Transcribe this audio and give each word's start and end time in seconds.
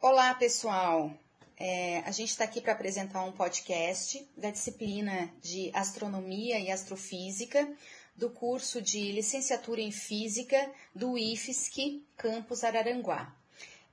Olá, 0.00 0.34
pessoal. 0.34 1.12
É, 1.58 1.98
a 2.00 2.10
gente 2.10 2.30
está 2.30 2.44
aqui 2.44 2.60
para 2.60 2.72
apresentar 2.72 3.22
um 3.24 3.32
podcast 3.32 4.26
da 4.36 4.50
disciplina 4.50 5.30
de 5.42 5.70
Astronomia 5.74 6.58
e 6.58 6.70
Astrofísica 6.70 7.70
do 8.16 8.30
curso 8.30 8.80
de 8.80 9.12
Licenciatura 9.12 9.80
em 9.80 9.92
Física 9.92 10.70
do 10.94 11.18
IFSC, 11.18 12.02
Campus 12.16 12.64
Araranguá. 12.64 13.41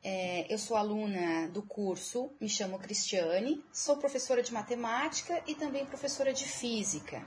É, 0.01 0.51
eu 0.51 0.57
sou 0.57 0.77
aluna 0.77 1.49
do 1.49 1.61
curso, 1.61 2.31
me 2.39 2.47
chamo 2.47 2.79
Cristiane, 2.79 3.63
sou 3.71 3.97
professora 3.97 4.41
de 4.41 4.53
matemática 4.53 5.43
e 5.45 5.53
também 5.53 5.85
professora 5.85 6.31
de 6.31 6.45
física. 6.45 7.25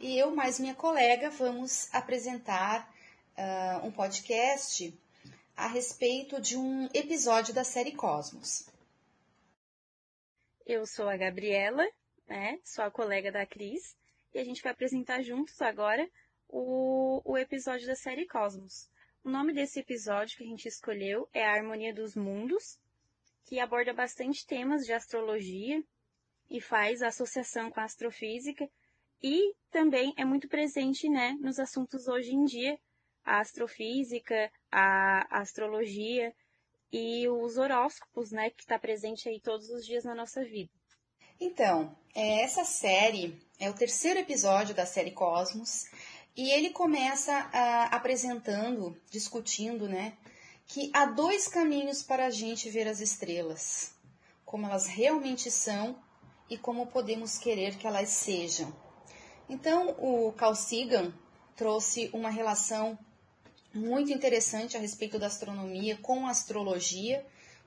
E 0.00 0.18
eu, 0.18 0.34
mais 0.34 0.58
minha 0.58 0.74
colega, 0.74 1.30
vamos 1.30 1.88
apresentar 1.94 2.92
uh, 3.38 3.86
um 3.86 3.92
podcast 3.92 4.92
a 5.56 5.68
respeito 5.68 6.40
de 6.40 6.56
um 6.56 6.88
episódio 6.92 7.54
da 7.54 7.62
série 7.62 7.92
Cosmos. 7.92 8.66
Eu 10.66 10.86
sou 10.86 11.08
a 11.08 11.16
Gabriela, 11.16 11.86
né? 12.26 12.58
Sou 12.64 12.84
a 12.84 12.90
colega 12.90 13.30
da 13.30 13.46
Cris, 13.46 13.94
e 14.34 14.38
a 14.40 14.44
gente 14.44 14.62
vai 14.62 14.72
apresentar 14.72 15.22
juntos 15.22 15.60
agora 15.62 16.08
o, 16.48 17.20
o 17.24 17.38
episódio 17.38 17.86
da 17.86 17.94
série 17.94 18.26
Cosmos. 18.26 18.88
O 19.22 19.28
nome 19.28 19.52
desse 19.52 19.80
episódio 19.80 20.38
que 20.38 20.44
a 20.44 20.46
gente 20.46 20.66
escolheu 20.66 21.28
é 21.32 21.44
A 21.44 21.52
Harmonia 21.52 21.92
dos 21.92 22.14
Mundos, 22.14 22.78
que 23.44 23.60
aborda 23.60 23.92
bastante 23.92 24.46
temas 24.46 24.86
de 24.86 24.94
astrologia 24.94 25.82
e 26.48 26.58
faz 26.58 27.02
associação 27.02 27.70
com 27.70 27.80
a 27.80 27.84
astrofísica 27.84 28.66
e 29.22 29.54
também 29.70 30.14
é 30.16 30.24
muito 30.24 30.48
presente, 30.48 31.06
né, 31.08 31.36
nos 31.40 31.58
assuntos 31.58 32.08
hoje 32.08 32.34
em 32.34 32.46
dia, 32.46 32.78
a 33.22 33.40
astrofísica, 33.40 34.50
a 34.72 35.38
astrologia 35.38 36.34
e 36.90 37.28
os 37.28 37.58
horóscopos, 37.58 38.32
né, 38.32 38.48
que 38.48 38.62
está 38.62 38.78
presente 38.78 39.28
aí 39.28 39.38
todos 39.38 39.68
os 39.68 39.84
dias 39.84 40.02
na 40.02 40.14
nossa 40.14 40.42
vida. 40.42 40.72
Então, 41.38 41.96
é, 42.14 42.42
essa 42.42 42.64
série 42.64 43.38
é 43.58 43.68
o 43.68 43.74
terceiro 43.74 44.18
episódio 44.18 44.74
da 44.74 44.86
série 44.86 45.10
Cosmos 45.10 45.84
e 46.40 46.50
ele 46.52 46.70
começa 46.70 47.34
a, 47.52 47.94
apresentando, 47.94 48.96
discutindo, 49.10 49.86
né, 49.86 50.14
que 50.66 50.90
há 50.94 51.04
dois 51.04 51.46
caminhos 51.46 52.02
para 52.02 52.24
a 52.24 52.30
gente 52.30 52.70
ver 52.70 52.88
as 52.88 52.98
estrelas, 53.02 53.92
como 54.42 54.64
elas 54.64 54.86
realmente 54.86 55.50
são 55.50 55.98
e 56.48 56.56
como 56.56 56.86
podemos 56.86 57.36
querer 57.36 57.76
que 57.76 57.86
elas 57.86 58.08
sejam. 58.08 58.74
Então, 59.50 59.90
o 59.98 60.32
Carl 60.32 60.54
Sagan 60.54 61.12
trouxe 61.54 62.08
uma 62.14 62.30
relação 62.30 62.98
muito 63.74 64.10
interessante 64.10 64.78
a 64.78 64.80
respeito 64.80 65.18
da 65.18 65.26
astronomia 65.26 65.98
com 65.98 66.26
a 66.26 66.30
astrologia, 66.30 67.22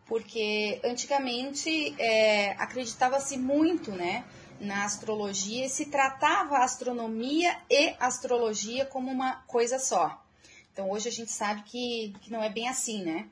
porque 0.08 0.82
antigamente 0.84 1.94
é, 2.02 2.54
acreditava-se 2.54 3.38
muito 3.38 3.92
né, 3.92 4.26
na 4.64 4.86
astrologia 4.86 5.66
e 5.66 5.70
se 5.70 5.86
tratava 5.88 6.58
a 6.58 6.64
astronomia 6.64 7.56
e 7.70 7.94
astrologia 8.00 8.86
como 8.86 9.12
uma 9.12 9.36
coisa 9.48 9.78
só. 9.78 10.24
Então 10.72 10.90
hoje 10.90 11.10
a 11.10 11.12
gente 11.12 11.32
sabe 11.32 11.64
que, 11.64 12.14
que 12.22 12.32
não 12.32 12.42
é 12.42 12.50
bem 12.50 12.68
assim, 12.68 13.04
né? 13.04 13.30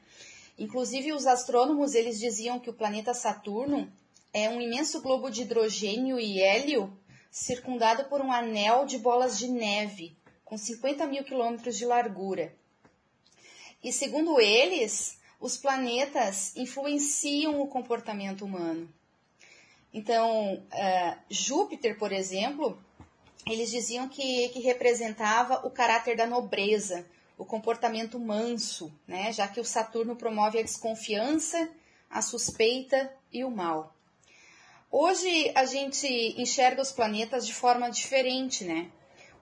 Inclusive 0.59 1.13
os 1.13 1.25
astrônomos 1.25 1.95
eles 1.95 2.19
diziam 2.19 2.59
que 2.59 2.69
o 2.69 2.73
planeta 2.73 3.13
Saturno 3.13 3.91
é 4.33 4.49
um 4.49 4.61
imenso 4.61 5.01
globo 5.01 5.29
de 5.29 5.41
hidrogênio 5.41 6.19
e 6.19 6.41
hélio 6.41 6.95
circundado 7.31 8.05
por 8.05 8.21
um 8.21 8.31
anel 8.31 8.85
de 8.85 8.97
bolas 8.97 9.39
de 9.39 9.47
neve 9.47 10.15
com 10.43 10.57
50 10.57 11.07
mil 11.07 11.23
quilômetros 11.23 11.77
de 11.77 11.85
largura. 11.85 12.53
E 13.81 13.91
segundo 13.91 14.39
eles, 14.39 15.17
os 15.39 15.57
planetas 15.57 16.55
influenciam 16.57 17.61
o 17.61 17.67
comportamento 17.67 18.43
humano. 18.43 18.87
Então, 19.93 20.55
uh, 20.55 21.17
Júpiter, 21.29 21.97
por 21.97 22.11
exemplo, 22.11 22.81
eles 23.45 23.69
diziam 23.69 24.07
que, 24.07 24.49
que 24.49 24.59
representava 24.59 25.65
o 25.65 25.69
caráter 25.69 26.15
da 26.15 26.25
nobreza, 26.25 27.05
o 27.37 27.45
comportamento 27.45 28.19
manso, 28.19 28.93
né? 29.07 29.33
já 29.33 29.47
que 29.47 29.59
o 29.59 29.65
Saturno 29.65 30.15
promove 30.15 30.59
a 30.59 30.63
desconfiança, 30.63 31.69
a 32.09 32.21
suspeita 32.21 33.11
e 33.31 33.43
o 33.43 33.49
mal. 33.49 33.95
Hoje 34.91 35.51
a 35.55 35.65
gente 35.65 36.07
enxerga 36.37 36.81
os 36.81 36.91
planetas 36.91 37.47
de 37.47 37.53
forma 37.53 37.89
diferente, 37.89 38.65
né? 38.65 38.91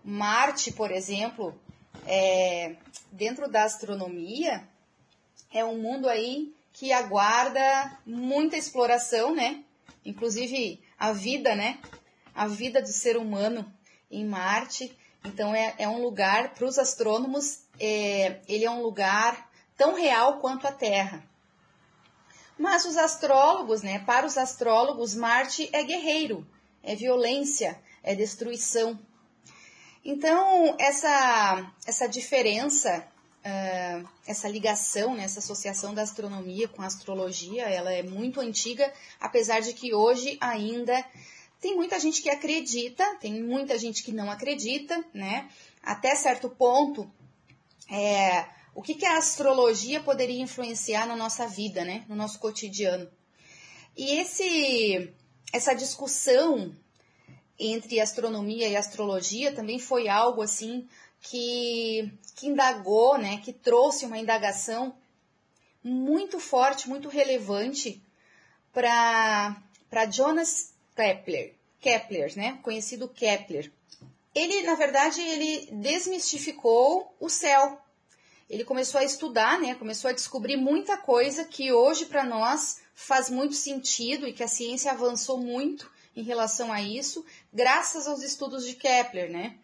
Marte, 0.03 0.71
por 0.71 0.91
exemplo, 0.91 1.59
é, 2.05 2.75
dentro 3.11 3.49
da 3.49 3.63
astronomia, 3.63 4.67
é 5.51 5.65
um 5.65 5.81
mundo 5.81 6.07
aí 6.07 6.53
que 6.71 6.93
aguarda 6.93 7.99
muita 8.05 8.55
exploração, 8.55 9.33
né? 9.33 9.63
Inclusive 10.05 10.81
a 10.97 11.11
vida, 11.11 11.55
né? 11.55 11.79
A 12.33 12.47
vida 12.47 12.81
do 12.81 12.87
ser 12.87 13.17
humano 13.17 13.71
em 14.09 14.25
Marte. 14.25 14.97
Então 15.23 15.53
é, 15.53 15.75
é 15.77 15.87
um 15.87 16.01
lugar, 16.01 16.53
para 16.53 16.65
os 16.65 16.79
astrônomos, 16.79 17.63
é, 17.79 18.39
ele 18.47 18.65
é 18.65 18.71
um 18.71 18.81
lugar 18.81 19.49
tão 19.77 19.93
real 19.93 20.39
quanto 20.39 20.67
a 20.67 20.71
Terra. 20.71 21.23
Mas 22.57 22.85
os 22.85 22.97
astrólogos, 22.97 23.81
né? 23.81 23.99
Para 23.99 24.25
os 24.25 24.37
astrólogos, 24.37 25.15
Marte 25.15 25.69
é 25.71 25.81
guerreiro, 25.83 26.45
é 26.83 26.95
violência, 26.95 27.81
é 28.03 28.13
destruição. 28.13 28.99
Então, 30.03 30.75
essa, 30.79 31.71
essa 31.85 32.07
diferença, 32.07 33.05
uh, 33.45 34.09
essa 34.25 34.47
ligação, 34.47 35.15
né, 35.15 35.23
essa 35.23 35.39
associação 35.39 35.93
da 35.93 36.01
astronomia 36.01 36.67
com 36.67 36.81
a 36.81 36.85
astrologia, 36.85 37.63
ela 37.63 37.91
é 37.91 38.03
muito 38.03 38.39
antiga, 38.39 38.91
apesar 39.19 39.61
de 39.61 39.73
que 39.73 39.93
hoje 39.93 40.37
ainda 40.41 41.05
tem 41.59 41.75
muita 41.75 41.99
gente 41.99 42.21
que 42.21 42.29
acredita, 42.29 43.15
tem 43.15 43.43
muita 43.43 43.77
gente 43.77 44.03
que 44.03 44.13
não 44.13 44.31
acredita, 44.31 45.03
né? 45.13 45.49
Até 45.83 46.15
certo 46.15 46.49
ponto, 46.49 47.11
é, 47.91 48.45
o 48.73 48.81
que, 48.81 48.95
que 48.95 49.05
a 49.05 49.17
astrologia 49.17 50.01
poderia 50.01 50.41
influenciar 50.41 51.05
na 51.05 51.17
nossa 51.17 51.45
vida, 51.47 51.83
né? 51.83 52.05
No 52.07 52.15
nosso 52.15 52.39
cotidiano. 52.39 53.09
E 53.97 54.21
esse, 54.21 55.13
essa 55.51 55.73
discussão 55.73 56.73
entre 57.59 57.99
astronomia 57.99 58.69
e 58.69 58.77
astrologia 58.77 59.51
também 59.51 59.79
foi 59.79 60.07
algo 60.07 60.41
assim 60.41 60.87
que, 61.21 62.11
que 62.35 62.47
indagou, 62.47 63.17
né, 63.17 63.41
que 63.43 63.51
trouxe 63.51 64.05
uma 64.05 64.17
indagação 64.17 64.95
muito 65.83 66.39
forte, 66.39 66.89
muito 66.89 67.09
relevante 67.09 68.01
para 68.71 69.55
Jonas 70.11 70.73
Kepler, 70.95 71.55
Kepler, 71.79 72.37
né, 72.37 72.59
conhecido 72.61 73.07
Kepler. 73.07 73.71
Ele, 74.33 74.63
na 74.63 74.75
verdade, 74.75 75.21
ele 75.21 75.69
desmistificou 75.71 77.15
o 77.19 77.29
céu. 77.29 77.81
Ele 78.49 78.63
começou 78.63 78.99
a 78.99 79.03
estudar, 79.03 79.59
né, 79.59 79.75
começou 79.75 80.09
a 80.09 80.13
descobrir 80.13 80.57
muita 80.57 80.97
coisa 80.97 81.45
que 81.45 81.71
hoje 81.71 82.05
para 82.05 82.23
nós 82.23 82.81
faz 82.93 83.29
muito 83.29 83.55
sentido 83.55 84.27
e 84.27 84.33
que 84.33 84.43
a 84.43 84.47
ciência 84.47 84.91
avançou 84.91 85.37
muito 85.37 85.89
em 86.15 86.23
relação 86.23 86.71
a 86.71 86.81
isso, 86.81 87.25
graças 87.53 88.07
aos 88.07 88.21
estudos 88.21 88.65
de 88.65 88.73
Kepler, 88.73 89.31
né? 89.31 89.57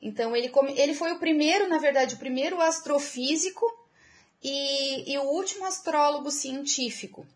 Então 0.00 0.34
ele, 0.36 0.52
ele 0.76 0.94
foi 0.94 1.12
o 1.12 1.18
primeiro, 1.18 1.68
na 1.68 1.78
verdade, 1.78 2.14
o 2.14 2.18
primeiro 2.18 2.60
astrofísico 2.60 3.66
e, 4.42 5.12
e 5.12 5.18
o 5.18 5.22
último 5.22 5.64
astrólogo 5.64 6.30
científico. 6.30 7.26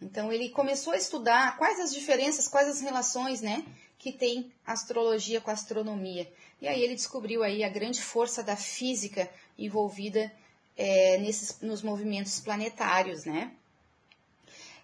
Então 0.00 0.32
ele 0.32 0.50
começou 0.50 0.92
a 0.92 0.96
estudar 0.96 1.56
quais 1.56 1.80
as 1.80 1.92
diferenças, 1.92 2.48
quais 2.48 2.68
as 2.68 2.80
relações, 2.80 3.40
né, 3.40 3.64
que 3.98 4.12
tem 4.12 4.52
astrologia 4.66 5.40
com 5.40 5.50
astronomia. 5.50 6.32
E 6.60 6.68
aí 6.68 6.82
ele 6.82 6.94
descobriu 6.94 7.42
aí 7.42 7.64
a 7.64 7.68
grande 7.68 8.00
força 8.00 8.42
da 8.42 8.56
física 8.56 9.28
envolvida 9.58 10.32
é, 10.76 11.18
nesses, 11.18 11.60
nos 11.60 11.82
movimentos 11.82 12.40
planetários, 12.40 13.24
né? 13.24 13.52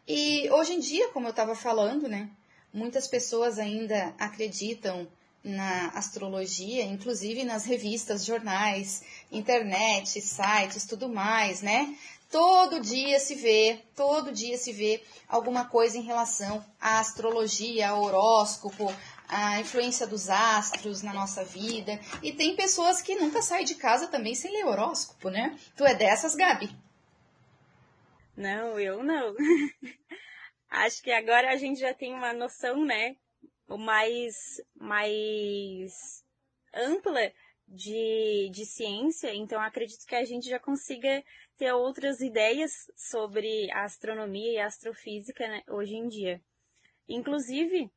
E 0.07 0.49
hoje 0.51 0.73
em 0.75 0.81
dia, 0.81 1.09
como 1.09 1.27
eu 1.27 1.31
estava 1.31 1.55
falando, 1.55 2.09
né, 2.09 2.31
Muitas 2.73 3.07
pessoas 3.07 3.59
ainda 3.59 4.15
acreditam 4.19 5.09
na 5.43 5.89
astrologia, 5.89 6.85
inclusive 6.85 7.45
nas 7.45 7.65
revistas, 7.65 8.25
jornais, 8.25 9.03
internet, 9.31 10.21
sites, 10.21 10.87
tudo 10.87 11.09
mais, 11.09 11.63
né? 11.63 11.97
Todo 12.31 12.81
dia 12.81 13.19
se 13.19 13.35
vê, 13.35 13.81
todo 13.97 14.33
dia 14.33 14.59
se 14.59 14.73
vê 14.73 15.03
alguma 15.27 15.65
coisa 15.65 15.97
em 15.97 16.03
relação 16.03 16.63
à 16.79 16.99
astrologia, 16.99 17.89
ao 17.89 18.03
horóscopo, 18.03 18.95
à 19.27 19.59
influência 19.61 20.07
dos 20.07 20.29
astros 20.29 21.03
na 21.03 21.15
nossa 21.15 21.43
vida. 21.43 21.99
E 22.23 22.33
tem 22.33 22.55
pessoas 22.55 23.01
que 23.01 23.15
nunca 23.15 23.41
saem 23.41 23.65
de 23.65 23.77
casa 23.77 24.09
também 24.09 24.35
sem 24.35 24.53
ler 24.53 24.67
horóscopo, 24.67 25.31
né? 25.31 25.59
Tu 25.75 25.85
é 25.87 25.95
dessas, 25.95 26.35
Gabi? 26.35 26.71
Não, 28.37 28.79
eu 28.79 29.03
não. 29.03 29.35
Acho 30.71 31.03
que 31.03 31.11
agora 31.11 31.51
a 31.51 31.57
gente 31.57 31.81
já 31.81 31.95
tem 31.95 32.13
uma 32.13 32.35
noção, 32.35 32.85
né, 32.85 33.17
mais, 33.77 34.63
mais 34.75 36.25
ampla 36.73 37.33
de, 37.67 38.49
de 38.51 38.65
ciência, 38.65 39.35
então 39.35 39.61
acredito 39.61 40.07
que 40.07 40.15
a 40.15 40.25
gente 40.25 40.49
já 40.49 40.59
consiga 40.59 41.23
ter 41.57 41.73
outras 41.73 42.21
ideias 42.21 42.73
sobre 42.97 43.71
a 43.73 43.85
astronomia 43.85 44.53
e 44.53 44.59
a 44.59 44.67
astrofísica 44.67 45.47
né, 45.47 45.63
hoje 45.69 45.97
em 45.97 46.09
dia. 46.09 46.41
Inclusive, 47.07 47.91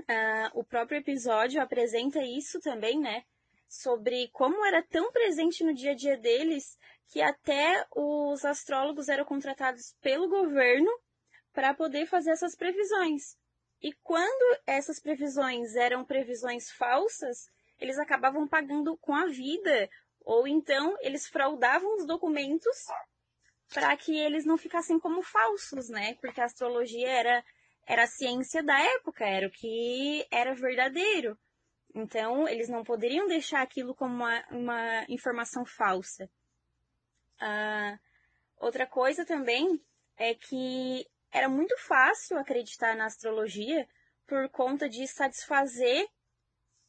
uh, 0.00 0.58
o 0.58 0.64
próprio 0.64 0.98
episódio 0.98 1.60
apresenta 1.60 2.22
isso 2.22 2.60
também, 2.60 2.98
né? 2.98 3.24
Sobre 3.68 4.28
como 4.32 4.64
era 4.64 4.82
tão 4.82 5.10
presente 5.10 5.64
no 5.64 5.74
dia 5.74 5.92
a 5.92 5.94
dia 5.94 6.16
deles 6.16 6.78
que 7.08 7.20
até 7.20 7.84
os 7.94 8.44
astrólogos 8.44 9.08
eram 9.08 9.24
contratados 9.24 9.94
pelo 10.00 10.28
governo 10.28 10.90
para 11.52 11.74
poder 11.74 12.06
fazer 12.06 12.30
essas 12.30 12.54
previsões. 12.54 13.36
E 13.84 13.92
quando 14.02 14.60
essas 14.66 14.98
previsões 14.98 15.76
eram 15.76 16.06
previsões 16.06 16.70
falsas, 16.70 17.50
eles 17.78 17.98
acabavam 17.98 18.48
pagando 18.48 18.96
com 18.96 19.14
a 19.14 19.26
vida, 19.26 19.90
ou 20.22 20.48
então 20.48 20.96
eles 21.02 21.28
fraudavam 21.28 21.94
os 21.96 22.06
documentos 22.06 22.86
para 23.74 23.94
que 23.94 24.18
eles 24.18 24.46
não 24.46 24.56
ficassem 24.56 24.98
como 24.98 25.20
falsos, 25.22 25.90
né? 25.90 26.14
Porque 26.22 26.40
a 26.40 26.46
astrologia 26.46 27.10
era, 27.10 27.44
era 27.86 28.04
a 28.04 28.06
ciência 28.06 28.62
da 28.62 28.80
época, 28.80 29.26
era 29.26 29.46
o 29.46 29.50
que 29.50 30.26
era 30.30 30.54
verdadeiro. 30.54 31.38
Então, 31.94 32.48
eles 32.48 32.70
não 32.70 32.84
poderiam 32.84 33.26
deixar 33.26 33.60
aquilo 33.60 33.94
como 33.94 34.14
uma, 34.14 34.46
uma 34.50 35.04
informação 35.10 35.66
falsa. 35.66 36.24
Uh, 37.38 37.98
outra 38.56 38.86
coisa 38.86 39.26
também 39.26 39.78
é 40.16 40.34
que 40.34 41.06
era 41.34 41.48
muito 41.48 41.76
fácil 41.78 42.38
acreditar 42.38 42.96
na 42.96 43.06
astrologia 43.06 43.86
por 44.24 44.48
conta 44.50 44.88
de 44.88 45.06
satisfazer 45.06 46.06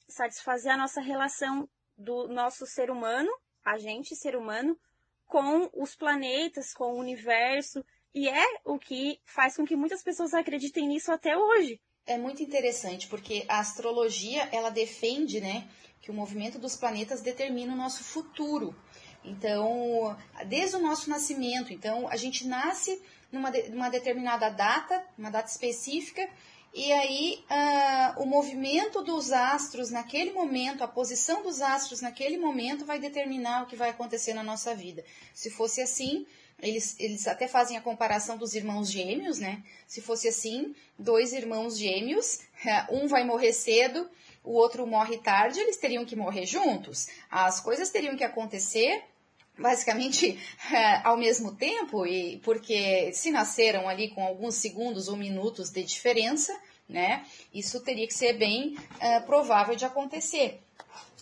satisfazer 0.07 0.71
a 0.71 0.77
nossa 0.77 1.01
relação 1.01 1.68
do 1.97 2.27
nosso 2.27 2.68
ser 2.68 2.92
humano, 2.92 3.30
a 3.63 3.80
gente, 3.80 4.15
ser 4.15 4.36
humano, 4.36 4.77
com 5.25 5.68
os 5.74 5.95
planetas, 5.95 6.74
com 6.74 6.94
o 6.94 7.00
universo, 7.00 7.83
e 8.13 8.30
é 8.30 8.45
o 8.63 8.77
que 8.77 9.19
faz 9.25 9.56
com 9.56 9.65
que 9.65 9.75
muitas 9.75 10.03
pessoas 10.03 10.36
acreditem 10.36 10.88
nisso 10.88 11.12
até 11.12 11.36
hoje. 11.36 11.81
É 12.06 12.19
muito 12.19 12.44
interessante, 12.44 13.07
porque 13.07 13.45
a 13.50 13.59
astrologia, 13.59 14.48
ela 14.51 14.69
defende, 14.69 15.41
né, 15.41 15.68
que 16.01 16.12
o 16.12 16.13
movimento 16.13 16.59
dos 16.59 16.75
planetas 16.75 17.21
determina 17.21 17.74
o 17.74 17.77
nosso 17.77 18.03
futuro. 18.03 18.75
Então, 19.24 20.15
desde 20.45 20.75
o 20.75 20.81
nosso 20.81 21.09
nascimento, 21.09 21.74
então 21.74 22.07
a 22.07 22.15
gente 22.15 22.48
nasce 22.48 23.01
numa, 23.31 23.50
de, 23.50 23.69
determinada 23.92 24.50
data, 24.50 25.04
uma 25.18 25.30
data 25.30 25.50
específica, 25.50 26.27
e 26.74 26.92
aí, 26.92 27.42
uh, 27.50 28.22
o 28.22 28.25
movimento 28.25 29.01
dos 29.01 29.31
astros 29.31 29.92
naquele 29.92 30.33
momento, 30.33 30.83
a 30.83 30.88
posição 30.88 31.42
dos 31.42 31.62
astros 31.62 32.01
naquele 32.01 32.38
momento 32.38 32.86
vai 32.86 33.00
determinar 33.00 33.63
o 33.63 33.66
que 33.66 33.77
vai 33.77 33.92
acontecer 33.92 34.33
na 34.33 34.44
nossa 34.44 34.75
vida. 34.75 35.01
Se 35.33 35.50
fosse 35.50 35.81
assim, 35.81 36.25
eles, 36.62 36.95
eles 37.00 37.27
até 37.27 37.48
fazem 37.48 37.77
a 37.77 37.81
comparação 37.81 38.38
dos 38.38 38.56
irmãos 38.56 38.92
gêmeos, 38.92 39.39
né? 39.39 39.63
Se 39.88 40.01
fosse 40.01 40.27
assim, 40.27 40.75
dois 41.00 41.31
irmãos 41.31 41.77
gêmeos, 41.77 42.42
um 42.92 43.07
vai 43.07 43.24
morrer 43.24 43.54
cedo, 43.54 44.10
o 44.44 44.51
outro 44.51 44.86
morre 44.86 45.18
tarde, 45.18 45.62
eles 45.62 45.77
teriam 45.77 46.04
que 46.04 46.16
morrer 46.16 46.45
juntos. 46.45 47.07
As 47.31 47.62
coisas 47.62 47.89
teriam 47.89 48.18
que 48.18 48.24
acontecer 48.24 49.01
basicamente 49.57 50.39
é, 50.71 51.01
ao 51.07 51.17
mesmo 51.17 51.55
tempo, 51.55 52.05
e 52.05 52.37
porque 52.39 53.11
se 53.13 53.31
nasceram 53.31 53.87
ali 53.87 54.09
com 54.09 54.23
alguns 54.25 54.55
segundos 54.55 55.07
ou 55.07 55.15
minutos 55.15 55.69
de 55.69 55.83
diferença, 55.83 56.57
né? 56.87 57.25
Isso 57.53 57.79
teria 57.81 58.07
que 58.07 58.13
ser 58.13 58.33
bem 58.33 58.77
é, 58.99 59.19
provável 59.21 59.75
de 59.75 59.85
acontecer. 59.85 60.61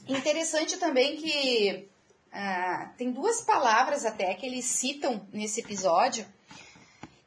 Interessante 0.07 0.77
também 0.77 1.15
que 1.15 1.87
é, 2.31 2.87
tem 2.97 3.11
duas 3.11 3.41
palavras 3.41 4.05
até 4.05 4.33
que 4.33 4.45
eles 4.45 4.65
citam 4.65 5.25
nesse 5.31 5.61
episódio, 5.61 6.25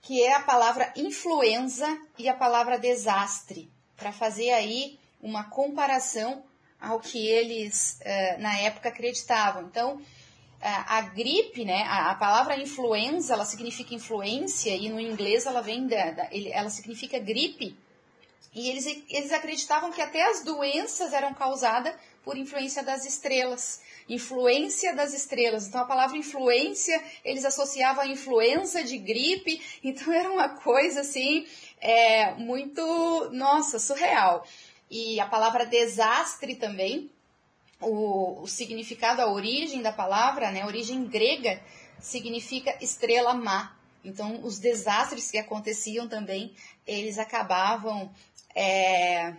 que 0.02 0.22
é 0.22 0.34
a 0.34 0.40
palavra 0.40 0.92
influenza 0.96 1.86
e 2.18 2.28
a 2.28 2.34
palavra 2.34 2.78
desastre, 2.78 3.70
para 3.96 4.12
fazer 4.12 4.52
aí 4.52 5.00
uma 5.20 5.44
comparação 5.44 6.44
ao 6.78 7.00
que 7.00 7.26
eles 7.26 7.98
na 8.38 8.56
época 8.58 8.90
acreditavam. 8.90 9.62
Então, 9.62 10.00
a 10.68 11.00
gripe, 11.02 11.64
né, 11.64 11.82
a, 11.82 12.10
a, 12.10 12.14
palavra 12.14 12.56
influenza, 12.56 13.34
ela 13.34 13.44
significa 13.44 13.94
influência 13.94 14.74
e 14.74 14.88
no 14.88 15.00
inglês 15.00 15.46
ela 15.46 15.60
vem 15.60 15.86
da, 15.86 16.10
da 16.10 16.28
ele, 16.30 16.50
ela 16.52 16.70
significa 16.70 17.18
gripe. 17.18 17.76
E 18.54 18.70
eles, 18.70 18.86
eles 19.10 19.32
acreditavam 19.32 19.92
que 19.92 20.00
até 20.00 20.24
as 20.24 20.42
doenças 20.42 21.12
eram 21.12 21.34
causadas 21.34 21.94
por 22.24 22.36
influência 22.36 22.82
das 22.82 23.04
estrelas. 23.04 23.82
Influência 24.08 24.94
das 24.94 25.12
estrelas. 25.12 25.68
Então 25.68 25.82
a 25.82 25.84
palavra 25.84 26.16
influência 26.16 27.00
eles 27.24 27.44
associavam 27.44 28.02
a 28.02 28.08
influenza 28.08 28.82
de 28.82 28.96
gripe. 28.96 29.60
Então 29.84 30.12
era 30.12 30.32
uma 30.32 30.48
coisa 30.48 31.02
assim, 31.02 31.46
é, 31.80 32.32
muito, 32.34 33.30
nossa, 33.30 33.78
surreal. 33.78 34.44
E 34.90 35.20
a 35.20 35.26
palavra 35.26 35.66
desastre 35.66 36.54
também, 36.54 37.10
o, 37.81 38.43
o 38.43 38.46
significado, 38.46 39.23
a 39.23 39.31
origem 39.31 39.82
da 39.82 39.93
palavra, 39.93 40.50
né, 40.50 40.62
a 40.62 40.67
origem 40.67 41.05
grega, 41.05 41.61
significa 42.00 42.76
estrela 42.82 43.34
má. 43.34 43.76
Então, 44.05 44.44
os 44.44 44.58
desastres 44.58 45.31
que 45.31 45.38
aconteciam 45.38 46.08
também, 46.08 46.55
eles 46.87 47.19
acabavam 47.19 48.12
é, 48.55 49.34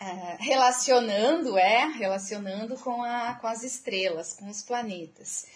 é, 0.00 0.36
relacionando, 0.40 1.58
é, 1.58 1.86
relacionando 1.86 2.76
com, 2.78 3.02
a, 3.02 3.34
com 3.34 3.46
as 3.46 3.62
estrelas, 3.62 4.32
com 4.32 4.48
os 4.48 4.62
planetas. 4.62 5.46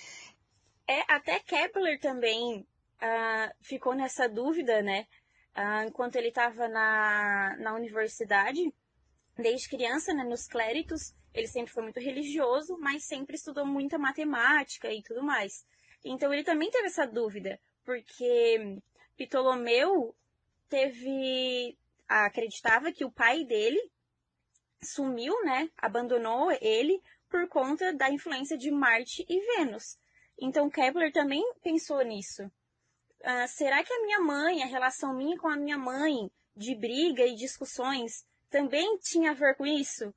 É, 0.86 1.02
até 1.08 1.40
Kepler 1.40 1.98
também 1.98 2.60
uh, 2.60 3.54
ficou 3.60 3.94
nessa 3.94 4.28
dúvida, 4.28 4.82
né? 4.82 5.06
Uh, 5.56 5.88
enquanto 5.88 6.16
ele 6.16 6.28
estava 6.28 6.68
na, 6.68 7.56
na 7.58 7.74
universidade, 7.74 8.60
desde 9.36 9.68
criança, 9.68 10.12
né, 10.14 10.22
nos 10.22 10.46
clérigos, 10.46 11.14
ele 11.36 11.46
sempre 11.46 11.72
foi 11.72 11.82
muito 11.82 12.00
religioso, 12.00 12.78
mas 12.78 13.04
sempre 13.04 13.36
estudou 13.36 13.66
muita 13.66 13.98
matemática 13.98 14.90
e 14.90 15.02
tudo 15.02 15.22
mais. 15.22 15.66
Então 16.02 16.32
ele 16.32 16.42
também 16.42 16.70
teve 16.70 16.86
essa 16.86 17.06
dúvida, 17.06 17.60
porque 17.84 18.80
Ptolomeu 19.16 20.16
teve 20.68 21.76
acreditava 22.08 22.90
que 22.92 23.04
o 23.04 23.10
pai 23.10 23.44
dele 23.44 23.90
sumiu, 24.82 25.34
né? 25.44 25.68
Abandonou 25.76 26.50
ele 26.60 27.02
por 27.28 27.48
conta 27.48 27.92
da 27.92 28.10
influência 28.10 28.56
de 28.56 28.70
Marte 28.70 29.26
e 29.28 29.40
Vênus. 29.40 29.98
Então 30.40 30.70
Kepler 30.70 31.12
também 31.12 31.42
pensou 31.62 32.02
nisso. 32.02 32.50
Ah, 33.22 33.46
será 33.48 33.82
que 33.82 33.92
a 33.92 34.02
minha 34.02 34.20
mãe, 34.20 34.62
a 34.62 34.66
relação 34.66 35.12
minha 35.14 35.36
com 35.36 35.48
a 35.48 35.56
minha 35.56 35.76
mãe, 35.76 36.30
de 36.54 36.74
briga 36.74 37.26
e 37.26 37.34
discussões, 37.34 38.24
também 38.48 38.96
tinha 38.98 39.32
a 39.32 39.34
ver 39.34 39.56
com 39.56 39.66
isso? 39.66 40.14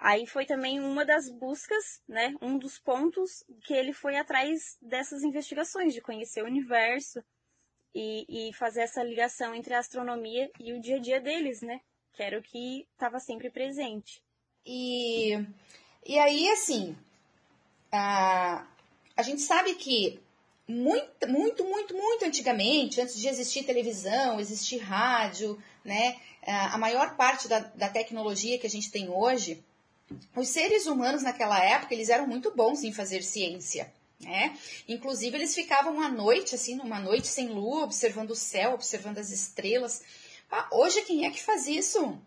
Aí 0.00 0.28
foi 0.28 0.46
também 0.46 0.78
uma 0.78 1.04
das 1.04 1.28
buscas, 1.28 2.00
né, 2.08 2.32
um 2.40 2.56
dos 2.56 2.78
pontos 2.78 3.42
que 3.64 3.74
ele 3.74 3.92
foi 3.92 4.16
atrás 4.16 4.78
dessas 4.80 5.24
investigações, 5.24 5.92
de 5.92 6.00
conhecer 6.00 6.40
o 6.40 6.46
universo 6.46 7.20
e, 7.92 8.48
e 8.48 8.52
fazer 8.52 8.82
essa 8.82 9.02
ligação 9.02 9.52
entre 9.52 9.74
a 9.74 9.80
astronomia 9.80 10.48
e 10.60 10.72
o 10.72 10.80
dia 10.80 10.96
a 10.96 11.00
dia 11.00 11.20
deles, 11.20 11.62
né, 11.62 11.80
que 12.12 12.22
era 12.22 12.38
o 12.38 12.42
que 12.42 12.86
estava 12.92 13.18
sempre 13.18 13.50
presente. 13.50 14.22
E, 14.64 15.32
e 16.06 16.16
aí, 16.16 16.48
assim, 16.50 16.96
a, 17.90 18.64
a 19.16 19.22
gente 19.22 19.42
sabe 19.42 19.74
que 19.74 20.20
muito, 20.68 21.26
muito, 21.26 21.64
muito, 21.64 21.96
muito 21.96 22.24
antigamente, 22.24 23.00
antes 23.00 23.18
de 23.18 23.26
existir 23.26 23.64
televisão, 23.64 24.38
existir 24.38 24.78
rádio, 24.78 25.60
né, 25.84 26.20
a 26.46 26.78
maior 26.78 27.16
parte 27.16 27.48
da, 27.48 27.58
da 27.58 27.88
tecnologia 27.88 28.60
que 28.60 28.66
a 28.66 28.70
gente 28.70 28.92
tem 28.92 29.08
hoje, 29.08 29.64
os 30.34 30.48
seres 30.48 30.86
humanos 30.86 31.22
naquela 31.22 31.62
época, 31.62 31.94
eles 31.94 32.08
eram 32.08 32.26
muito 32.26 32.54
bons 32.54 32.82
em 32.82 32.92
fazer 32.92 33.22
ciência. 33.22 33.92
Né? 34.20 34.56
Inclusive, 34.88 35.36
eles 35.36 35.54
ficavam 35.54 36.00
à 36.00 36.08
noite, 36.08 36.54
assim, 36.54 36.74
numa 36.74 36.98
noite 36.98 37.28
sem 37.28 37.48
lua, 37.48 37.84
observando 37.84 38.30
o 38.30 38.36
céu, 38.36 38.72
observando 38.72 39.18
as 39.18 39.30
estrelas. 39.30 40.02
Ah, 40.50 40.68
hoje, 40.72 41.02
quem 41.02 41.24
é 41.24 41.30
que 41.30 41.42
faz 41.42 41.66
isso? 41.66 42.18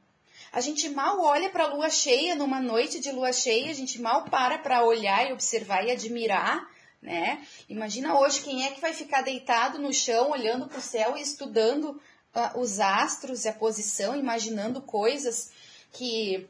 A 0.53 0.61
gente 0.61 0.89
mal 0.89 1.21
olha 1.21 1.50
para 1.50 1.63
a 1.63 1.73
lua 1.73 1.89
cheia 1.89 2.35
numa 2.35 2.59
noite 2.59 3.00
de 3.00 3.11
lua 3.11 3.31
cheia, 3.31 3.71
a 3.71 3.73
gente 3.73 4.01
mal 4.01 4.25
para 4.25 4.57
para 4.57 4.83
olhar 4.83 5.29
e 5.29 5.33
observar 5.33 5.85
e 5.85 5.91
admirar, 5.91 6.69
né? 7.01 7.45
Imagina 7.69 8.19
hoje 8.19 8.41
quem 8.41 8.65
é 8.65 8.71
que 8.71 8.81
vai 8.81 8.93
ficar 8.93 9.21
deitado 9.21 9.79
no 9.79 9.93
chão, 9.93 10.31
olhando 10.31 10.67
para 10.67 10.77
o 10.77 10.81
céu 10.81 11.17
e 11.17 11.21
estudando 11.21 12.01
uh, 12.35 12.59
os 12.59 12.79
astros 12.79 13.45
e 13.45 13.50
a 13.50 13.53
posição, 13.53 14.15
imaginando 14.15 14.81
coisas 14.81 15.51
que 15.93 16.47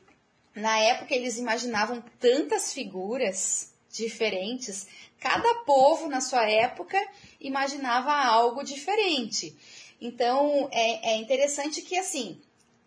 na 0.55 0.77
época 0.79 1.13
eles 1.13 1.38
imaginavam 1.38 2.03
tantas 2.20 2.74
figuras 2.74 3.72
diferentes. 3.91 4.88
Cada 5.20 5.63
povo 5.65 6.08
na 6.08 6.22
sua 6.22 6.50
época 6.50 6.98
imaginava 7.39 8.12
algo 8.13 8.63
diferente. 8.63 9.55
Então, 10.00 10.67
é, 10.72 11.13
é 11.13 11.17
interessante 11.17 11.81
que, 11.81 11.98
assim, 11.98 12.41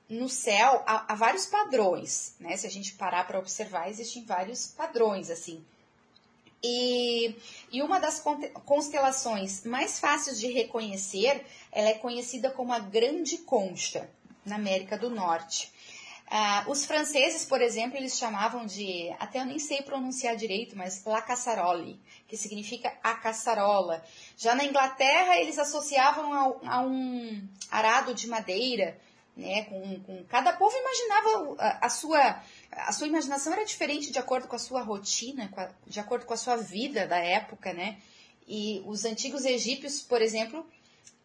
no 0.09 0.28
céu 0.28 0.83
há, 0.87 1.12
há 1.12 1.14
vários 1.14 1.47
padrões, 1.47 2.35
né? 2.40 2.56
Se 2.56 2.66
a 2.66 2.71
gente 2.71 2.94
parar 2.94 3.26
para 3.26 3.38
observar, 3.38 3.88
existem 3.88 4.25
vários 4.25 4.66
padrões, 4.66 5.30
assim. 5.30 5.64
E, 6.62 7.37
e, 7.71 7.83
uma 7.83 8.00
das 8.00 8.23
constelações 8.64 9.64
mais 9.64 10.00
fáceis 10.00 10.40
de 10.40 10.47
reconhecer, 10.47 11.44
ela 11.71 11.90
é 11.90 11.94
conhecida 11.94 12.50
como 12.50 12.73
a 12.73 12.78
Grande 12.78 13.38
Concha, 13.38 14.09
na 14.47 14.56
América 14.56 14.97
do 14.97 15.11
Norte. 15.11 15.71
Ah, 16.26 16.64
os 16.69 16.87
franceses, 16.87 17.45
por 17.45 17.61
exemplo, 17.61 17.97
eles 17.97 18.16
chamavam 18.16 18.64
de, 18.64 19.14
até 19.19 19.40
eu 19.40 19.45
nem 19.45 19.59
sei 19.59 19.83
pronunciar 19.83 20.35
direito, 20.37 20.76
mas 20.76 21.04
la 21.04 21.21
casserole, 21.21 22.00
que 22.26 22.37
significa 22.37 22.93
a 23.02 23.14
caçarola. 23.14 24.02
Já 24.37 24.54
na 24.54 24.64
Inglaterra, 24.64 25.38
eles 25.38 25.59
associavam 25.59 26.33
a, 26.33 26.76
a 26.76 26.81
um 26.81 27.47
arado 27.71 28.14
de 28.14 28.26
madeira, 28.26 28.99
né? 29.37 29.64
Com, 29.64 30.00
com, 30.00 30.25
cada 30.25 30.52
povo 30.54 30.75
imaginava 30.76 31.57
a, 31.59 31.87
a, 31.87 31.90
sua 31.90 32.43
a 32.71 32.93
sua 32.93 33.07
imaginação 33.07 33.52
era 33.52 33.64
diferente 33.64 34.11
de 34.11 34.19
acordo 34.19 34.49
com 34.49 34.57
a 34.57 34.61
sua 34.61 34.83
rotina, 34.83 35.50
a, 35.57 35.71
de 35.87 36.00
acordo 36.00 36.25
com 36.25 36.35
a 36.35 36.38
sua 36.38 36.57
vida 36.57 37.07
da 37.07 37.19
época, 37.19 37.73
né? 37.73 37.99
E 38.47 38.83
os 38.87 39.04
antigos 39.04 39.45
egípcios, 39.45 40.02
por 40.02 40.23
exemplo, 40.23 40.66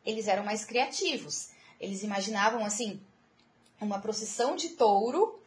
eles 0.06 0.28
eram 0.28 0.44
mais 0.44 0.66
criativos. 0.66 1.50
Eles 1.80 2.04
imaginavam 2.04 2.66
assim 2.66 3.00
uma 3.82 4.00
procissão 4.00 4.56
de 4.56 4.70
touro 4.70 5.40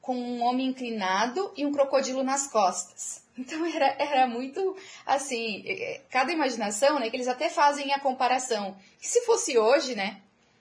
com 0.00 0.16
um 0.16 0.42
homem 0.42 0.68
inclinado 0.68 1.52
e 1.56 1.66
um 1.66 1.72
crocodilo 1.72 2.22
nas 2.22 2.46
costas. 2.46 3.22
Então 3.38 3.64
era, 3.64 3.86
era 3.98 4.26
muito 4.26 4.76
assim, 5.06 5.64
cada 6.10 6.32
imaginação, 6.32 6.98
né? 6.98 7.08
Que 7.08 7.16
eles 7.16 7.28
até 7.28 7.48
fazem 7.48 7.92
a 7.92 8.00
comparação. 8.00 8.76
E 9.00 9.06
se 9.06 9.22
fosse 9.22 9.56
hoje, 9.56 9.94
né? 9.94 10.20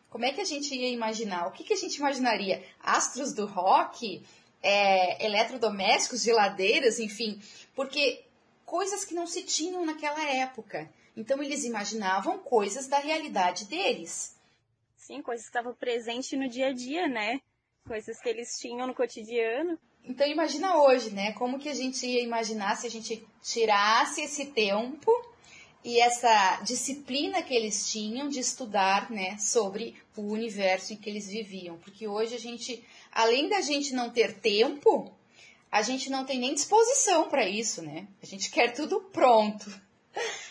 Como 0.10 0.26
é 0.26 0.32
que 0.32 0.42
a 0.42 0.46
gente 0.46 0.74
ia 0.74 0.90
imaginar? 0.90 1.48
O 1.48 1.52
que, 1.52 1.64
que 1.64 1.74
a 1.74 1.78
gente 1.78 1.98
imaginaria? 1.98 2.64
Astros 2.82 3.34
do 3.34 3.46
rock, 3.46 4.24
é, 4.62 5.26
eletrodomésticos, 5.26 6.24
geladeiras, 6.24 7.00
enfim, 7.00 7.40
porque 7.76 8.24
coisas 8.66 9.06
que 9.06 9.14
não 9.14 9.28
se 9.28 9.44
tinham 9.44 9.86
naquela 9.86 10.24
época. 10.24 10.90
Então 11.16 11.42
eles 11.44 11.64
imaginavam 11.64 12.40
coisas 12.40 12.88
da 12.88 12.98
realidade 12.98 13.66
deles. 13.66 14.36
Sim, 15.10 15.24
coisas 15.24 15.48
que 15.48 15.50
estavam 15.50 15.74
presentes 15.74 16.32
no 16.38 16.48
dia 16.48 16.68
a 16.68 16.72
dia, 16.72 17.08
né? 17.08 17.42
Coisas 17.88 18.22
que 18.22 18.30
eles 18.30 18.60
tinham 18.60 18.86
no 18.86 18.94
cotidiano. 18.94 19.76
Então 20.04 20.28
imagina 20.28 20.84
hoje, 20.84 21.10
né? 21.10 21.34
Como 21.34 21.58
que 21.58 21.68
a 21.68 21.74
gente 21.74 22.06
ia 22.06 22.22
imaginar 22.22 22.76
se 22.76 22.86
a 22.86 22.92
gente 22.92 23.28
tirasse 23.42 24.22
esse 24.22 24.52
tempo 24.52 25.12
e 25.84 26.00
essa 26.00 26.62
disciplina 26.62 27.42
que 27.42 27.56
eles 27.56 27.92
tinham 27.92 28.30
de 28.30 28.40
estudar, 28.40 29.10
né, 29.10 29.36
sobre 29.40 29.96
o 30.16 30.22
universo 30.22 30.94
em 30.94 30.98
que 30.98 31.10
eles 31.10 31.28
viviam, 31.28 31.78
porque 31.78 32.08
hoje 32.08 32.36
a 32.36 32.40
gente, 32.40 32.86
além 33.12 33.50
da 33.50 33.62
gente 33.62 33.96
não 33.96 34.12
ter 34.12 34.40
tempo, 34.40 35.12
a 35.72 35.82
gente 35.82 36.12
não 36.12 36.24
tem 36.24 36.38
nem 36.38 36.54
disposição 36.54 37.30
para 37.30 37.50
isso, 37.50 37.82
né? 37.82 38.08
A 38.22 38.28
gente 38.28 38.52
quer 38.52 38.74
tudo 38.74 39.02
pronto. 39.12 39.72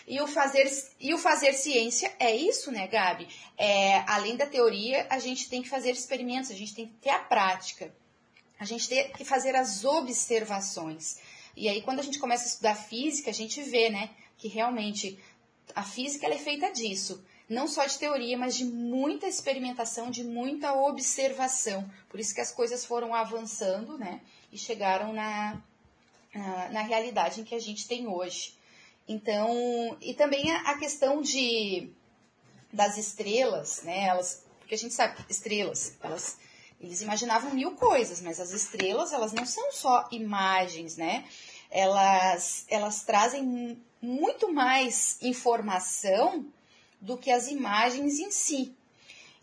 E 0.07 0.19
o 0.21 0.27
fazer 0.27 0.67
e 0.99 1.13
o 1.13 1.17
fazer 1.17 1.53
ciência 1.53 2.13
é 2.19 2.35
isso, 2.35 2.71
né, 2.71 2.87
Gabi? 2.87 3.27
É, 3.57 3.99
além 4.07 4.35
da 4.35 4.45
teoria, 4.45 5.05
a 5.09 5.19
gente 5.19 5.49
tem 5.49 5.61
que 5.61 5.69
fazer 5.69 5.91
experimentos, 5.91 6.51
a 6.51 6.55
gente 6.55 6.73
tem 6.73 6.87
que 6.87 6.93
ter 6.95 7.11
a 7.11 7.19
prática. 7.19 7.93
A 8.59 8.65
gente 8.65 8.89
tem 8.89 9.09
que 9.11 9.23
fazer 9.23 9.55
as 9.55 9.85
observações. 9.85 11.17
E 11.55 11.69
aí, 11.69 11.81
quando 11.81 11.99
a 11.99 12.03
gente 12.03 12.19
começa 12.19 12.43
a 12.43 12.47
estudar 12.47 12.75
física, 12.75 13.29
a 13.29 13.33
gente 13.33 13.61
vê, 13.63 13.89
né, 13.89 14.09
que 14.37 14.47
realmente 14.47 15.17
a 15.75 15.83
física 15.83 16.27
é 16.27 16.37
feita 16.37 16.71
disso. 16.71 17.23
Não 17.47 17.67
só 17.67 17.85
de 17.85 17.97
teoria, 17.97 18.37
mas 18.37 18.55
de 18.55 18.65
muita 18.65 19.27
experimentação, 19.27 20.11
de 20.11 20.23
muita 20.23 20.73
observação. 20.73 21.89
Por 22.07 22.19
isso 22.19 22.33
que 22.33 22.41
as 22.41 22.51
coisas 22.51 22.85
foram 22.85 23.13
avançando, 23.15 23.97
né? 23.97 24.21
E 24.51 24.57
chegaram 24.57 25.11
na, 25.11 25.59
na, 26.33 26.69
na 26.69 26.81
realidade 26.81 27.41
em 27.41 27.43
que 27.43 27.55
a 27.55 27.59
gente 27.59 27.87
tem 27.87 28.07
hoje. 28.07 28.53
Então, 29.09 29.97
e 29.99 30.13
também 30.13 30.51
a, 30.51 30.77
questão 30.77 31.19
de 31.19 31.89
das 32.71 32.95
estrelas, 32.95 33.81
né? 33.81 34.05
Elas, 34.05 34.45
porque 34.59 34.75
a 34.75 34.77
gente 34.77 34.93
sabe, 34.93 35.17
estrelas, 35.27 35.97
elas 36.03 36.37
eles 36.79 37.01
imaginavam 37.01 37.51
mil 37.55 37.71
coisas, 37.71 38.21
mas 38.21 38.39
as 38.39 38.51
estrelas, 38.51 39.11
elas 39.11 39.33
não 39.33 39.47
são 39.47 39.71
só 39.71 40.07
imagens, 40.11 40.95
né? 40.95 41.25
Elas, 41.71 42.65
elas 42.69 43.01
trazem 43.03 43.81
muito 43.99 44.53
mais 44.53 45.17
informação 45.23 46.45
do 47.01 47.17
que 47.17 47.31
as 47.31 47.47
imagens 47.47 48.19
em 48.19 48.29
si. 48.31 48.75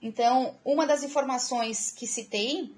Então, 0.00 0.56
uma 0.64 0.86
das 0.86 1.02
informações 1.02 1.90
que 1.90 2.06
se 2.06 2.26
tem 2.26 2.72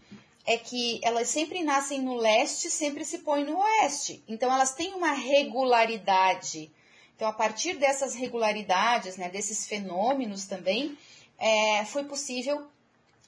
é 0.47 0.57
que 0.57 0.99
elas 1.05 1.29
sempre 1.29 1.63
nascem 1.63 2.01
no 2.01 2.17
leste, 2.17 2.71
sempre 2.71 3.05
se 3.05 3.19
põem 3.19 3.45
no 3.45 3.59
oeste. 3.59 4.25
Então, 4.27 4.51
elas 4.51 4.75
têm 4.75 4.95
uma 4.95 5.13
regularidade. 5.13 6.73
Então, 7.19 7.27
a 7.27 7.33
partir 7.33 7.77
dessas 7.77 8.15
regularidades, 8.15 9.17
né, 9.17 9.29
desses 9.29 9.67
fenômenos 9.67 10.47
também, 10.47 10.97
é, 11.37 11.85
foi 11.85 12.05
possível 12.05 12.71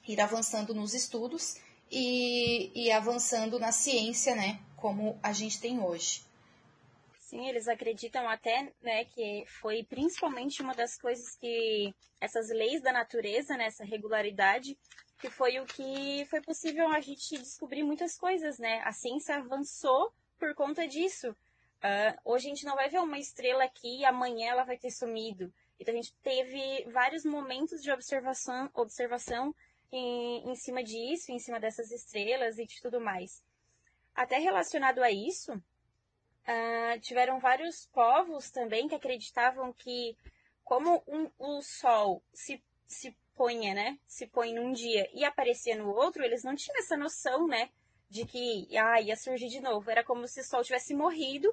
ir 0.07 0.21
avançando 0.21 0.73
nos 0.73 0.93
estudos 0.93 1.57
e, 1.91 2.71
e 2.73 2.89
avançando 2.89 3.59
na 3.59 3.73
ciência, 3.73 4.33
né, 4.33 4.61
como 4.77 5.19
a 5.21 5.33
gente 5.33 5.59
tem 5.59 5.81
hoje. 5.81 6.23
Sim, 7.19 7.49
eles 7.49 7.67
acreditam 7.67 8.29
até, 8.29 8.71
né, 8.81 9.03
que 9.03 9.43
foi 9.59 9.83
principalmente 9.83 10.61
uma 10.61 10.73
das 10.73 10.97
coisas 10.97 11.35
que 11.35 11.93
essas 12.21 12.47
leis 12.47 12.81
da 12.81 12.93
natureza, 12.93 13.57
né, 13.57 13.65
essa 13.65 13.83
regularidade, 13.83 14.77
que 15.19 15.29
foi 15.29 15.59
o 15.59 15.65
que 15.65 16.25
foi 16.29 16.39
possível 16.39 16.87
a 16.87 17.01
gente 17.01 17.37
descobrir 17.37 17.83
muitas 17.83 18.17
coisas, 18.17 18.57
né? 18.57 18.81
A 18.85 18.93
ciência 18.93 19.35
avançou 19.35 20.13
por 20.39 20.55
conta 20.55 20.87
disso. 20.87 21.35
Uh, 21.83 22.13
hoje 22.23 22.45
a 22.45 22.49
gente 22.49 22.65
não 22.65 22.75
vai 22.75 22.89
ver 22.89 22.99
uma 22.99 23.17
estrela 23.17 23.63
aqui 23.63 23.99
e 23.99 24.05
amanhã 24.05 24.51
ela 24.51 24.63
vai 24.63 24.77
ter 24.77 24.91
sumido. 24.91 25.51
Então 25.79 25.91
a 25.91 25.97
gente 25.97 26.13
teve 26.21 26.85
vários 26.91 27.25
momentos 27.25 27.81
de 27.81 27.91
observação, 27.91 28.69
observação 28.75 29.55
em, 29.91 30.47
em 30.47 30.55
cima 30.55 30.83
disso, 30.83 31.31
em 31.31 31.39
cima 31.39 31.59
dessas 31.59 31.89
estrelas 31.89 32.59
e 32.59 32.67
de 32.67 32.79
tudo 32.81 33.01
mais. 33.01 33.43
Até 34.13 34.37
relacionado 34.37 35.01
a 35.01 35.09
isso, 35.09 35.53
uh, 35.53 36.99
tiveram 37.01 37.39
vários 37.39 37.87
povos 37.87 38.51
também 38.51 38.87
que 38.87 38.93
acreditavam 38.93 39.73
que, 39.73 40.15
como 40.63 41.03
um, 41.07 41.31
o 41.39 41.63
Sol 41.63 42.21
se, 42.31 42.63
se 42.85 43.17
ponha, 43.35 43.73
né? 43.73 43.97
Se 44.05 44.27
põe 44.27 44.53
num 44.53 44.71
dia 44.71 45.09
e 45.15 45.25
aparecia 45.25 45.75
no 45.75 45.89
outro, 45.89 46.23
eles 46.23 46.43
não 46.43 46.55
tinham 46.55 46.77
essa 46.77 46.95
noção, 46.95 47.47
né? 47.47 47.71
De 48.07 48.23
que 48.23 48.67
ah, 48.77 49.01
ia 49.01 49.15
surgir 49.15 49.47
de 49.47 49.59
novo. 49.59 49.89
Era 49.89 50.03
como 50.03 50.27
se 50.27 50.41
o 50.41 50.43
Sol 50.43 50.61
tivesse 50.61 50.93
morrido 50.93 51.51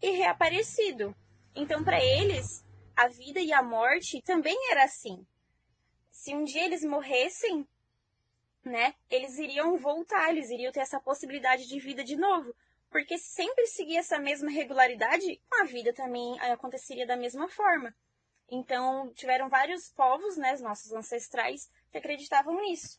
e 0.00 0.10
reaparecido. 0.10 1.14
Então, 1.54 1.82
para 1.82 2.02
eles, 2.02 2.64
a 2.96 3.08
vida 3.08 3.40
e 3.40 3.52
a 3.52 3.62
morte 3.62 4.22
também 4.22 4.56
era 4.70 4.84
assim. 4.84 5.26
Se 6.10 6.34
um 6.34 6.44
dia 6.44 6.64
eles 6.64 6.84
morressem, 6.84 7.66
né, 8.64 8.94
eles 9.10 9.38
iriam 9.38 9.78
voltar, 9.78 10.30
eles 10.30 10.50
iriam 10.50 10.72
ter 10.72 10.80
essa 10.80 11.00
possibilidade 11.00 11.66
de 11.66 11.78
vida 11.78 12.04
de 12.04 12.16
novo. 12.16 12.54
Porque 12.90 13.18
sempre 13.18 13.66
seguir 13.66 13.98
essa 13.98 14.18
mesma 14.18 14.50
regularidade, 14.50 15.40
a 15.60 15.64
vida 15.64 15.92
também 15.92 16.38
aconteceria 16.40 17.06
da 17.06 17.16
mesma 17.16 17.48
forma. 17.48 17.94
Então, 18.50 19.12
tiveram 19.12 19.48
vários 19.48 19.90
povos, 19.90 20.36
né, 20.36 20.56
nossos 20.58 20.92
ancestrais, 20.92 21.70
que 21.90 21.98
acreditavam 21.98 22.60
nisso. 22.62 22.98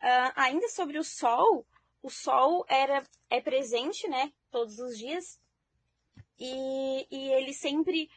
Uh, 0.00 0.32
ainda 0.34 0.68
sobre 0.68 0.98
o 0.98 1.04
Sol, 1.04 1.64
o 2.02 2.10
Sol 2.10 2.64
era, 2.68 3.02
é 3.30 3.40
presente, 3.40 4.08
né, 4.08 4.32
todos 4.50 4.78
os 4.78 4.98
dias, 4.98 5.40
e, 6.38 7.06
e 7.10 7.32
eles 7.32 7.58
sempre 7.58 8.10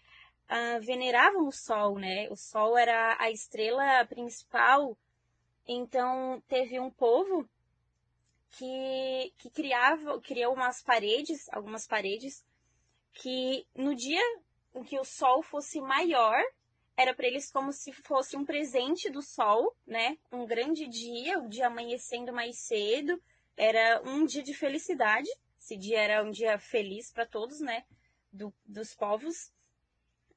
uh, 0.50 0.82
veneravam 0.82 1.48
o 1.48 1.52
Sol, 1.52 1.98
né, 1.98 2.28
o 2.30 2.36
Sol 2.36 2.78
era 2.78 3.18
a 3.20 3.32
estrela 3.32 4.06
principal 4.06 4.98
então, 5.68 6.42
teve 6.48 6.80
um 6.80 6.90
povo 6.90 7.48
que, 8.52 9.34
que 9.38 9.50
criava, 9.50 10.20
criou 10.22 10.54
umas 10.54 10.82
paredes, 10.82 11.48
algumas 11.50 11.88
paredes, 11.88 12.44
que 13.14 13.66
no 13.76 13.96
dia 13.96 14.22
em 14.76 14.84
que 14.84 15.00
o 15.00 15.06
sol 15.06 15.42
fosse 15.44 15.80
maior, 15.80 16.42
era 16.98 17.14
para 17.14 17.28
eles 17.28 17.52
como 17.52 17.72
se 17.72 17.92
fosse 17.94 18.36
um 18.36 18.46
presente 18.46 19.10
do 19.10 19.22
sol, 19.22 19.76
né? 19.88 20.18
Um 20.32 20.46
grande 20.46 20.88
dia, 20.88 21.40
o 21.40 21.48
dia 21.48 21.68
amanhecendo 21.68 22.34
mais 22.34 22.58
cedo, 22.60 23.22
era 23.56 24.02
um 24.06 24.26
dia 24.26 24.44
de 24.44 24.54
felicidade. 24.54 25.30
Esse 25.60 25.78
dia 25.78 26.02
era 26.02 26.24
um 26.24 26.32
dia 26.32 26.58
feliz 26.58 27.12
para 27.12 27.26
todos, 27.26 27.60
né? 27.60 27.86
Do, 28.32 28.54
dos 28.66 28.96
povos. 28.96 29.52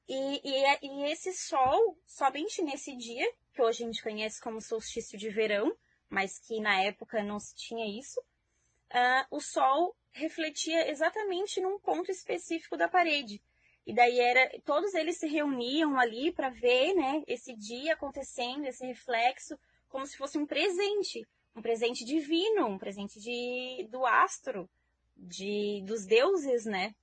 E, 0.07 0.41
e, 0.43 0.77
e 0.81 1.11
esse 1.11 1.33
sol, 1.33 1.97
somente 2.05 2.61
nesse 2.61 2.95
dia, 2.95 3.25
que 3.53 3.61
hoje 3.61 3.83
a 3.83 3.87
gente 3.87 4.03
conhece 4.03 4.41
como 4.41 4.61
solstício 4.61 5.17
de 5.17 5.29
verão, 5.29 5.75
mas 6.09 6.37
que 6.37 6.59
na 6.59 6.83
época 6.83 7.23
não 7.23 7.39
se 7.39 7.55
tinha 7.55 7.85
isso, 7.99 8.19
uh, 8.19 9.25
o 9.31 9.39
Sol 9.39 9.95
refletia 10.11 10.89
exatamente 10.89 11.59
num 11.59 11.79
ponto 11.79 12.11
específico 12.11 12.77
da 12.77 12.87
parede. 12.87 13.41
E 13.85 13.93
daí 13.93 14.19
era, 14.19 14.49
todos 14.63 14.93
eles 14.93 15.17
se 15.17 15.27
reuniam 15.27 15.99
ali 15.99 16.31
para 16.31 16.49
ver, 16.49 16.93
né, 16.93 17.23
esse 17.27 17.55
dia 17.55 17.93
acontecendo, 17.93 18.65
esse 18.65 18.85
reflexo, 18.85 19.59
como 19.89 20.05
se 20.05 20.17
fosse 20.17 20.37
um 20.37 20.45
presente, 20.45 21.27
um 21.55 21.61
presente 21.61 22.03
divino, 22.03 22.65
um 22.65 22.79
presente 22.79 23.19
de, 23.19 23.87
do 23.89 24.05
astro, 24.05 24.69
de, 25.15 25.83
dos 25.85 26.05
deuses, 26.05 26.65
né, 26.65 26.95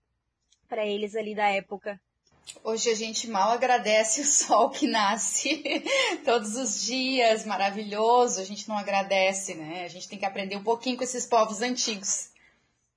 para 0.73 0.87
eles 0.87 1.15
ali 1.15 1.35
da 1.35 1.49
época. 1.49 2.01
Hoje 2.65 2.91
a 2.91 2.95
gente 2.95 3.29
mal 3.29 3.51
agradece 3.51 4.23
o 4.23 4.25
sol 4.25 4.71
que 4.71 4.87
nasce 4.87 5.63
todos 6.25 6.57
os 6.57 6.83
dias, 6.83 7.45
maravilhoso. 7.45 8.41
A 8.41 8.45
gente 8.45 8.67
não 8.67 8.79
agradece, 8.79 9.55
né? 9.55 9.85
A 9.85 9.89
gente 9.89 10.09
tem 10.09 10.19
que 10.19 10.25
aprender 10.25 10.57
um 10.57 10.65
pouquinho 10.65 10.97
com 10.97 11.05
esses 11.05 11.27
povos 11.27 11.61
antigos. 11.61 12.31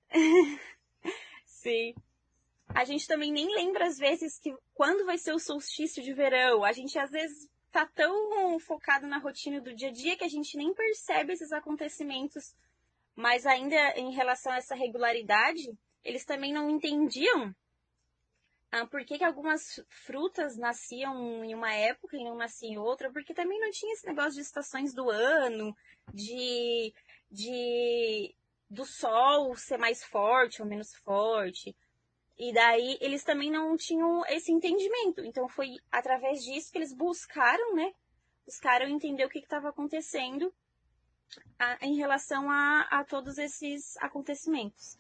Sim. 1.45 1.93
A 2.69 2.85
gente 2.85 3.05
também 3.07 3.29
nem 3.29 3.53
lembra 3.53 3.87
às 3.87 3.97
vezes 3.97 4.39
que 4.39 4.55
quando 4.73 5.05
vai 5.05 5.17
ser 5.17 5.33
o 5.33 5.39
solstício 5.39 6.01
de 6.01 6.13
verão. 6.13 6.63
A 6.63 6.71
gente 6.71 6.97
às 6.97 7.11
vezes 7.11 7.49
tá 7.73 7.85
tão 7.93 8.57
focado 8.57 9.05
na 9.05 9.17
rotina 9.17 9.59
do 9.59 9.75
dia 9.75 9.89
a 9.89 9.91
dia 9.91 10.15
que 10.15 10.23
a 10.23 10.29
gente 10.29 10.55
nem 10.55 10.73
percebe 10.73 11.33
esses 11.33 11.51
acontecimentos. 11.51 12.55
Mas 13.13 13.45
ainda 13.45 13.75
em 13.97 14.13
relação 14.13 14.53
a 14.53 14.57
essa 14.57 14.75
regularidade, 14.75 15.77
eles 16.05 16.23
também 16.23 16.53
não 16.53 16.69
entendiam 16.69 17.53
ah, 18.71 18.85
por 18.85 19.05
que, 19.05 19.17
que 19.17 19.23
algumas 19.23 19.81
frutas 19.89 20.57
nasciam 20.57 21.43
em 21.43 21.53
uma 21.53 21.73
época 21.73 22.17
e 22.17 22.23
não 22.23 22.35
nasciam 22.35 22.73
em 22.73 22.77
outra, 22.77 23.11
porque 23.11 23.33
também 23.33 23.59
não 23.59 23.71
tinha 23.71 23.93
esse 23.93 24.05
negócio 24.05 24.33
de 24.33 24.41
estações 24.41 24.93
do 24.93 25.09
ano, 25.09 25.75
de, 26.13 26.93
de 27.31 28.35
do 28.69 28.85
sol 28.85 29.55
ser 29.55 29.77
mais 29.77 30.03
forte 30.03 30.61
ou 30.61 30.67
menos 30.67 30.93
forte. 30.95 31.75
E 32.37 32.53
daí 32.53 32.97
eles 32.99 33.23
também 33.23 33.49
não 33.49 33.77
tinham 33.77 34.25
esse 34.27 34.51
entendimento. 34.51 35.23
Então 35.23 35.47
foi 35.47 35.77
através 35.91 36.43
disso 36.43 36.71
que 36.71 36.77
eles 36.77 36.93
buscaram, 36.93 37.75
né? 37.75 37.93
Buscaram 38.45 38.87
entender 38.87 39.25
o 39.25 39.29
que 39.29 39.39
estava 39.39 39.69
acontecendo 39.69 40.53
a, 41.57 41.85
em 41.85 41.95
relação 41.95 42.49
a, 42.49 42.81
a 42.91 43.03
todos 43.05 43.37
esses 43.37 43.95
acontecimentos. 43.97 44.97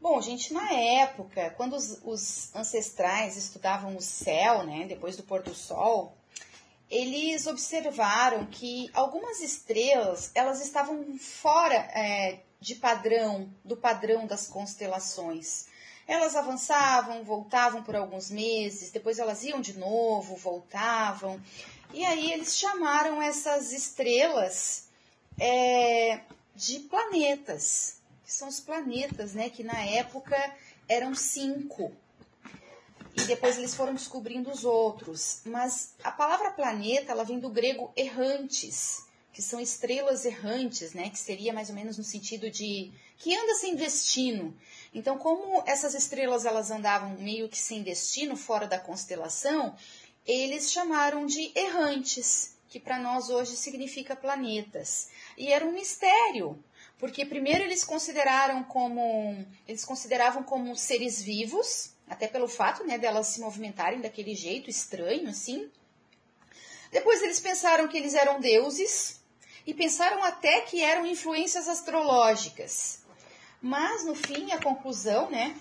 Bom, 0.00 0.20
gente, 0.20 0.52
na 0.52 0.72
época, 0.72 1.50
quando 1.56 1.74
os, 1.74 2.00
os, 2.04 2.54
ancestrais 2.54 3.36
estudavam 3.36 3.96
o 3.96 4.00
céu, 4.00 4.62
né, 4.62 4.86
depois 4.86 5.16
do 5.16 5.24
pôr 5.24 5.42
do 5.42 5.52
sol, 5.54 6.16
eles 6.88 7.48
observaram 7.48 8.46
que 8.46 8.88
algumas 8.94 9.40
estrelas 9.40 10.30
elas 10.36 10.60
estavam 10.60 11.18
fora 11.18 11.74
é, 11.74 12.38
de 12.60 12.76
padrão, 12.76 13.52
do 13.64 13.76
padrão 13.76 14.24
das 14.24 14.46
constelações. 14.46 15.66
Elas 16.06 16.36
avançavam, 16.36 17.24
voltavam 17.24 17.82
por 17.82 17.96
alguns 17.96 18.30
meses, 18.30 18.92
depois 18.92 19.18
elas 19.18 19.42
iam 19.42 19.60
de 19.60 19.76
novo, 19.76 20.36
voltavam. 20.36 21.42
E 21.92 22.04
aí 22.04 22.32
eles 22.32 22.56
chamaram 22.56 23.20
essas 23.20 23.72
estrelas 23.72 24.88
é, 25.38 26.20
de 26.54 26.78
planetas 26.80 27.97
que 28.28 28.34
são 28.34 28.46
os 28.48 28.60
planetas, 28.60 29.32
né? 29.32 29.48
Que 29.48 29.64
na 29.64 29.82
época 29.86 30.36
eram 30.86 31.14
cinco. 31.14 31.90
E 33.16 33.22
depois 33.22 33.56
eles 33.56 33.74
foram 33.74 33.94
descobrindo 33.94 34.50
os 34.50 34.66
outros. 34.66 35.40
Mas 35.46 35.94
a 36.04 36.12
palavra 36.12 36.50
planeta, 36.50 37.10
ela 37.10 37.24
vem 37.24 37.38
do 37.38 37.48
grego 37.48 37.90
errantes, 37.96 39.02
que 39.32 39.40
são 39.40 39.58
estrelas 39.58 40.26
errantes, 40.26 40.92
né? 40.92 41.08
Que 41.08 41.18
seria 41.18 41.54
mais 41.54 41.70
ou 41.70 41.74
menos 41.74 41.96
no 41.96 42.04
sentido 42.04 42.50
de 42.50 42.92
que 43.16 43.34
anda 43.34 43.54
sem 43.54 43.74
destino. 43.74 44.54
Então, 44.92 45.16
como 45.16 45.62
essas 45.66 45.94
estrelas 45.94 46.44
elas 46.44 46.70
andavam 46.70 47.16
meio 47.18 47.48
que 47.48 47.56
sem 47.56 47.82
destino, 47.82 48.36
fora 48.36 48.66
da 48.66 48.78
constelação, 48.78 49.74
eles 50.26 50.70
chamaram 50.70 51.24
de 51.24 51.50
errantes, 51.54 52.58
que 52.68 52.78
para 52.78 52.98
nós 52.98 53.30
hoje 53.30 53.56
significa 53.56 54.14
planetas. 54.14 55.08
E 55.34 55.50
era 55.50 55.64
um 55.64 55.72
mistério, 55.72 56.62
porque 56.98 57.24
primeiro 57.24 57.62
eles 57.62 57.84
consideraram 57.84 58.64
como 58.64 59.46
eles 59.66 59.84
consideravam 59.84 60.42
como 60.42 60.74
seres 60.76 61.22
vivos, 61.22 61.92
até 62.08 62.26
pelo 62.26 62.48
fato, 62.48 62.84
né, 62.84 62.98
delas 62.98 63.28
se 63.28 63.40
movimentarem 63.40 64.00
daquele 64.00 64.34
jeito 64.34 64.68
estranho 64.68 65.28
assim. 65.28 65.70
Depois 66.90 67.22
eles 67.22 67.38
pensaram 67.38 67.86
que 67.86 67.96
eles 67.96 68.14
eram 68.14 68.40
deuses 68.40 69.20
e 69.66 69.72
pensaram 69.74 70.24
até 70.24 70.62
que 70.62 70.82
eram 70.82 71.06
influências 71.06 71.68
astrológicas. 71.68 73.00
Mas 73.60 74.04
no 74.04 74.14
fim 74.14 74.50
a 74.52 74.62
conclusão, 74.62 75.30
né, 75.30 75.54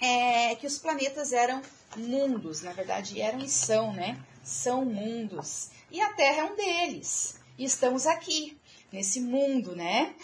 é 0.00 0.54
que 0.56 0.66
os 0.66 0.78
planetas 0.78 1.32
eram 1.32 1.62
mundos, 1.96 2.62
na 2.62 2.72
verdade 2.72 3.20
eram 3.20 3.40
e 3.40 3.48
são, 3.48 3.92
né? 3.92 4.18
São 4.42 4.84
mundos. 4.84 5.70
E 5.90 6.00
a 6.00 6.12
Terra 6.14 6.42
é 6.42 6.44
um 6.44 6.56
deles. 6.56 7.36
E 7.58 7.64
estamos 7.64 8.06
aqui 8.06 8.59
nesse 8.92 9.20
mundo, 9.20 9.74
né? 9.74 10.14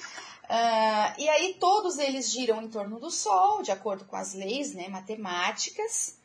Uh, 0.45 1.21
e 1.21 1.29
aí 1.29 1.57
todos 1.59 1.99
eles 1.99 2.31
giram 2.31 2.63
em 2.63 2.69
torno 2.69 3.01
do 3.01 3.11
Sol, 3.11 3.63
de 3.63 3.73
acordo 3.73 4.05
com 4.05 4.15
as 4.17 4.33
leis 4.33 4.73
né, 4.75 4.89
matemáticas. 4.89 6.19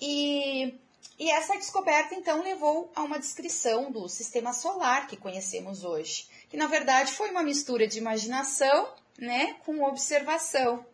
E, 0.00 0.74
e 1.18 1.30
essa 1.30 1.54
descoberta, 1.54 2.14
então, 2.14 2.42
levou 2.42 2.90
a 2.94 3.02
uma 3.02 3.20
descrição 3.20 3.92
do 3.92 4.08
sistema 4.08 4.52
solar 4.52 5.06
que 5.06 5.16
conhecemos 5.16 5.84
hoje, 5.84 6.26
que 6.50 6.56
na 6.56 6.66
verdade 6.66 7.12
foi 7.12 7.30
uma 7.30 7.44
mistura 7.44 7.86
de 7.86 7.98
imaginação 7.98 8.92
né, 9.16 9.54
com 9.64 9.84
observação. 9.84 10.84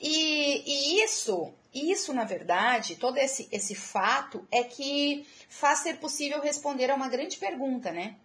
E, 0.00 0.62
e 0.66 1.04
isso, 1.04 1.52
isso, 1.74 2.14
na 2.14 2.24
verdade, 2.24 2.96
todo 2.96 3.18
esse, 3.18 3.48
esse 3.52 3.74
fato 3.74 4.46
é 4.50 4.64
que 4.64 5.26
faz 5.48 5.80
ser 5.80 5.98
possível 5.98 6.40
responder 6.40 6.90
a 6.90 6.94
uma 6.94 7.08
grande 7.08 7.36
pergunta, 7.36 7.92
né? 7.92 8.16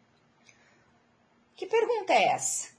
Que 1.60 1.66
pergunta 1.66 2.14
é 2.14 2.30
essa? 2.30 2.70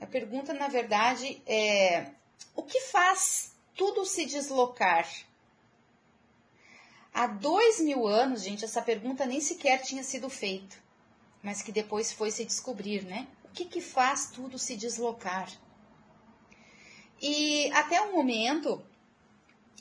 A 0.00 0.04
pergunta, 0.04 0.52
na 0.52 0.66
verdade, 0.66 1.40
é: 1.46 2.10
o 2.56 2.64
que 2.64 2.80
faz 2.80 3.52
tudo 3.76 4.04
se 4.04 4.26
deslocar? 4.26 5.08
Há 7.14 7.28
dois 7.28 7.78
mil 7.78 8.08
anos, 8.08 8.42
gente, 8.42 8.64
essa 8.64 8.82
pergunta 8.82 9.24
nem 9.24 9.40
sequer 9.40 9.82
tinha 9.82 10.02
sido 10.02 10.28
feita, 10.28 10.74
mas 11.44 11.62
que 11.62 11.70
depois 11.70 12.10
foi 12.10 12.32
se 12.32 12.44
descobrir, 12.44 13.04
né? 13.04 13.28
O 13.44 13.50
que, 13.50 13.64
que 13.64 13.80
faz 13.80 14.32
tudo 14.32 14.58
se 14.58 14.74
deslocar? 14.74 15.48
E 17.22 17.70
até 17.70 18.00
o 18.00 18.16
momento, 18.16 18.84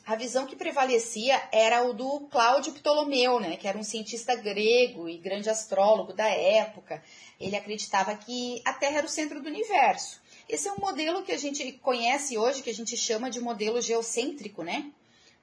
a 0.08 0.16
visão 0.16 0.46
que 0.46 0.56
prevalecia 0.56 1.38
era 1.52 1.84
o 1.84 1.92
do 1.92 2.22
Cláudio 2.32 2.72
Ptolomeu, 2.72 3.42
né, 3.42 3.58
que 3.58 3.68
era 3.68 3.78
um 3.78 3.84
cientista 3.84 4.34
grego 4.36 5.10
e 5.10 5.18
grande 5.18 5.50
astrólogo 5.50 6.14
da 6.14 6.30
época. 6.30 7.04
Ele 7.38 7.58
acreditava 7.58 8.16
que 8.16 8.62
a 8.64 8.72
Terra 8.72 9.00
era 9.00 9.06
o 9.06 9.10
centro 9.10 9.42
do 9.42 9.50
universo. 9.50 10.22
Esse 10.48 10.70
é 10.70 10.72
um 10.72 10.80
modelo 10.80 11.24
que 11.24 11.34
a 11.34 11.38
gente 11.38 11.74
conhece 11.74 12.38
hoje, 12.38 12.64
que 12.64 12.70
a 12.70 12.74
gente 12.74 12.96
chama 12.96 13.30
de 13.30 13.42
modelo 13.42 13.82
geocêntrico, 13.82 14.64
né? 14.64 14.90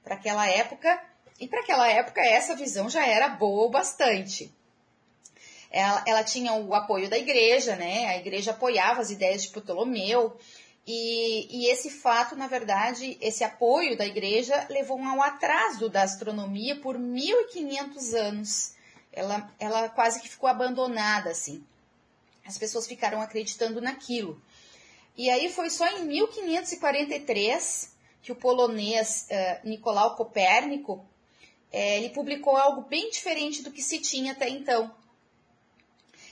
Para 0.03 0.15
aquela 0.15 0.49
época, 0.49 0.99
e 1.39 1.47
para 1.47 1.59
aquela 1.59 1.87
época 1.87 2.21
essa 2.25 2.55
visão 2.55 2.89
já 2.89 3.05
era 3.05 3.29
boa 3.29 3.67
o 3.67 3.69
bastante. 3.69 4.51
Ela, 5.69 6.03
ela 6.07 6.23
tinha 6.23 6.53
o 6.53 6.73
apoio 6.73 7.07
da 7.07 7.19
igreja, 7.19 7.75
né? 7.75 8.07
A 8.07 8.17
igreja 8.17 8.49
apoiava 8.49 9.01
as 9.01 9.11
ideias 9.11 9.43
de 9.43 9.49
Ptolomeu, 9.49 10.35
e, 10.87 11.47
e, 11.49 11.71
esse 11.71 11.89
fato, 11.89 12.35
na 12.35 12.47
verdade, 12.47 13.17
esse 13.19 13.43
apoio 13.43 13.97
da 13.97 14.05
igreja 14.05 14.67
levou 14.69 14.99
a 14.99 15.13
um 15.13 15.21
atraso 15.21 15.89
da 15.89 16.03
astronomia 16.03 16.75
por 16.75 16.99
1500 16.99 18.13
anos. 18.13 18.75
Ela, 19.11 19.51
ela 19.59 19.89
quase 19.89 20.21
que 20.21 20.29
ficou 20.29 20.47
abandonada, 20.47 21.31
assim. 21.31 21.65
As 22.45 22.57
pessoas 22.57 22.85
ficaram 22.85 23.19
acreditando 23.19 23.81
naquilo. 23.81 24.39
E 25.17 25.29
aí 25.29 25.49
foi 25.49 25.69
só 25.69 25.87
em 25.87 26.05
1543 26.05 27.95
que 28.21 28.31
o 28.31 28.35
polonês 28.35 29.27
uh, 29.31 29.67
Nicolau 29.67 30.15
Copérnico 30.15 31.05
eh, 31.71 31.97
ele 31.97 32.09
publicou 32.09 32.55
algo 32.55 32.81
bem 32.81 33.09
diferente 33.09 33.61
do 33.61 33.69
que 33.71 33.81
se 33.81 33.99
tinha 33.99 34.31
até 34.31 34.47
então. 34.47 34.93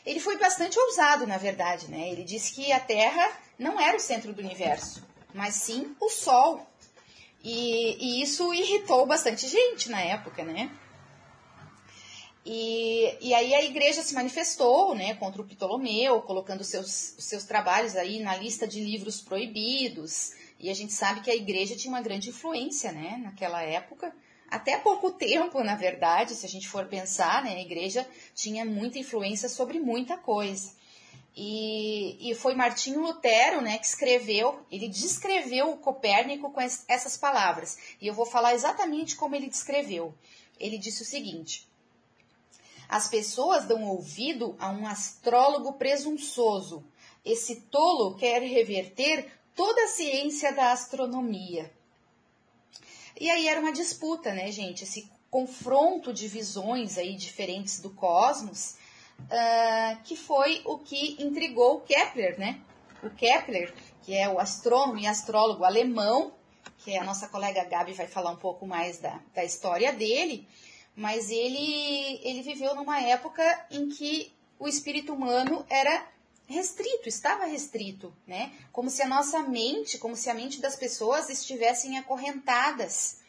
Ele 0.06 0.20
foi 0.20 0.38
bastante 0.38 0.78
ousado, 0.80 1.26
na 1.26 1.38
verdade, 1.38 1.90
né? 1.90 2.10
Ele 2.10 2.24
disse 2.24 2.54
que 2.54 2.72
a 2.72 2.80
Terra 2.80 3.32
não 3.58 3.80
era 3.80 3.96
o 3.96 4.02
centro 4.02 4.34
do 4.34 4.42
universo, 4.42 5.06
mas 5.34 5.56
sim 5.56 5.96
o 6.00 6.10
Sol. 6.10 6.68
E, 7.44 8.20
e 8.20 8.22
isso 8.22 8.54
irritou 8.54 9.06
bastante 9.06 9.48
gente 9.48 9.90
na 9.90 10.02
época, 10.02 10.44
né? 10.44 10.72
E, 12.46 13.16
e 13.22 13.34
aí 13.34 13.56
a 13.56 13.64
igreja 13.64 14.02
se 14.02 14.14
manifestou 14.14 14.94
né, 14.94 15.14
contra 15.16 15.42
o 15.42 15.46
Ptolomeu, 15.46 16.22
colocando 16.22 16.64
seus, 16.64 17.16
seus 17.18 17.46
trabalhos 17.46 17.96
aí 17.96 18.22
na 18.22 18.36
lista 18.36 18.68
de 18.68 18.82
livros 18.82 19.22
proibidos. 19.22 20.32
E 20.60 20.70
a 20.70 20.74
gente 20.74 20.92
sabe 20.92 21.22
que 21.22 21.32
a 21.32 21.36
igreja 21.36 21.76
tinha 21.76 21.94
uma 21.94 22.02
grande 22.02 22.30
influência 22.30 22.92
né, 22.92 23.20
naquela 23.24 23.62
época. 23.62 24.14
Até 24.54 24.78
pouco 24.78 25.10
tempo, 25.10 25.64
na 25.64 25.74
verdade, 25.74 26.36
se 26.36 26.46
a 26.46 26.50
gente 26.50 26.70
for 26.70 26.86
pensar, 26.86 27.44
né, 27.44 27.56
a 27.56 27.60
igreja 27.60 28.08
tinha 28.36 28.64
muita 28.64 29.00
influência 29.00 29.50
sobre 29.50 29.80
muita 29.80 30.16
coisa. 30.16 30.72
E, 31.36 32.30
e 32.30 32.36
foi 32.36 32.54
Martinho 32.54 33.02
Lutero 33.02 33.62
né, 33.62 33.80
que 33.80 33.88
escreveu, 33.88 34.64
ele 34.72 34.88
descreveu 34.88 35.72
o 35.72 35.78
Copérnico 35.78 36.52
com 36.52 36.62
es, 36.62 36.86
essas 36.88 37.18
palavras. 37.18 37.80
E 38.00 38.06
eu 38.06 38.14
vou 38.14 38.28
falar 38.28 38.54
exatamente 38.54 39.16
como 39.16 39.36
ele 39.36 39.48
descreveu. 39.48 40.14
Ele 40.60 40.78
disse 40.78 41.02
o 41.02 41.06
seguinte: 41.06 41.68
As 42.88 43.08
pessoas 43.08 43.66
dão 43.66 43.84
ouvido 43.86 44.56
a 44.60 44.70
um 44.70 44.86
astrólogo 44.86 45.74
presunçoso. 45.74 46.86
Esse 47.26 47.62
tolo 47.72 48.14
quer 48.18 48.44
reverter 48.44 49.32
toda 49.56 49.86
a 49.86 49.88
ciência 49.88 50.54
da 50.54 50.72
astronomia. 50.72 51.72
E 53.20 53.30
aí 53.30 53.48
era 53.48 53.60
uma 53.60 53.72
disputa, 53.72 54.34
né, 54.34 54.52
gente? 54.52 54.84
Esse 54.84 55.10
confronto 55.30 56.14
de 56.14 56.28
visões 56.28 56.98
aí 56.98 57.16
diferentes 57.16 57.80
do 57.80 57.90
cosmos 57.90 58.76
uh, 59.20 60.02
que 60.04 60.16
foi 60.16 60.62
o 60.66 60.78
que 60.78 61.22
intrigou 61.22 61.82
Kepler, 61.82 62.38
né? 62.40 62.62
O 63.02 63.10
Kepler, 63.10 63.74
que 64.02 64.16
é 64.16 64.30
o 64.30 64.40
astrônomo 64.40 65.00
e 65.00 65.08
astrólogo 65.08 65.64
alemão, 65.64 66.34
que 66.80 66.98
a 66.98 67.04
nossa 67.04 67.28
colega 67.28 67.64
Gabi 67.66 67.94
vai 67.94 68.08
falar 68.08 68.32
um 68.32 68.38
pouco 68.38 68.66
mais 68.66 69.00
da, 69.00 69.20
da 69.34 69.44
história 69.44 69.92
dele, 69.92 70.48
mas 70.96 71.30
ele, 71.30 72.20
ele 72.24 72.42
viveu 72.42 72.76
numa 72.76 73.02
época 73.02 73.44
em 73.72 73.90
que 73.90 74.32
o 74.60 74.68
espírito 74.68 75.14
humano 75.14 75.66
era 75.70 76.08
restrito, 76.48 77.08
estava 77.08 77.46
restrito, 77.46 78.14
né? 78.28 78.52
Como 78.72 78.90
se 78.90 79.02
a 79.02 79.08
nossa 79.08 79.40
mente, 79.44 79.98
como 79.98 80.16
se 80.16 80.30
a 80.30 80.34
mente 80.34 80.62
das 80.62 80.76
pessoas 80.76 81.30
estivessem 81.30 81.98
acorrentadas. 81.98 83.22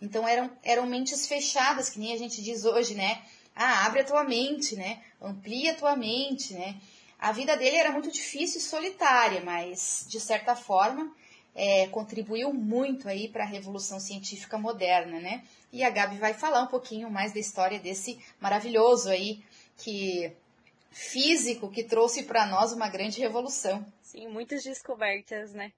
Então 0.00 0.26
eram, 0.26 0.50
eram 0.62 0.86
mentes 0.86 1.26
fechadas, 1.26 1.88
que 1.88 1.98
nem 1.98 2.12
a 2.12 2.18
gente 2.18 2.42
diz 2.42 2.64
hoje, 2.64 2.94
né? 2.94 3.22
Ah, 3.54 3.86
abre 3.86 4.00
a 4.00 4.04
tua 4.04 4.24
mente, 4.24 4.76
né? 4.76 5.02
Amplia 5.20 5.72
a 5.72 5.76
tua 5.76 5.96
mente, 5.96 6.52
né? 6.52 6.76
A 7.18 7.32
vida 7.32 7.56
dele 7.56 7.76
era 7.76 7.92
muito 7.92 8.10
difícil 8.12 8.58
e 8.58 8.64
solitária, 8.64 9.40
mas 9.42 10.04
de 10.08 10.20
certa 10.20 10.54
forma 10.54 11.10
é, 11.54 11.86
contribuiu 11.86 12.52
muito 12.52 13.08
aí 13.08 13.28
para 13.28 13.44
a 13.44 13.46
revolução 13.46 13.98
científica 13.98 14.58
moderna, 14.58 15.18
né? 15.18 15.42
E 15.72 15.82
a 15.82 15.88
Gabi 15.88 16.18
vai 16.18 16.34
falar 16.34 16.62
um 16.62 16.66
pouquinho 16.66 17.10
mais 17.10 17.32
da 17.32 17.40
história 17.40 17.78
desse 17.78 18.18
maravilhoso 18.38 19.08
aí 19.08 19.42
que 19.78 20.30
físico 20.96 21.70
que 21.70 21.84
trouxe 21.84 22.22
para 22.22 22.46
nós 22.46 22.72
uma 22.72 22.88
grande 22.88 23.20
revolução. 23.20 23.84
Sim, 24.00 24.28
muitas 24.28 24.64
descobertas, 24.64 25.52
né? 25.52 25.72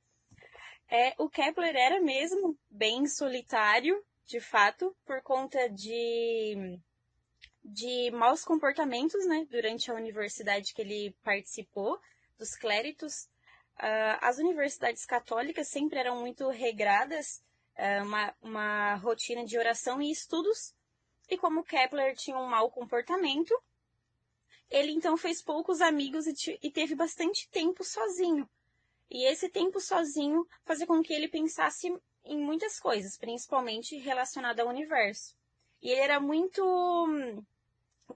É, 0.88 1.12
o 1.18 1.28
Kepler 1.28 1.74
era 1.74 2.00
mesmo 2.00 2.57
bem 2.70 3.04
solitário, 3.07 4.00
de 4.26 4.40
fato, 4.40 4.94
por 5.04 5.20
conta 5.22 5.68
de 5.68 6.78
de 7.64 8.11
maus 8.12 8.44
comportamentos, 8.44 9.26
né, 9.26 9.46
durante 9.50 9.90
a 9.90 9.94
universidade 9.94 10.72
que 10.72 10.81
ele 10.81 11.14
participou, 11.22 12.00
dos 12.38 12.57
cléritos. 12.57 13.24
Uh, 13.76 14.16
as 14.22 14.38
universidades 14.38 15.04
católicas 15.04 15.68
sempre 15.68 15.98
eram 15.98 16.18
muito 16.18 16.48
regradas, 16.48 17.42
uh, 17.76 18.07
uma, 18.07 18.35
uma 18.40 18.94
rotina 18.94 19.44
de 19.44 19.59
oração 19.59 20.00
e 20.00 20.11
estudos, 20.11 20.72
e 21.28 21.37
como 21.37 21.62
Kepler 21.62 22.16
tinha 22.16 22.38
um 22.38 22.48
mau 22.48 22.70
comportamento, 22.70 23.52
ele 24.70 24.92
então 24.92 25.16
fez 25.16 25.42
poucos 25.42 25.81
amigos 25.81 26.26
e, 26.26 26.59
e 26.62 26.70
teve 26.70 26.94
bastante 26.94 27.48
tempo 27.48 27.85
sozinho. 27.85 28.48
E 29.11 29.24
esse 29.24 29.48
tempo 29.48 29.81
sozinho 29.81 30.46
fazia 30.64 30.87
com 30.87 31.02
que 31.02 31.12
ele 31.12 31.28
pensasse 31.28 31.92
em 32.24 32.38
muitas 32.38 32.78
coisas, 32.78 33.16
principalmente 33.16 33.96
relacionada 33.96 34.62
ao 34.62 34.68
universo. 34.68 35.35
E 35.81 35.90
ele 35.90 36.00
era 36.00 36.20
muito 36.20 36.62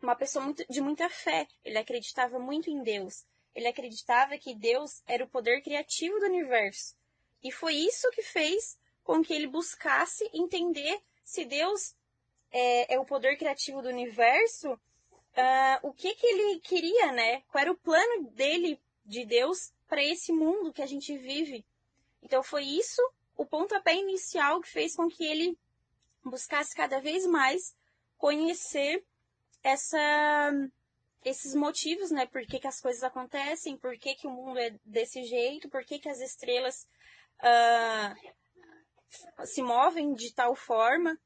uma 0.00 0.14
pessoa 0.14 0.44
muito, 0.44 0.64
de 0.68 0.80
muita 0.80 1.08
fé. 1.08 1.46
Ele 1.64 1.78
acreditava 1.78 2.38
muito 2.38 2.68
em 2.68 2.82
Deus. 2.82 3.24
Ele 3.54 3.68
acreditava 3.68 4.36
que 4.36 4.54
Deus 4.54 5.02
era 5.06 5.24
o 5.24 5.28
poder 5.28 5.62
criativo 5.62 6.18
do 6.18 6.26
universo. 6.26 6.94
E 7.42 7.50
foi 7.50 7.74
isso 7.74 8.10
que 8.10 8.22
fez 8.22 8.78
com 9.02 9.22
que 9.22 9.32
ele 9.32 9.46
buscasse 9.46 10.28
entender 10.32 11.00
se 11.24 11.44
Deus 11.44 11.94
é, 12.50 12.94
é 12.94 12.98
o 12.98 13.04
poder 13.04 13.36
criativo 13.36 13.82
do 13.82 13.88
universo, 13.88 14.78
uh, 15.36 15.88
o 15.88 15.92
que, 15.92 16.14
que 16.14 16.26
ele 16.26 16.60
queria, 16.60 17.12
né? 17.12 17.40
Qual 17.42 17.62
era 17.62 17.72
o 17.72 17.78
plano 17.78 18.30
dele, 18.30 18.80
de 19.04 19.24
Deus, 19.24 19.72
para 19.88 20.02
esse 20.02 20.32
mundo 20.32 20.72
que 20.72 20.82
a 20.82 20.86
gente 20.86 21.16
vive. 21.18 21.64
Então 22.22 22.42
foi 22.42 22.64
isso 22.64 23.02
o 23.36 23.44
pontapé 23.44 23.94
inicial 23.94 24.60
que 24.60 24.68
fez 24.68 24.94
com 24.94 25.08
que 25.08 25.24
ele 25.24 25.58
buscasse 26.24 26.74
cada 26.74 27.00
vez 27.00 27.26
mais 27.26 27.74
conhecer 28.16 29.04
essa, 29.62 30.52
esses 31.24 31.54
motivos, 31.54 32.10
né? 32.10 32.26
Por 32.26 32.46
que, 32.46 32.60
que 32.60 32.68
as 32.68 32.80
coisas 32.80 33.02
acontecem, 33.02 33.76
por 33.76 33.98
que, 33.98 34.14
que 34.14 34.26
o 34.26 34.30
mundo 34.30 34.58
é 34.58 34.78
desse 34.84 35.24
jeito, 35.24 35.68
por 35.68 35.84
que, 35.84 35.98
que 35.98 36.08
as 36.08 36.20
estrelas 36.20 36.86
uh, 37.40 38.14
se 39.44 39.62
movem 39.62 40.14
de 40.14 40.32
tal 40.32 40.54
forma. 40.54 41.18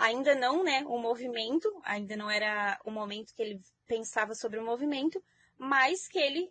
Ainda 0.00 0.34
não, 0.34 0.64
né? 0.64 0.82
O 0.86 0.96
movimento, 0.96 1.70
ainda 1.84 2.16
não 2.16 2.30
era 2.30 2.80
o 2.86 2.90
momento 2.90 3.34
que 3.34 3.42
ele 3.42 3.60
pensava 3.86 4.34
sobre 4.34 4.58
o 4.58 4.64
movimento, 4.64 5.22
mas 5.58 6.08
que 6.08 6.18
ele 6.18 6.50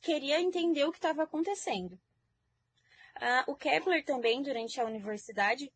queria 0.00 0.40
entender 0.40 0.84
o 0.84 0.92
que 0.92 0.98
estava 0.98 1.24
acontecendo. 1.24 1.94
Uh, 3.16 3.50
o 3.50 3.56
Kepler 3.56 4.04
também, 4.04 4.42
durante 4.42 4.80
a 4.80 4.84
universidade, 4.84 5.72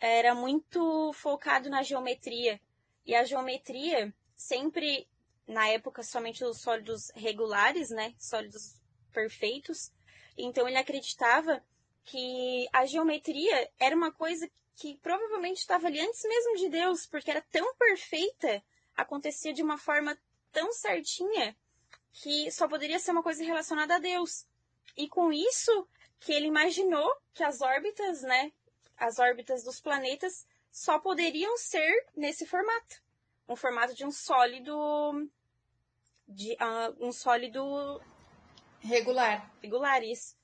era 0.00 0.34
muito 0.34 1.12
focado 1.12 1.70
na 1.70 1.84
geometria. 1.84 2.60
E 3.04 3.14
a 3.14 3.22
geometria 3.22 4.12
sempre, 4.34 5.06
na 5.46 5.68
época, 5.68 6.02
somente 6.02 6.44
os 6.44 6.60
sólidos 6.60 7.12
regulares, 7.14 7.90
né? 7.90 8.12
Sólidos 8.18 8.74
perfeitos. 9.12 9.92
Então 10.36 10.66
ele 10.66 10.78
acreditava 10.78 11.62
que 12.02 12.66
a 12.72 12.86
geometria 12.86 13.70
era 13.78 13.94
uma 13.94 14.10
coisa 14.10 14.50
que 14.76 14.98
provavelmente 14.98 15.58
estava 15.58 15.86
ali 15.86 16.00
antes 16.00 16.22
mesmo 16.22 16.56
de 16.56 16.68
Deus, 16.68 17.06
porque 17.06 17.30
era 17.30 17.42
tão 17.50 17.74
perfeita, 17.74 18.62
acontecia 18.94 19.52
de 19.52 19.62
uma 19.62 19.78
forma 19.78 20.16
tão 20.52 20.72
certinha, 20.72 21.56
que 22.12 22.50
só 22.50 22.68
poderia 22.68 22.98
ser 22.98 23.10
uma 23.10 23.22
coisa 23.22 23.42
relacionada 23.42 23.96
a 23.96 23.98
Deus. 23.98 24.46
E 24.96 25.08
com 25.08 25.32
isso 25.32 25.88
que 26.20 26.32
ele 26.32 26.46
imaginou 26.46 27.10
que 27.34 27.42
as 27.42 27.60
órbitas, 27.60 28.22
né, 28.22 28.52
as 28.96 29.18
órbitas 29.18 29.64
dos 29.64 29.80
planetas 29.80 30.46
só 30.70 30.98
poderiam 30.98 31.56
ser 31.56 32.06
nesse 32.14 32.46
formato 32.46 33.04
um 33.48 33.56
formato 33.56 33.94
de 33.94 34.04
um 34.04 34.10
sólido. 34.10 35.28
De, 36.26 36.52
uh, 36.54 37.06
um 37.06 37.12
sólido. 37.12 38.00
Regular. 38.80 39.50
Regular, 39.62 40.02
isso. 40.02 40.35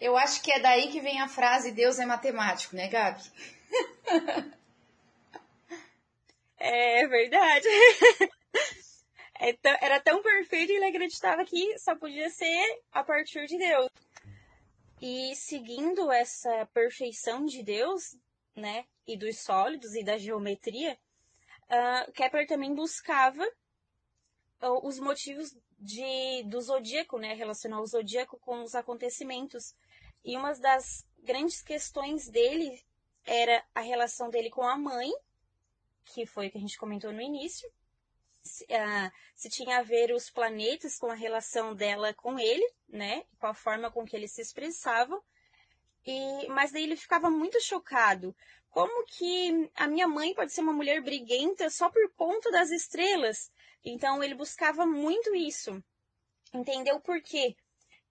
Eu 0.00 0.16
acho 0.16 0.42
que 0.42 0.52
é 0.52 0.60
daí 0.60 0.90
que 0.90 1.00
vem 1.00 1.20
a 1.20 1.28
frase 1.28 1.72
Deus 1.72 1.98
é 1.98 2.06
matemático, 2.06 2.76
né, 2.76 2.88
Gabi? 2.88 3.22
é 6.58 7.06
verdade. 7.06 7.68
É 9.40 9.56
era 9.80 10.00
tão 10.00 10.20
perfeito 10.20 10.72
e 10.72 10.74
ele 10.74 10.86
acreditava 10.86 11.44
que 11.44 11.78
só 11.78 11.94
podia 11.94 12.28
ser 12.28 12.82
a 12.90 13.04
partir 13.04 13.46
de 13.46 13.56
Deus. 13.56 13.88
E 15.00 15.32
seguindo 15.36 16.10
essa 16.10 16.66
perfeição 16.74 17.46
de 17.46 17.62
Deus, 17.62 18.16
né, 18.56 18.84
e 19.06 19.16
dos 19.16 19.38
sólidos 19.38 19.94
e 19.94 20.02
da 20.02 20.18
geometria, 20.18 20.98
uh, 21.70 22.12
Kepler 22.12 22.48
também 22.48 22.74
buscava 22.74 23.46
uh, 24.60 24.86
os 24.86 24.98
motivos 24.98 25.56
de, 25.78 26.42
do 26.46 26.60
zodíaco, 26.60 27.18
né? 27.18 27.34
Relacionar 27.34 27.80
o 27.80 27.86
zodíaco 27.86 28.38
com 28.38 28.62
os 28.62 28.74
acontecimentos. 28.74 29.74
E 30.28 30.36
uma 30.36 30.52
das 30.56 31.06
grandes 31.22 31.62
questões 31.62 32.28
dele 32.28 32.84
era 33.24 33.64
a 33.74 33.80
relação 33.80 34.28
dele 34.28 34.50
com 34.50 34.62
a 34.62 34.76
mãe, 34.76 35.10
que 36.04 36.26
foi 36.26 36.48
o 36.48 36.50
que 36.50 36.58
a 36.58 36.60
gente 36.60 36.76
comentou 36.76 37.10
no 37.10 37.22
início. 37.22 37.66
Se, 38.42 38.62
uh, 38.64 39.10
se 39.34 39.48
tinha 39.48 39.78
a 39.78 39.82
ver 39.82 40.12
os 40.12 40.28
planetas 40.28 40.98
com 40.98 41.06
a 41.06 41.14
relação 41.14 41.74
dela 41.74 42.12
com 42.12 42.38
ele, 42.38 42.70
né? 42.86 43.24
Com 43.40 43.46
a 43.46 43.54
forma 43.54 43.90
com 43.90 44.04
que 44.04 44.14
eles 44.14 44.30
se 44.32 44.42
expressavam. 44.42 45.18
E, 46.04 46.46
mas 46.48 46.72
daí 46.72 46.82
ele 46.82 46.96
ficava 46.96 47.30
muito 47.30 47.58
chocado, 47.62 48.36
como 48.68 49.06
que 49.06 49.70
a 49.74 49.86
minha 49.86 50.06
mãe 50.06 50.34
pode 50.34 50.52
ser 50.52 50.60
uma 50.60 50.74
mulher 50.74 51.00
briguenta 51.00 51.70
só 51.70 51.88
por 51.88 52.06
conta 52.12 52.50
das 52.50 52.70
estrelas? 52.70 53.50
Então 53.82 54.22
ele 54.22 54.34
buscava 54.34 54.84
muito 54.84 55.34
isso, 55.34 55.82
entender 56.52 56.92
o 56.92 57.00
porquê. 57.00 57.56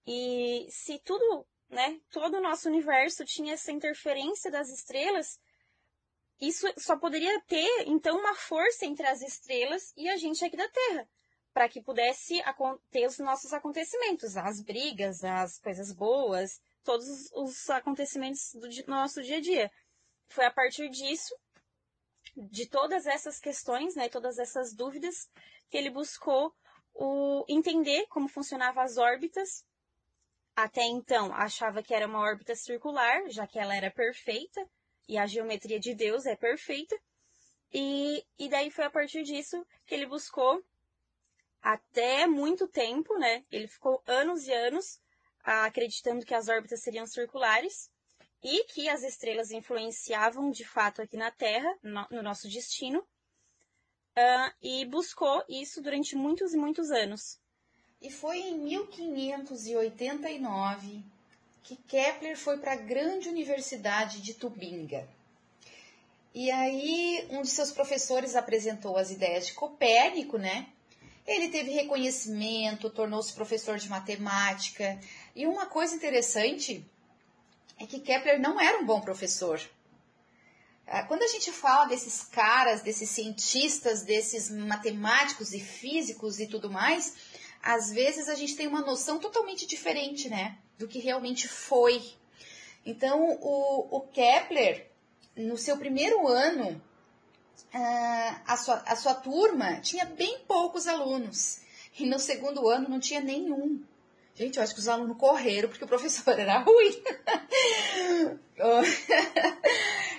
E 0.04 0.66
se 0.68 0.98
tudo, 0.98 1.46
né, 1.68 2.00
todo 2.10 2.38
o 2.38 2.40
nosso 2.40 2.68
universo 2.68 3.24
tinha 3.24 3.54
essa 3.54 3.72
interferência 3.72 4.50
das 4.50 4.68
estrelas, 4.68 5.38
isso 6.40 6.66
só 6.78 6.96
poderia 6.96 7.40
ter, 7.42 7.84
então, 7.86 8.18
uma 8.18 8.34
força 8.34 8.86
entre 8.86 9.06
as 9.06 9.20
estrelas 9.20 9.92
e 9.96 10.08
a 10.08 10.16
gente 10.16 10.44
aqui 10.44 10.56
da 10.56 10.68
Terra, 10.68 11.08
para 11.52 11.68
que 11.68 11.82
pudesse 11.82 12.40
ter 12.90 13.06
os 13.06 13.18
nossos 13.18 13.52
acontecimentos, 13.52 14.36
as 14.36 14.62
brigas, 14.62 15.24
as 15.24 15.58
coisas 15.58 15.92
boas, 15.92 16.60
todos 16.84 17.30
os 17.32 17.68
acontecimentos 17.70 18.52
do 18.54 18.68
nosso 18.86 19.22
dia 19.22 19.38
a 19.38 19.40
dia 19.40 19.70
foi 20.28 20.44
a 20.44 20.50
partir 20.50 20.88
disso, 20.90 21.34
de 22.36 22.66
todas 22.66 23.06
essas 23.06 23.40
questões, 23.40 23.96
né, 23.96 24.08
todas 24.08 24.38
essas 24.38 24.74
dúvidas, 24.74 25.28
que 25.68 25.76
ele 25.76 25.90
buscou 25.90 26.54
o, 26.94 27.44
entender 27.48 28.06
como 28.08 28.28
funcionavam 28.28 28.82
as 28.82 28.96
órbitas. 28.96 29.64
Até 30.60 30.82
então, 30.82 31.32
achava 31.32 31.84
que 31.84 31.94
era 31.94 32.08
uma 32.08 32.18
órbita 32.18 32.56
circular, 32.56 33.30
já 33.30 33.46
que 33.46 33.60
ela 33.60 33.76
era 33.76 33.92
perfeita, 33.92 34.68
e 35.08 35.16
a 35.16 35.24
geometria 35.24 35.78
de 35.78 35.94
Deus 35.94 36.26
é 36.26 36.34
perfeita. 36.34 37.00
E, 37.72 38.26
e 38.36 38.48
daí 38.48 38.68
foi 38.68 38.84
a 38.84 38.90
partir 38.90 39.22
disso 39.22 39.64
que 39.86 39.94
ele 39.94 40.04
buscou 40.04 40.60
até 41.62 42.26
muito 42.26 42.66
tempo, 42.66 43.16
né? 43.16 43.44
Ele 43.52 43.68
ficou 43.68 44.02
anos 44.04 44.48
e 44.48 44.52
anos 44.52 45.00
acreditando 45.44 46.26
que 46.26 46.34
as 46.34 46.48
órbitas 46.48 46.82
seriam 46.82 47.06
circulares 47.06 47.88
e 48.42 48.64
que 48.64 48.88
as 48.88 49.04
estrelas 49.04 49.52
influenciavam 49.52 50.50
de 50.50 50.64
fato 50.64 51.00
aqui 51.00 51.16
na 51.16 51.30
Terra, 51.30 51.72
no, 51.84 52.04
no 52.10 52.20
nosso 52.20 52.48
destino, 52.48 52.98
uh, 52.98 54.52
e 54.60 54.84
buscou 54.86 55.40
isso 55.48 55.80
durante 55.80 56.16
muitos 56.16 56.52
e 56.52 56.56
muitos 56.56 56.90
anos. 56.90 57.38
E 58.00 58.10
foi 58.10 58.38
em 58.38 58.56
1589 58.58 61.02
que 61.62 61.76
Kepler 61.76 62.38
foi 62.38 62.58
para 62.58 62.72
a 62.72 62.76
grande 62.76 63.28
universidade 63.28 64.22
de 64.22 64.34
Tubinga. 64.34 65.08
E 66.34 66.50
aí 66.50 67.26
um 67.30 67.42
de 67.42 67.48
seus 67.48 67.72
professores 67.72 68.36
apresentou 68.36 68.96
as 68.96 69.10
ideias 69.10 69.46
de 69.46 69.54
Copérnico, 69.54 70.38
né? 70.38 70.66
Ele 71.26 71.48
teve 71.48 71.72
reconhecimento, 71.72 72.88
tornou-se 72.88 73.34
professor 73.34 73.76
de 73.76 73.88
matemática. 73.88 74.98
E 75.36 75.46
uma 75.46 75.66
coisa 75.66 75.94
interessante 75.94 76.82
é 77.78 77.86
que 77.86 78.00
Kepler 78.00 78.40
não 78.40 78.60
era 78.60 78.78
um 78.78 78.86
bom 78.86 79.00
professor. 79.00 79.60
Ah, 80.86 81.02
quando 81.02 81.22
a 81.22 81.28
gente 81.28 81.52
fala 81.52 81.84
desses 81.84 82.22
caras, 82.22 82.80
desses 82.80 83.10
cientistas, 83.10 84.02
desses 84.02 84.50
matemáticos 84.50 85.52
e 85.52 85.60
físicos 85.60 86.40
e 86.40 86.46
tudo 86.46 86.70
mais, 86.70 87.14
às 87.62 87.90
vezes 87.90 88.28
a 88.28 88.34
gente 88.34 88.56
tem 88.56 88.66
uma 88.66 88.80
noção 88.80 89.18
totalmente 89.18 89.66
diferente, 89.66 90.28
né? 90.28 90.58
Do 90.78 90.88
que 90.88 90.98
realmente 90.98 91.48
foi. 91.48 92.02
Então, 92.84 93.38
o, 93.40 93.96
o 93.96 94.00
Kepler, 94.00 94.90
no 95.36 95.56
seu 95.56 95.76
primeiro 95.76 96.26
ano, 96.26 96.80
ah, 97.72 98.42
a, 98.46 98.56
sua, 98.56 98.76
a 98.86 98.96
sua 98.96 99.14
turma 99.14 99.80
tinha 99.80 100.04
bem 100.06 100.40
poucos 100.46 100.86
alunos. 100.86 101.60
E 101.98 102.06
no 102.06 102.18
segundo 102.18 102.68
ano 102.68 102.88
não 102.88 103.00
tinha 103.00 103.20
nenhum. 103.20 103.82
Gente, 104.34 104.56
eu 104.56 104.62
acho 104.62 104.72
que 104.72 104.80
os 104.80 104.88
alunos 104.88 105.16
correram 105.16 105.68
porque 105.68 105.84
o 105.84 105.88
professor 105.88 106.38
era 106.38 106.58
ruim. 106.62 107.02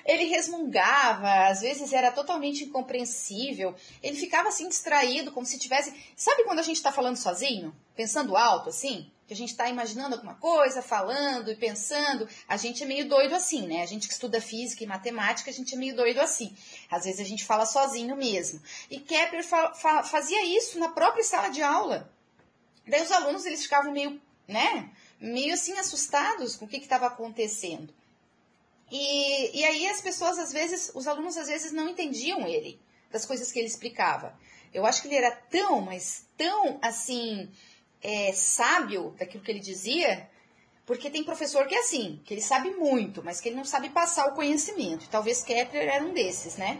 Ele 0.09 0.23
resmungava, 0.23 1.47
às 1.49 1.61
vezes 1.61 1.93
era 1.93 2.11
totalmente 2.11 2.63
incompreensível. 2.63 3.75
Ele 4.01 4.17
ficava 4.17 4.49
assim 4.49 4.67
distraído, 4.67 5.31
como 5.31 5.45
se 5.45 5.59
tivesse. 5.59 5.93
Sabe 6.15 6.45
quando 6.45 6.57
a 6.57 6.63
gente 6.63 6.77
está 6.77 6.91
falando 6.91 7.15
sozinho? 7.15 7.75
Pensando 7.95 8.35
alto, 8.35 8.69
assim? 8.69 9.11
Que 9.27 9.33
a 9.33 9.37
gente 9.37 9.51
está 9.51 9.69
imaginando 9.69 10.15
alguma 10.15 10.33
coisa, 10.33 10.81
falando 10.81 11.51
e 11.51 11.55
pensando. 11.55 12.27
A 12.47 12.57
gente 12.57 12.81
é 12.81 12.87
meio 12.87 13.07
doido 13.07 13.35
assim, 13.35 13.67
né? 13.67 13.83
A 13.83 13.85
gente 13.85 14.07
que 14.07 14.13
estuda 14.13 14.41
física 14.41 14.83
e 14.83 14.87
matemática, 14.87 15.51
a 15.51 15.53
gente 15.53 15.75
é 15.75 15.77
meio 15.77 15.95
doido 15.95 16.19
assim. 16.19 16.57
Às 16.89 17.05
vezes 17.05 17.19
a 17.19 17.23
gente 17.25 17.45
fala 17.45 17.67
sozinho 17.67 18.15
mesmo. 18.15 18.59
E 18.89 18.99
Kepler 18.99 19.43
fa 19.43 19.75
fa 19.75 20.01
fazia 20.01 20.43
isso 20.57 20.79
na 20.79 20.89
própria 20.89 21.23
sala 21.23 21.49
de 21.49 21.61
aula. 21.61 22.11
Daí 22.87 23.03
os 23.03 23.11
alunos 23.11 23.45
eles 23.45 23.61
ficavam 23.61 23.91
meio, 23.91 24.19
né, 24.47 24.89
meio 25.21 25.53
assim 25.53 25.77
assustados 25.77 26.55
com 26.55 26.65
o 26.65 26.67
que 26.67 26.77
estava 26.77 27.05
acontecendo. 27.05 27.93
E, 28.91 29.59
e 29.59 29.63
aí 29.63 29.87
as 29.87 30.01
pessoas 30.01 30.37
às 30.39 30.51
vezes, 30.51 30.91
os 30.95 31.07
alunos 31.07 31.37
às 31.37 31.47
vezes 31.47 31.71
não 31.71 31.89
entendiam 31.89 32.47
ele, 32.47 32.79
das 33.11 33.25
coisas 33.25 33.51
que 33.51 33.59
ele 33.59 33.67
explicava. 33.67 34.37
Eu 34.73 34.85
acho 34.85 35.01
que 35.01 35.07
ele 35.07 35.15
era 35.15 35.31
tão, 35.31 35.81
mas 35.81 36.25
tão 36.37 36.79
assim, 36.81 37.49
é, 38.01 38.31
sábio 38.33 39.15
daquilo 39.17 39.43
que 39.43 39.51
ele 39.51 39.59
dizia, 39.59 40.29
porque 40.85 41.09
tem 41.09 41.23
professor 41.23 41.67
que 41.67 41.75
é 41.75 41.79
assim, 41.79 42.19
que 42.25 42.33
ele 42.33 42.41
sabe 42.41 42.71
muito, 42.71 43.23
mas 43.23 43.39
que 43.39 43.49
ele 43.49 43.55
não 43.55 43.65
sabe 43.65 43.89
passar 43.89 44.27
o 44.27 44.33
conhecimento. 44.33 45.07
Talvez 45.09 45.43
Kepler 45.43 45.87
era 45.87 46.03
um 46.03 46.13
desses, 46.13 46.55
né? 46.55 46.79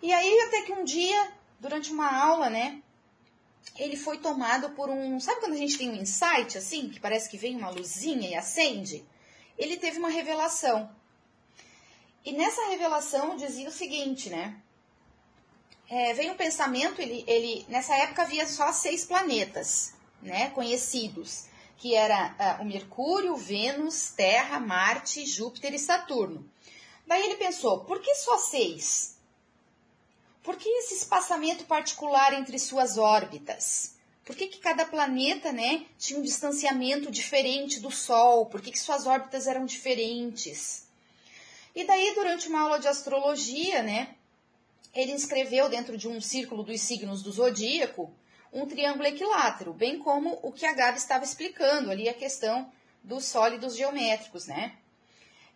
E 0.00 0.12
aí 0.12 0.40
até 0.42 0.62
que 0.62 0.72
um 0.72 0.84
dia, 0.84 1.32
durante 1.58 1.90
uma 1.90 2.16
aula, 2.16 2.48
né, 2.48 2.80
ele 3.76 3.96
foi 3.96 4.18
tomado 4.18 4.70
por 4.70 4.88
um. 4.88 5.18
Sabe 5.18 5.40
quando 5.40 5.54
a 5.54 5.58
gente 5.58 5.76
tem 5.76 5.90
um 5.90 5.96
insight 5.96 6.56
assim, 6.56 6.88
que 6.88 7.00
parece 7.00 7.28
que 7.28 7.36
vem 7.36 7.56
uma 7.56 7.70
luzinha 7.70 8.28
e 8.28 8.34
acende? 8.34 9.04
Ele 9.56 9.76
teve 9.76 9.98
uma 9.98 10.08
revelação. 10.08 10.88
E 12.24 12.32
nessa 12.32 12.68
revelação 12.68 13.36
dizia 13.36 13.68
o 13.68 13.72
seguinte, 13.72 14.28
né? 14.28 14.60
É, 15.88 16.12
veio 16.12 16.32
um 16.32 16.36
pensamento, 16.36 17.00
ele, 17.00 17.24
ele, 17.26 17.64
nessa 17.68 17.94
época 17.96 18.22
havia 18.22 18.46
só 18.46 18.72
seis 18.72 19.06
planetas, 19.06 19.94
né, 20.20 20.50
conhecidos, 20.50 21.46
que 21.78 21.94
era 21.94 22.58
uh, 22.58 22.62
o 22.62 22.66
Mercúrio, 22.66 23.36
Vênus, 23.36 24.10
Terra, 24.10 24.60
Marte, 24.60 25.24
Júpiter 25.24 25.72
e 25.72 25.78
Saturno. 25.78 26.44
Daí 27.06 27.24
ele 27.24 27.36
pensou, 27.36 27.84
por 27.84 28.02
que 28.02 28.14
só 28.16 28.36
seis? 28.36 29.16
Por 30.42 30.56
que 30.56 30.68
esse 30.68 30.94
espaçamento 30.94 31.64
particular 31.64 32.34
entre 32.34 32.58
suas 32.58 32.98
órbitas? 32.98 33.96
Por 34.24 34.36
que, 34.36 34.46
que 34.46 34.58
cada 34.58 34.84
planeta 34.84 35.52
né, 35.52 35.86
tinha 35.98 36.18
um 36.18 36.22
distanciamento 36.22 37.10
diferente 37.10 37.80
do 37.80 37.90
Sol? 37.90 38.44
Por 38.44 38.60
que, 38.60 38.72
que 38.72 38.78
suas 38.78 39.06
órbitas 39.06 39.46
eram 39.46 39.64
diferentes? 39.64 40.87
E 41.74 41.84
daí, 41.84 42.14
durante 42.14 42.48
uma 42.48 42.62
aula 42.62 42.78
de 42.78 42.88
astrologia, 42.88 43.82
né, 43.82 44.14
ele 44.94 45.12
escreveu 45.12 45.68
dentro 45.68 45.96
de 45.96 46.08
um 46.08 46.20
círculo 46.20 46.62
dos 46.62 46.80
signos 46.80 47.22
do 47.22 47.30
zodíaco 47.30 48.12
um 48.52 48.66
triângulo 48.66 49.06
equilátero, 49.06 49.72
bem 49.72 49.98
como 49.98 50.38
o 50.42 50.50
que 50.50 50.64
a 50.64 50.72
Gabi 50.72 50.98
estava 50.98 51.24
explicando 51.24 51.90
ali, 51.90 52.08
a 52.08 52.14
questão 52.14 52.70
dos 53.02 53.26
sólidos 53.26 53.76
geométricos, 53.76 54.46
né? 54.46 54.74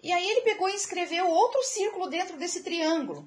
E 0.02 0.12
aí 0.12 0.28
ele 0.28 0.42
pegou 0.42 0.68
e 0.68 0.74
escreveu 0.74 1.26
outro 1.28 1.62
círculo 1.62 2.08
dentro 2.08 2.36
desse 2.36 2.62
triângulo. 2.62 3.26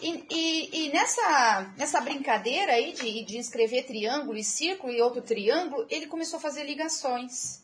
E, 0.00 0.24
e, 0.30 0.86
e, 0.86 0.92
nessa, 0.92 1.72
nessa 1.76 2.00
brincadeira 2.00 2.72
aí 2.72 2.92
de, 2.92 3.24
de 3.24 3.38
escrever 3.38 3.84
triângulo 3.84 4.36
e 4.36 4.44
círculo 4.44 4.92
e 4.92 5.00
outro 5.00 5.22
triângulo, 5.22 5.86
ele 5.88 6.06
começou 6.06 6.38
a 6.38 6.42
fazer 6.42 6.64
ligações. 6.64 7.62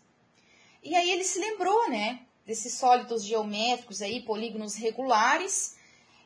E 0.83 0.94
aí 0.94 1.11
ele 1.11 1.24
se 1.24 1.38
lembrou, 1.38 1.90
né, 1.90 2.20
desses 2.48 2.72
sólidos 2.72 3.24
geométricos 3.24 4.00
aí, 4.00 4.22
polígonos 4.22 4.74
regulares, 4.74 5.76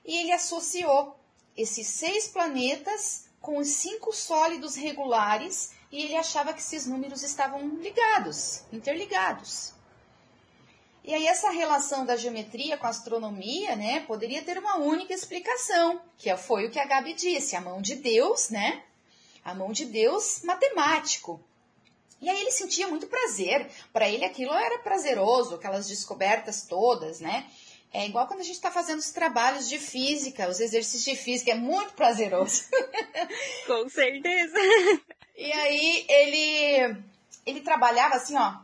e 0.07 0.19
ele 0.19 0.31
associou 0.31 1.19
esses 1.57 1.85
seis 1.89 2.29
planetas 2.29 3.25
com 3.41 3.59
os 3.59 3.67
cinco 3.67 4.13
sólidos 4.13 4.77
regulares, 4.77 5.73
e 5.91 6.01
ele 6.01 6.15
achava 6.15 6.55
que 6.55 6.61
esses 6.61 6.87
números 6.87 7.25
estavam 7.25 7.67
ligados, 7.81 8.63
interligados. 8.73 9.73
E 11.03 11.13
aí 11.13 11.27
essa 11.27 11.51
relação 11.51 12.07
da 12.07 12.15
geometria 12.15 12.79
com 12.79 12.87
a 12.87 12.91
astronomia, 12.91 13.75
né, 13.75 14.05
poderia 14.07 14.43
ter 14.43 14.57
uma 14.59 14.77
única 14.77 15.13
explicação, 15.13 16.01
que 16.17 16.35
foi 16.37 16.67
o 16.67 16.71
que 16.71 16.79
a 16.79 16.87
Gabi 16.87 17.15
disse, 17.15 17.57
a 17.57 17.61
mão 17.61 17.83
de 17.83 17.97
Deus, 17.97 18.49
né? 18.49 18.85
A 19.45 19.53
mão 19.53 19.73
de 19.73 19.87
Deus 19.87 20.43
matemático. 20.45 21.41
E 22.23 22.31
aí 22.31 22.41
ele 22.41 22.53
sentia 22.53 22.87
muito 22.87 23.09
prazer, 23.09 23.69
para 23.93 24.09
ele 24.09 24.25
aquilo 24.25 24.55
era 24.55 24.79
prazeroso, 24.79 25.57
aquelas 25.57 25.89
descobertas 25.89 26.63
todas, 26.63 27.19
né? 27.19 27.51
É 27.93 28.07
igual 28.07 28.29
quando 28.29 28.41
a 28.41 28.45
gente 28.45 28.55
está 28.55 28.71
fazendo 28.71 29.01
os 29.01 29.11
trabalhos 29.11 29.69
de 29.69 29.77
física, 29.77 30.49
os 30.49 30.61
exercícios 30.61 31.05
de 31.05 31.17
física, 31.17 31.51
é 31.51 31.57
muito 31.57 31.95
prazeroso. 31.95 32.63
Com 33.67 33.89
certeza. 33.89 34.57
E 35.37 35.53
aí 35.53 36.07
ele 36.09 37.03
ele 37.45 37.61
trabalhava 37.61 38.15
assim, 38.15 38.37
ó, 38.37 38.55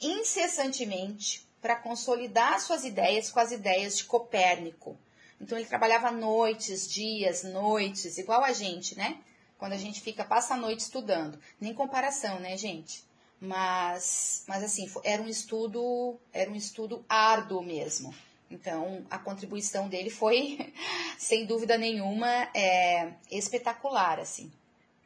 incessantemente 0.00 1.46
para 1.60 1.76
consolidar 1.76 2.58
suas 2.58 2.84
ideias 2.84 3.30
com 3.30 3.38
as 3.38 3.52
ideias 3.52 3.98
de 3.98 4.04
Copérnico. 4.04 4.98
Então 5.38 5.58
ele 5.58 5.68
trabalhava 5.68 6.10
noites, 6.10 6.90
dias, 6.90 7.44
noites, 7.44 8.16
igual 8.16 8.42
a 8.42 8.52
gente, 8.52 8.96
né? 8.96 9.18
Quando 9.62 9.74
a 9.74 9.78
gente 9.78 10.00
fica, 10.00 10.24
passa 10.24 10.54
a 10.54 10.56
noite 10.56 10.80
estudando. 10.80 11.38
Nem 11.60 11.72
comparação, 11.72 12.40
né, 12.40 12.56
gente? 12.56 13.04
Mas, 13.40 14.44
mas 14.48 14.64
assim, 14.64 14.92
era 15.04 15.22
um 15.22 15.28
estudo, 15.28 16.18
era 16.32 16.50
um 16.50 16.56
estudo 16.56 17.04
árduo 17.08 17.62
mesmo. 17.62 18.12
Então, 18.50 19.06
a 19.08 19.20
contribuição 19.20 19.88
dele 19.88 20.10
foi, 20.10 20.58
sem 21.16 21.46
dúvida 21.46 21.78
nenhuma, 21.78 22.28
é, 22.52 23.14
espetacular, 23.30 24.18
assim. 24.18 24.50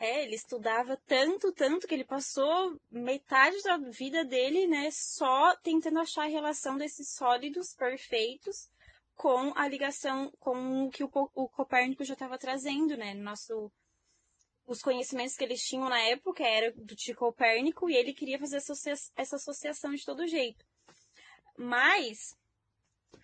É, 0.00 0.22
ele 0.22 0.36
estudava 0.36 0.98
tanto, 1.06 1.52
tanto 1.52 1.86
que 1.86 1.92
ele 1.92 2.06
passou 2.06 2.80
metade 2.90 3.62
da 3.62 3.76
vida 3.76 4.24
dele, 4.24 4.66
né, 4.66 4.88
só 4.90 5.54
tentando 5.56 5.98
achar 5.98 6.22
a 6.22 6.30
relação 6.30 6.78
desses 6.78 7.10
sólidos 7.10 7.74
perfeitos 7.74 8.70
com 9.14 9.52
a 9.54 9.68
ligação 9.68 10.32
com 10.40 10.86
o 10.86 10.90
que 10.90 11.04
o, 11.04 11.10
o 11.34 11.46
Copérnico 11.46 12.04
já 12.04 12.14
estava 12.14 12.38
trazendo, 12.38 12.96
né, 12.96 13.12
nosso 13.12 13.70
os 14.66 14.82
conhecimentos 14.82 15.36
que 15.36 15.44
eles 15.44 15.62
tinham 15.62 15.88
na 15.88 16.00
época 16.00 16.42
era 16.42 16.72
do 16.72 16.94
de 16.94 17.14
Copérnico 17.14 17.88
e 17.88 17.96
ele 17.96 18.12
queria 18.12 18.38
fazer 18.38 18.56
essa 18.56 19.36
associação 19.36 19.94
de 19.94 20.04
todo 20.04 20.26
jeito. 20.26 20.64
Mas 21.56 22.36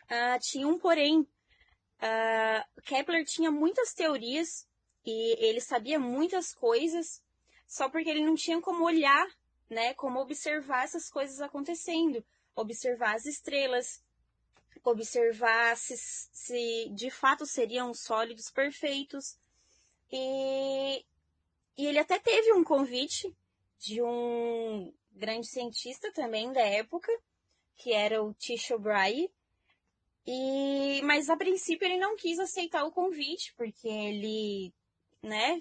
uh, 0.04 0.38
tinha 0.40 0.66
um 0.68 0.78
porém. 0.78 1.20
Uh, 1.20 2.82
Kepler 2.82 3.24
tinha 3.24 3.50
muitas 3.50 3.92
teorias 3.92 4.66
e 5.04 5.36
ele 5.44 5.60
sabia 5.60 5.98
muitas 5.98 6.54
coisas, 6.54 7.22
só 7.66 7.88
porque 7.88 8.10
ele 8.10 8.24
não 8.24 8.34
tinha 8.34 8.60
como 8.60 8.84
olhar, 8.84 9.26
né, 9.68 9.94
como 9.94 10.20
observar 10.20 10.84
essas 10.84 11.08
coisas 11.08 11.40
acontecendo, 11.40 12.24
observar 12.54 13.14
as 13.14 13.26
estrelas, 13.26 14.02
observar 14.84 15.76
se, 15.76 15.96
se 15.96 16.88
de 16.94 17.10
fato 17.10 17.46
seriam 17.46 17.94
sólidos 17.94 18.50
perfeitos. 18.50 19.38
E, 20.10 21.04
e 21.76 21.86
ele 21.86 21.98
até 21.98 22.18
teve 22.18 22.52
um 22.52 22.64
convite 22.64 23.34
de 23.78 24.02
um 24.02 24.92
grande 25.12 25.46
cientista 25.46 26.12
também 26.12 26.52
da 26.52 26.60
época, 26.60 27.10
que 27.76 27.92
era 27.92 28.22
o 28.22 28.34
Tycho 28.34 28.78
Brahe, 28.78 29.30
e, 30.26 31.02
mas 31.02 31.28
a 31.28 31.36
princípio 31.36 31.84
ele 31.84 31.98
não 31.98 32.16
quis 32.16 32.38
aceitar 32.38 32.84
o 32.84 32.92
convite, 32.92 33.52
porque 33.56 33.88
ele, 33.88 34.72
né, 35.22 35.60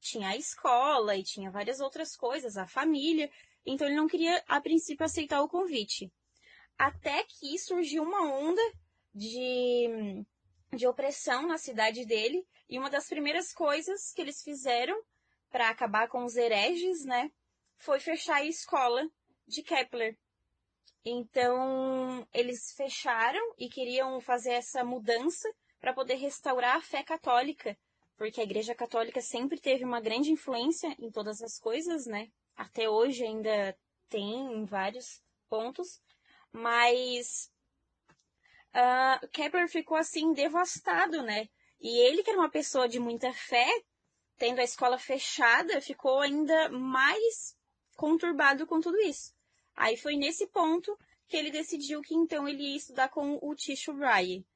tinha 0.00 0.28
a 0.28 0.36
escola 0.36 1.16
e 1.16 1.22
tinha 1.22 1.50
várias 1.50 1.80
outras 1.80 2.16
coisas, 2.16 2.56
a 2.56 2.66
família, 2.66 3.30
então 3.66 3.86
ele 3.86 3.96
não 3.96 4.08
queria 4.08 4.42
a 4.48 4.60
princípio 4.60 5.04
aceitar 5.04 5.42
o 5.42 5.48
convite. 5.48 6.10
Até 6.78 7.24
que 7.24 7.58
surgiu 7.58 8.02
uma 8.02 8.22
onda 8.22 8.62
de, 9.14 10.24
de 10.72 10.86
opressão 10.86 11.46
na 11.46 11.58
cidade 11.58 12.06
dele, 12.06 12.46
e 12.70 12.78
uma 12.78 12.88
das 12.88 13.08
primeiras 13.08 13.52
coisas 13.52 14.12
que 14.12 14.22
eles 14.22 14.42
fizeram 14.42 14.98
para 15.50 15.68
acabar 15.68 16.08
com 16.08 16.24
os 16.24 16.36
hereges, 16.36 17.04
né, 17.04 17.30
foi 17.78 18.00
fechar 18.00 18.36
a 18.36 18.44
escola 18.44 19.08
de 19.46 19.62
Kepler. 19.62 20.16
Então, 21.04 22.26
eles 22.34 22.72
fecharam 22.76 23.54
e 23.56 23.68
queriam 23.68 24.20
fazer 24.20 24.52
essa 24.52 24.84
mudança 24.84 25.48
para 25.80 25.92
poder 25.92 26.16
restaurar 26.16 26.76
a 26.76 26.82
fé 26.82 27.02
católica, 27.02 27.78
porque 28.16 28.40
a 28.40 28.44
Igreja 28.44 28.74
Católica 28.74 29.20
sempre 29.20 29.60
teve 29.60 29.84
uma 29.84 30.00
grande 30.00 30.32
influência 30.32 30.94
em 30.98 31.10
todas 31.10 31.40
as 31.40 31.58
coisas, 31.58 32.04
né? 32.04 32.28
Até 32.56 32.90
hoje 32.90 33.24
ainda 33.24 33.76
tem 34.08 34.52
em 34.52 34.64
vários 34.64 35.22
pontos, 35.48 36.02
mas 36.52 37.50
uh, 38.74 39.28
Kepler 39.28 39.68
ficou 39.68 39.96
assim 39.96 40.32
devastado, 40.32 41.22
né? 41.22 41.48
E 41.80 41.96
ele, 42.00 42.24
que 42.24 42.30
era 42.30 42.38
uma 42.38 42.50
pessoa 42.50 42.88
de 42.88 42.98
muita 42.98 43.32
fé, 43.32 43.68
tendo 44.38 44.60
a 44.60 44.64
escola 44.64 44.98
fechada, 44.98 45.80
ficou 45.80 46.20
ainda 46.20 46.68
mais 46.70 47.56
conturbado 47.96 48.66
com 48.66 48.80
tudo 48.80 48.98
isso. 49.00 49.34
Aí 49.74 49.96
foi 49.96 50.16
nesse 50.16 50.46
ponto 50.46 50.96
que 51.26 51.36
ele 51.36 51.50
decidiu 51.50 52.00
que 52.00 52.14
então 52.14 52.48
ele 52.48 52.62
ia 52.62 52.76
estudar 52.76 53.08
com 53.08 53.38
o 53.42 53.54
Tycho 53.54 53.92
Brahe. 53.92 54.46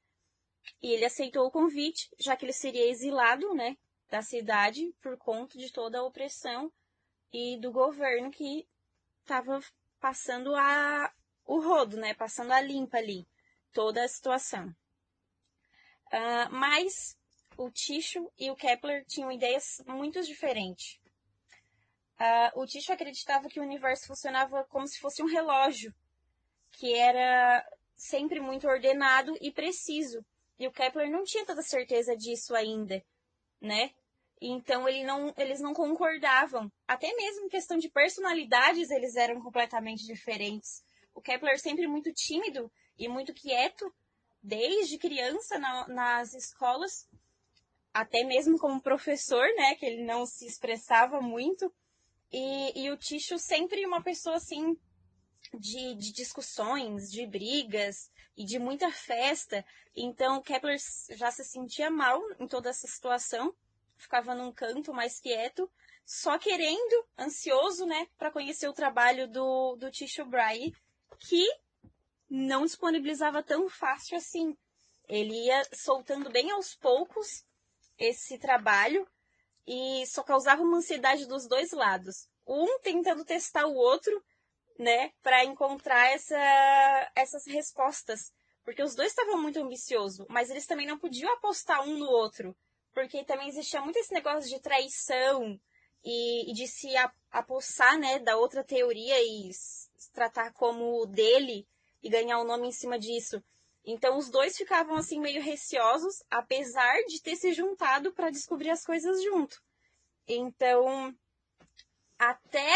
E 0.81 0.91
ele 0.91 1.05
aceitou 1.05 1.45
o 1.45 1.51
convite, 1.51 2.09
já 2.17 2.35
que 2.35 2.45
ele 2.45 2.53
seria 2.53 2.89
exilado, 2.89 3.53
né, 3.53 3.77
da 4.09 4.21
cidade 4.21 4.93
por 5.01 5.17
conta 5.17 5.57
de 5.57 5.71
toda 5.71 5.99
a 5.99 6.03
opressão 6.03 6.71
e 7.31 7.57
do 7.57 7.71
governo 7.71 8.31
que 8.31 8.65
estava 9.21 9.59
passando 9.99 10.55
a, 10.55 11.11
o 11.45 11.59
rodo, 11.59 11.97
né, 11.97 12.13
passando 12.13 12.51
a 12.51 12.61
limpa 12.61 12.97
ali, 12.97 13.27
toda 13.73 14.03
a 14.03 14.07
situação. 14.07 14.73
Uh, 16.07 16.49
mas 16.51 17.17
o 17.57 17.71
Tycho 17.71 18.31
e 18.37 18.49
o 18.49 18.55
Kepler 18.55 19.05
tinham 19.05 19.31
ideias 19.31 19.81
muito 19.87 20.21
diferentes. 20.21 20.99
Uh, 22.19 22.61
o 22.61 22.65
Tycho 22.65 22.93
acreditava 22.93 23.49
que 23.49 23.59
o 23.59 23.63
universo 23.63 24.07
funcionava 24.07 24.63
como 24.65 24.87
se 24.87 24.99
fosse 24.99 25.21
um 25.21 25.27
relógio, 25.27 25.93
que 26.71 26.93
era 26.93 27.65
sempre 27.95 28.39
muito 28.39 28.67
ordenado 28.67 29.35
e 29.41 29.51
preciso. 29.51 30.25
E 30.59 30.67
o 30.67 30.71
Kepler 30.71 31.09
não 31.09 31.23
tinha 31.23 31.45
toda 31.45 31.61
certeza 31.61 32.15
disso 32.15 32.55
ainda, 32.55 33.03
né? 33.59 33.91
Então 34.41 34.87
ele 34.87 35.03
não, 35.03 35.33
eles 35.37 35.59
não 35.61 35.73
concordavam. 35.73 36.71
Até 36.87 37.13
mesmo 37.15 37.45
em 37.45 37.49
questão 37.49 37.77
de 37.77 37.89
personalidades, 37.89 38.91
eles 38.91 39.15
eram 39.15 39.41
completamente 39.41 40.05
diferentes. 40.05 40.83
O 41.13 41.21
Kepler 41.21 41.59
sempre 41.59 41.87
muito 41.87 42.11
tímido 42.13 42.71
e 42.97 43.07
muito 43.07 43.33
quieto, 43.33 43.93
desde 44.41 44.97
criança 44.97 45.57
na, 45.57 45.87
nas 45.87 46.33
escolas, 46.33 47.07
até 47.93 48.23
mesmo 48.23 48.57
como 48.57 48.81
professor, 48.81 49.45
né? 49.55 49.75
Que 49.75 49.85
ele 49.85 50.03
não 50.03 50.25
se 50.25 50.45
expressava 50.45 51.21
muito. 51.21 51.71
E, 52.31 52.85
e 52.85 52.91
o 52.91 52.97
Ticho 52.97 53.37
sempre 53.37 53.85
uma 53.85 54.01
pessoa 54.01 54.37
assim 54.37 54.75
de, 55.53 55.93
de, 55.95 56.11
discussões, 56.11 57.11
de 57.11 57.27
brigas 57.27 58.11
e 58.35 58.43
de 58.43 58.57
muita 58.57 58.91
festa. 58.91 59.63
Então 59.95 60.41
Kepler 60.41 60.77
já 61.11 61.29
se 61.29 61.43
sentia 61.45 61.91
mal 61.91 62.19
em 62.39 62.47
toda 62.47 62.69
essa 62.69 62.87
situação, 62.87 63.53
ficava 63.95 64.33
num 64.33 64.51
canto 64.51 64.91
mais 64.91 65.19
quieto, 65.19 65.69
só 66.03 66.39
querendo, 66.39 67.05
ansioso, 67.17 67.85
né, 67.85 68.07
para 68.17 68.31
conhecer 68.31 68.67
o 68.67 68.73
trabalho 68.73 69.27
do, 69.27 69.75
do 69.75 69.91
Tycho 69.91 70.25
Brahe, 70.25 70.73
que 71.19 71.47
não 72.29 72.65
disponibilizava 72.65 73.43
tão 73.43 73.69
fácil 73.69 74.17
assim. 74.17 74.57
Ele 75.07 75.33
ia 75.45 75.63
soltando 75.71 76.31
bem 76.31 76.49
aos 76.51 76.75
poucos 76.75 77.45
esse 77.97 78.37
trabalho 78.37 79.07
e 79.67 80.05
só 80.07 80.23
causava 80.23 80.61
uma 80.61 80.77
ansiedade 80.77 81.25
dos 81.25 81.47
dois 81.47 81.71
lados. 81.71 82.27
Um 82.45 82.79
tentando 82.79 83.23
testar 83.23 83.65
o 83.65 83.75
outro, 83.75 84.23
né, 84.77 85.11
para 85.21 85.45
encontrar 85.45 86.11
essa, 86.11 87.11
essas 87.15 87.45
respostas. 87.45 88.33
Porque 88.63 88.83
os 88.83 88.95
dois 88.95 89.09
estavam 89.09 89.41
muito 89.41 89.59
ambiciosos, 89.59 90.25
mas 90.29 90.49
eles 90.49 90.65
também 90.65 90.87
não 90.87 90.97
podiam 90.97 91.31
apostar 91.33 91.81
um 91.87 91.97
no 91.97 92.09
outro. 92.09 92.55
Porque 92.93 93.23
também 93.23 93.49
existia 93.49 93.81
muito 93.81 93.97
esse 93.97 94.13
negócio 94.13 94.49
de 94.49 94.59
traição 94.61 95.59
e, 96.03 96.51
e 96.51 96.53
de 96.53 96.67
se 96.67 96.89
apossar, 97.31 97.97
né, 97.97 98.19
da 98.19 98.37
outra 98.37 98.63
teoria 98.63 99.21
e 99.21 99.49
tratar 100.13 100.53
como 100.53 101.05
dele 101.05 101.67
e 102.01 102.09
ganhar 102.09 102.39
o 102.39 102.43
um 102.43 102.47
nome 102.47 102.67
em 102.67 102.71
cima 102.71 102.99
disso. 102.99 103.43
Então 103.85 104.17
os 104.17 104.29
dois 104.29 104.55
ficavam 104.55 104.95
assim 104.95 105.19
meio 105.19 105.41
receosos, 105.41 106.23
apesar 106.29 107.03
de 107.07 107.21
ter 107.21 107.35
se 107.35 107.53
juntado 107.53 108.13
para 108.13 108.29
descobrir 108.29 108.69
as 108.69 108.85
coisas 108.85 109.21
junto. 109.23 109.61
Então, 110.27 111.13
até 112.17 112.73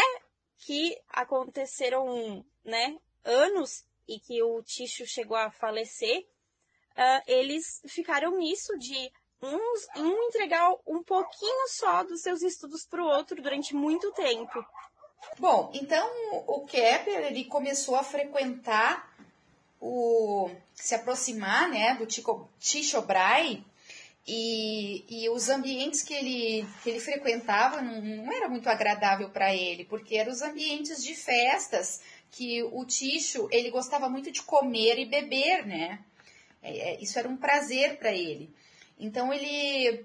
que 0.58 0.96
aconteceram, 1.08 2.44
né, 2.64 2.98
anos 3.24 3.84
e 4.06 4.20
que 4.20 4.42
o 4.42 4.62
Ticho 4.62 5.06
chegou 5.06 5.36
a 5.36 5.50
falecer, 5.50 6.20
uh, 6.20 7.22
eles 7.26 7.80
ficaram 7.86 8.36
nisso 8.36 8.76
de 8.78 9.10
uns, 9.40 9.86
um 9.96 10.22
entregar 10.24 10.74
um 10.86 11.02
pouquinho 11.02 11.68
só 11.68 12.02
dos 12.02 12.20
seus 12.20 12.42
estudos 12.42 12.84
para 12.86 13.02
o 13.02 13.06
outro 13.06 13.40
durante 13.40 13.74
muito 13.74 14.12
tempo. 14.12 14.64
Bom, 15.38 15.70
então 15.74 16.08
o 16.46 16.66
Kepler 16.66 17.26
ele 17.26 17.44
começou 17.44 17.96
a 17.96 18.02
frequentar 18.02 19.08
o 19.80 20.50
se 20.74 20.94
aproximar, 20.94 21.68
né, 21.68 21.94
do 21.94 22.06
Tycho 22.06 23.02
Brahe 23.02 23.64
e, 24.26 25.04
e 25.08 25.28
os 25.30 25.48
ambientes 25.48 26.02
que 26.02 26.12
ele, 26.12 26.68
que 26.82 26.90
ele 26.90 27.00
frequentava 27.00 27.80
não, 27.80 28.02
não 28.02 28.32
era 28.32 28.46
muito 28.46 28.68
agradável 28.68 29.30
para 29.30 29.54
ele, 29.54 29.84
porque 29.84 30.16
eram 30.16 30.30
os 30.30 30.42
ambientes 30.42 31.02
de 31.02 31.14
festas 31.14 32.02
que 32.30 32.62
o 32.62 32.84
Ticho 32.84 33.48
ele 33.50 33.70
gostava 33.70 34.08
muito 34.08 34.30
de 34.30 34.42
comer 34.42 34.98
e 34.98 35.06
beber, 35.06 35.66
né? 35.66 36.00
É, 36.62 36.90
é 36.90 37.00
isso 37.00 37.18
era 37.18 37.28
um 37.28 37.38
prazer 37.38 37.96
para 37.98 38.12
ele. 38.12 38.50
Então 39.00 39.32
ele 39.32 40.04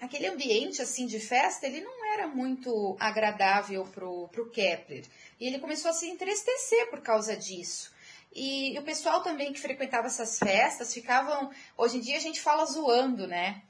aquele 0.00 0.26
ambiente 0.26 0.82
assim 0.82 1.06
de 1.06 1.20
festa 1.20 1.64
ele 1.64 1.80
não 1.80 2.12
era 2.12 2.26
muito 2.26 2.96
agradável 2.98 3.84
pro, 3.84 4.26
pro 4.28 4.50
Kepler 4.50 5.04
e 5.38 5.46
ele 5.46 5.60
começou 5.60 5.92
a 5.92 5.94
se 5.94 6.08
entristecer 6.08 6.90
por 6.90 7.00
causa 7.00 7.36
disso. 7.36 7.92
E, 8.34 8.78
o 8.78 8.82
pessoal 8.82 9.22
também 9.22 9.52
que 9.52 9.60
frequentava 9.60 10.06
essas 10.06 10.38
festas 10.38 10.94
ficavam, 10.94 11.50
hoje 11.76 11.98
em 11.98 12.00
dia 12.00 12.16
a 12.16 12.20
gente 12.20 12.40
fala 12.40 12.64
zoando, 12.64 13.26
né? 13.26 13.62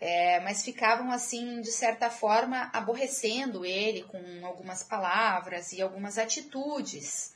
É, 0.00 0.40
mas 0.40 0.64
ficavam 0.64 1.10
assim, 1.10 1.60
de 1.60 1.72
certa 1.72 2.08
forma, 2.08 2.70
aborrecendo 2.72 3.64
ele 3.64 4.04
com 4.04 4.46
algumas 4.46 4.82
palavras 4.82 5.72
e 5.72 5.82
algumas 5.82 6.18
atitudes. 6.18 7.34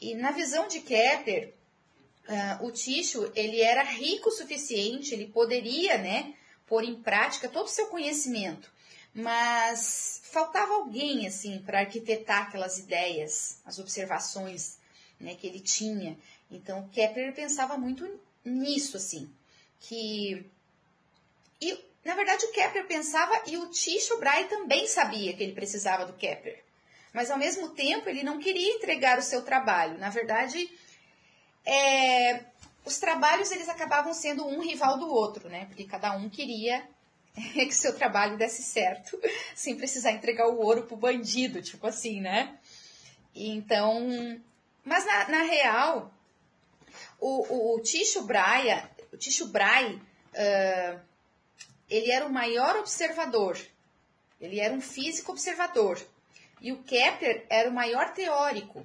E 0.00 0.14
na 0.14 0.30
visão 0.30 0.68
de 0.68 0.80
Kepler, 0.80 1.54
uh, 2.28 2.66
o 2.66 2.70
Ticho, 2.70 3.30
ele 3.34 3.60
era 3.60 3.82
rico 3.82 4.28
o 4.28 4.32
suficiente, 4.32 5.14
ele 5.14 5.26
poderia, 5.26 5.98
né, 5.98 6.34
pôr 6.66 6.84
em 6.84 7.02
prática 7.02 7.48
todo 7.48 7.66
o 7.66 7.70
seu 7.70 7.86
conhecimento, 7.86 8.70
mas 9.12 10.20
faltava 10.24 10.74
alguém, 10.74 11.26
assim, 11.26 11.62
para 11.64 11.80
arquitetar 11.80 12.42
aquelas 12.42 12.78
ideias, 12.78 13.60
as 13.64 13.78
observações 13.78 14.79
né, 15.20 15.34
que 15.34 15.46
ele 15.46 15.60
tinha. 15.60 16.16
Então, 16.50 16.88
Kepler 16.88 17.34
pensava 17.34 17.76
muito 17.76 18.08
nisso, 18.44 18.96
assim, 18.96 19.30
que... 19.78 20.44
E, 21.60 21.78
na 22.04 22.14
verdade, 22.14 22.46
o 22.46 22.52
Kepler 22.52 22.86
pensava 22.86 23.42
e 23.46 23.58
o 23.58 23.66
Tycho 23.68 24.18
Brahe 24.18 24.46
também 24.46 24.86
sabia 24.86 25.34
que 25.34 25.42
ele 25.42 25.52
precisava 25.52 26.06
do 26.06 26.14
Kepler. 26.14 26.62
Mas, 27.12 27.30
ao 27.30 27.38
mesmo 27.38 27.70
tempo, 27.70 28.08
ele 28.08 28.22
não 28.22 28.38
queria 28.38 28.72
entregar 28.74 29.18
o 29.18 29.22
seu 29.22 29.42
trabalho. 29.42 29.98
Na 29.98 30.08
verdade, 30.08 30.70
é, 31.66 32.44
os 32.84 32.98
trabalhos 32.98 33.50
eles 33.50 33.68
acabavam 33.68 34.14
sendo 34.14 34.46
um 34.46 34.60
rival 34.60 34.98
do 34.98 35.08
outro, 35.08 35.48
né? 35.48 35.66
Porque 35.66 35.84
cada 35.84 36.16
um 36.16 36.28
queria 36.28 36.88
que 37.34 37.72
seu 37.72 37.94
trabalho 37.94 38.36
desse 38.36 38.62
certo, 38.62 39.20
sem 39.54 39.76
precisar 39.76 40.12
entregar 40.12 40.48
o 40.48 40.60
ouro 40.60 40.84
pro 40.84 40.96
bandido, 40.96 41.60
tipo 41.62 41.86
assim, 41.86 42.20
né? 42.20 42.56
Então, 43.34 44.40
mas 44.90 45.06
na, 45.06 45.28
na 45.28 45.42
real, 45.44 46.12
o, 47.20 47.46
o, 47.54 47.76
o 47.76 47.80
Ticho 47.80 48.22
Braia, 48.22 48.90
o 49.12 49.16
Ticho 49.16 49.46
Brai, 49.46 49.94
uh, 49.94 51.00
ele 51.88 52.10
era 52.10 52.26
o 52.26 52.32
maior 52.32 52.74
observador, 52.74 53.56
ele 54.40 54.58
era 54.58 54.74
um 54.74 54.80
físico 54.80 55.30
observador, 55.30 56.04
e 56.60 56.72
o 56.72 56.82
Kepler 56.82 57.46
era 57.48 57.70
o 57.70 57.72
maior 57.72 58.12
teórico. 58.12 58.84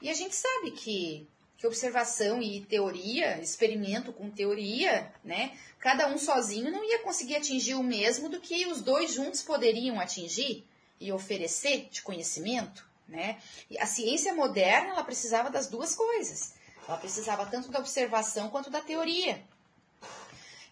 E 0.00 0.08
a 0.08 0.14
gente 0.14 0.34
sabe 0.34 0.70
que 0.70 1.28
que 1.58 1.66
observação 1.66 2.42
e 2.42 2.60
teoria, 2.62 3.38
experimento 3.40 4.12
com 4.12 4.30
teoria, 4.30 5.10
né? 5.24 5.56
Cada 5.78 6.06
um 6.06 6.18
sozinho 6.18 6.70
não 6.70 6.84
ia 6.84 6.98
conseguir 6.98 7.36
atingir 7.36 7.74
o 7.74 7.82
mesmo 7.82 8.28
do 8.28 8.40
que 8.40 8.66
os 8.66 8.82
dois 8.82 9.12
juntos 9.12 9.42
poderiam 9.42 9.98
atingir 9.98 10.66
e 11.00 11.10
oferecer 11.12 11.88
de 11.90 12.02
conhecimento, 12.02 12.86
né? 13.08 13.40
E 13.70 13.78
a 13.78 13.86
ciência 13.86 14.34
moderna, 14.34 14.90
ela 14.90 15.04
precisava 15.04 15.50
das 15.50 15.66
duas 15.66 15.94
coisas. 15.94 16.54
Ela 16.86 16.98
precisava 16.98 17.46
tanto 17.46 17.70
da 17.70 17.78
observação 17.78 18.48
quanto 18.48 18.70
da 18.70 18.80
teoria. 18.80 19.42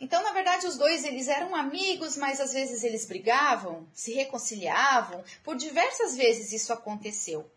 Então, 0.01 0.23
na 0.23 0.33
verdade, 0.33 0.67
os 0.67 0.77
dois 0.77 1.05
eles 1.05 1.29
eram 1.29 1.55
amigos, 1.55 2.17
mas 2.17 2.41
às 2.41 2.53
vezes 2.53 2.85
eles 2.85 3.07
brigavam, 3.07 3.87
se 3.93 4.13
reconciliavam. 4.13 5.25
Por 5.43 5.57
diversas 5.57 6.17
vezes 6.17 6.53
isso 6.53 6.73
aconteceu. 6.73 7.51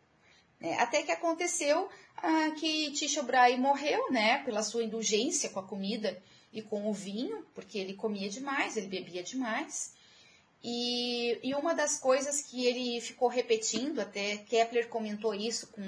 Né? 0.60 0.80
Até 0.80 1.04
que 1.04 1.12
aconteceu 1.12 1.90
ah, 2.18 2.52
que 2.52 2.92
Tisha 2.92 3.22
Brahe 3.22 3.58
morreu, 3.58 4.12
né, 4.12 4.44
pela 4.44 4.64
sua 4.64 4.84
indulgência 4.84 5.50
com 5.50 5.60
a 5.60 5.64
comida 5.64 6.22
e 6.52 6.62
com 6.62 6.90
o 6.90 6.94
vinho, 6.94 7.46
porque 7.54 7.78
ele 7.78 7.94
comia 7.94 8.30
demais, 8.30 8.78
ele 8.78 8.88
bebia 8.88 9.24
demais. 9.24 9.94
E, 10.70 11.40
e 11.42 11.56
uma 11.56 11.74
das 11.74 11.98
coisas 11.98 12.42
que 12.42 12.66
ele 12.66 13.00
ficou 13.00 13.30
repetindo, 13.30 14.02
até 14.02 14.36
Kepler 14.36 14.90
comentou 14.90 15.34
isso 15.34 15.68
com, 15.68 15.82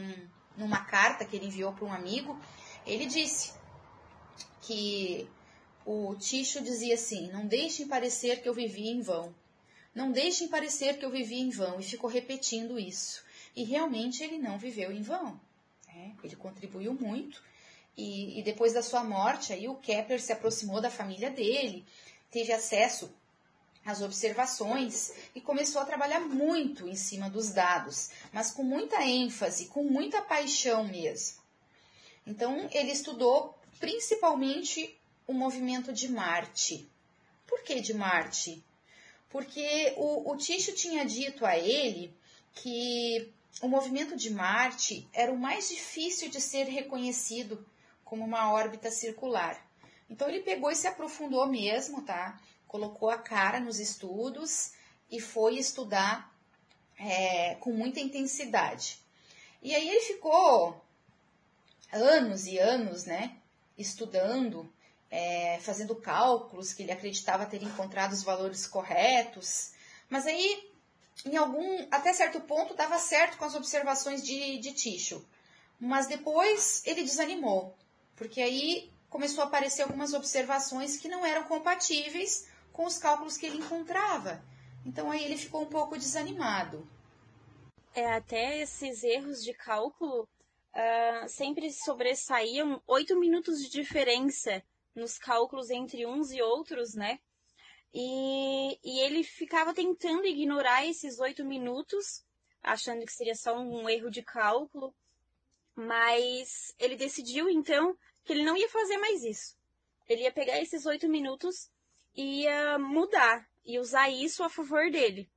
numa 0.56 0.86
carta 0.86 1.26
que 1.26 1.36
ele 1.36 1.48
enviou 1.48 1.74
para 1.74 1.84
um 1.84 1.92
amigo, 1.92 2.40
ele 2.86 3.06
disse 3.06 3.52
que 4.62 5.28
o 5.86 6.16
Ticho 6.16 6.62
dizia 6.62 6.94
assim: 6.94 7.30
Não 7.30 7.46
deixem 7.46 7.90
parecer 7.90 8.42
que 8.42 8.48
eu 8.48 8.54
vivi 8.54 8.88
em 8.88 9.02
vão. 9.02 9.36
Não 9.94 10.14
deixem 10.14 10.48
parecer 10.48 10.98
que 10.98 11.04
eu 11.04 11.12
vivi 11.12 11.42
em 11.42 11.50
vão. 11.50 11.78
E 11.78 11.84
ficou 11.84 12.10
repetindo 12.10 12.80
isso. 12.80 13.22
E 13.54 13.66
realmente 13.66 14.24
ele 14.24 14.38
não 14.38 14.58
viveu 14.58 14.94
em 14.94 15.02
vão. 15.02 15.38
Né? 15.90 16.16
Ele 16.24 16.38
contribuiu 16.38 16.94
muito. 16.94 17.44
E, 17.98 18.40
e, 18.40 18.44
depois 18.44 18.72
da 18.72 18.82
sua 18.82 19.04
morte, 19.04 19.52
aí 19.52 19.68
o 19.68 19.76
Kepler 19.76 20.22
se 20.22 20.32
aproximou 20.32 20.80
da 20.80 20.90
família 20.90 21.30
dele, 21.30 21.86
teve 22.32 22.54
acesso 22.54 23.14
às 23.86 24.02
observações 24.02 25.14
e 25.34 25.42
começou 25.42 25.82
a 25.82 25.86
trabalhar 25.86 26.20
muito 26.20 26.88
em 26.88 26.96
cima 26.96 27.30
dos 27.30 27.50
dados, 27.50 28.10
mas 28.32 28.52
com 28.52 28.64
muita 28.64 29.04
ênfase, 29.04 29.68
com 29.68 29.84
muita 29.84 30.22
paixão 30.22 30.86
mesmo. 30.86 31.40
Então, 32.26 32.70
ele 32.72 32.92
estudou 32.92 33.58
principalmente 33.80 35.00
o 35.26 35.34
movimento 35.34 35.94
de 35.94 36.10
Marte. 36.10 36.90
Por 37.48 37.64
que 37.64 37.80
de 37.80 37.94
Marte? 37.94 38.64
Porque 39.30 39.94
o, 39.98 40.32
o 40.32 40.38
Ticho 40.38 40.74
tinha 40.74 41.06
dito 41.06 41.46
a 41.46 41.58
ele 41.58 42.14
que 42.54 43.32
o 43.62 43.68
movimento 43.68 44.16
de 44.16 44.30
Marte 44.30 45.08
era 45.14 45.32
o 45.32 45.38
mais 45.38 45.70
difícil 45.70 46.30
de 46.30 46.42
ser 46.42 46.66
reconhecido 46.66 47.66
como 48.04 48.24
uma 48.24 48.52
órbita 48.52 48.90
circular. 48.90 49.64
Então 50.10 50.28
ele 50.28 50.42
pegou 50.42 50.72
e 50.72 50.76
se 50.76 50.88
aprofundou 50.88 51.46
mesmo, 51.48 52.02
tá? 52.02 52.40
Colocou 52.70 53.10
a 53.10 53.18
cara 53.18 53.60
nos 53.60 53.80
estudos 53.80 54.72
e 55.12 55.20
foi 55.20 55.58
estudar 55.58 56.34
é, 56.98 57.56
com 57.56 57.74
muita 57.74 58.00
intensidade. 58.00 59.00
E 59.62 59.76
aí 59.76 59.90
ele 59.90 60.02
ficou 60.02 60.82
anos 61.92 62.46
e 62.46 62.58
anos, 62.58 63.04
né? 63.04 63.36
Estudando, 63.78 64.72
é, 65.12 65.60
fazendo 65.60 65.96
cálculos 65.96 66.72
que 66.72 66.84
ele 66.84 66.94
acreditava 66.94 67.46
ter 67.46 67.62
encontrado 67.62 68.14
os 68.14 68.24
valores 68.24 68.66
corretos. 68.66 69.72
Mas 70.08 70.26
aí 70.26 70.70
em 71.26 71.36
algum, 71.36 71.88
até 71.92 72.14
certo 72.14 72.40
ponto, 72.42 72.74
dava 72.74 72.98
certo 72.98 73.38
com 73.38 73.46
as 73.46 73.56
observações 73.56 74.24
de, 74.24 74.58
de 74.60 74.74
Ticho. 74.74 75.26
Mas 75.80 76.08
depois 76.08 76.82
ele 76.86 77.04
desanimou, 77.04 77.76
porque 78.16 78.42
aí 78.42 78.90
começou 79.10 79.44
a 79.44 79.48
aparecer 79.48 79.82
algumas 79.82 80.14
observações 80.14 80.98
que 80.98 81.08
não 81.08 81.26
eram 81.26 81.44
compatíveis 81.44 82.48
com 82.80 82.86
os 82.86 82.98
cálculos 82.98 83.36
que 83.36 83.46
ele 83.46 83.58
encontrava. 83.58 84.42
Então 84.86 85.12
aí 85.12 85.26
ele 85.26 85.36
ficou 85.36 85.64
um 85.64 85.66
pouco 85.66 85.98
desanimado. 85.98 86.90
É, 87.94 88.14
até 88.14 88.62
esses 88.62 89.04
erros 89.04 89.44
de 89.44 89.54
cálculo 89.54 90.22
uh, 90.24 91.28
sempre 91.28 91.74
sobressaíam 91.74 92.82
oito 92.88 93.20
minutos 93.20 93.62
de 93.62 93.70
diferença 93.70 94.64
nos 94.96 95.18
cálculos 95.18 95.70
entre 95.70 96.06
uns 96.06 96.32
e 96.32 96.42
outros, 96.42 96.96
né? 96.96 97.20
E, 97.94 98.80
e 98.82 99.02
ele 99.02 99.26
ficava 99.26 99.74
tentando 99.74 100.26
ignorar 100.26 100.86
esses 100.86 101.20
oito 101.20 101.44
minutos, 101.44 102.24
achando 102.64 103.06
que 103.06 103.12
seria 103.12 103.36
só 103.36 103.60
um 103.60 103.90
erro 103.90 104.10
de 104.10 104.24
cálculo, 104.24 104.96
mas 105.76 106.74
ele 106.80 106.96
decidiu 106.96 107.50
então 107.50 107.94
que 108.24 108.32
ele 108.32 108.46
não 108.46 108.56
ia 108.56 108.70
fazer 108.70 108.96
mais 109.00 109.22
isso. 109.26 109.58
Ele 110.08 110.22
ia 110.22 110.32
pegar 110.32 110.62
esses 110.62 110.86
oito 110.86 111.10
minutos 111.10 111.70
ia 112.20 112.78
mudar 112.78 113.48
e 113.66 113.80
usar 113.80 114.10
isso 114.10 114.44
a 114.44 114.50
favor 114.50 114.92
dele. 114.92 115.30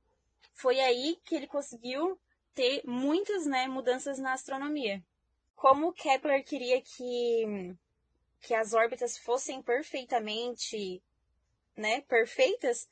Foi 0.53 0.79
aí 0.79 1.19
que 1.23 1.35
ele 1.35 1.47
conseguiu 1.47 2.19
ter 2.53 2.81
muitas 2.85 3.45
né, 3.45 3.67
mudanças 3.67 4.19
na 4.19 4.33
astronomia. 4.33 5.03
Como 5.55 5.93
Kepler 5.93 6.43
queria 6.43 6.81
que, 6.81 7.75
que 8.41 8.53
as 8.53 8.73
órbitas 8.73 9.17
fossem 9.17 9.61
perfeitamente 9.61 11.01
né, 11.75 12.01
perfeitas, 12.01 12.87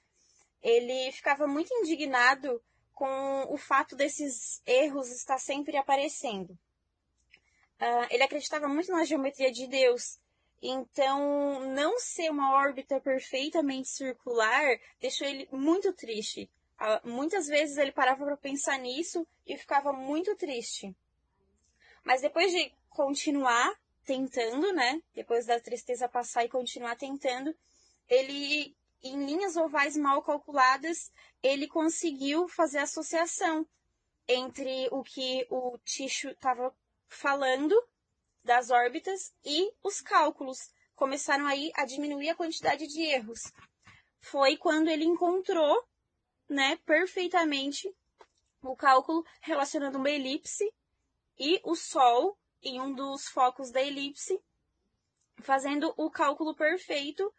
ele 0.61 1.11
ficava 1.11 1.45
muito 1.47 1.73
indignado 1.73 2.61
com 2.93 3.45
o 3.49 3.57
fato 3.57 3.95
desses 3.95 4.61
erros 4.65 5.09
estar 5.11 5.37
sempre 5.37 5.75
aparecendo. 5.75 6.51
Uh, 7.79 8.05
ele 8.11 8.23
acreditava 8.23 8.67
muito 8.67 8.91
na 8.91 9.03
geometria 9.03 9.51
de 9.51 9.67
Deus, 9.67 10.19
então 10.61 11.59
não 11.73 11.99
ser 11.99 12.29
uma 12.29 12.53
órbita 12.53 12.99
perfeitamente 13.01 13.89
circular 13.89 14.79
deixou 14.99 15.27
ele 15.27 15.47
muito 15.51 15.91
triste. 15.93 16.49
Uh, 16.79 17.09
muitas 17.09 17.47
vezes 17.47 17.77
ele 17.77 17.91
parava 17.91 18.25
para 18.25 18.37
pensar 18.37 18.77
nisso 18.77 19.27
e 19.45 19.57
ficava 19.57 19.91
muito 19.91 20.35
triste. 20.35 20.95
Mas 22.03 22.21
depois 22.21 22.51
de 22.51 22.71
continuar 22.89 23.73
tentando, 24.05 24.71
né? 24.73 25.01
Depois 25.13 25.45
da 25.45 25.59
tristeza 25.59 26.09
passar 26.09 26.43
e 26.43 26.49
continuar 26.49 26.95
tentando, 26.95 27.55
ele, 28.09 28.75
em 29.03 29.25
linhas 29.25 29.55
ovais 29.55 29.95
mal 29.95 30.21
calculadas, 30.21 31.11
ele 31.41 31.67
conseguiu 31.67 32.47
fazer 32.47 32.79
associação 32.79 33.65
entre 34.27 34.87
o 34.91 35.03
que 35.03 35.45
o 35.49 35.77
Ticho 35.79 36.29
estava 36.29 36.73
falando 37.07 37.75
das 38.43 38.69
órbitas 38.69 39.33
e 39.43 39.71
os 39.83 40.01
cálculos. 40.01 40.57
Começaram 40.95 41.47
aí 41.47 41.71
a 41.75 41.85
diminuir 41.85 42.29
a 42.29 42.35
quantidade 42.35 42.87
de 42.87 43.01
erros. 43.01 43.41
Foi 44.19 44.57
quando 44.57 44.89
ele 44.89 45.03
encontrou, 45.03 45.83
né, 46.47 46.77
perfeitamente 46.85 47.93
o 48.61 48.75
cálculo 48.75 49.25
relacionando 49.41 49.97
uma 49.97 50.09
elipse 50.09 50.71
e 51.39 51.59
o 51.63 51.75
Sol 51.75 52.37
em 52.61 52.79
um 52.79 52.93
dos 52.93 53.27
focos 53.27 53.71
da 53.71 53.81
elipse, 53.81 54.39
fazendo 55.41 55.93
o 55.97 56.11
cálculo 56.11 56.55
perfeito 56.55 57.33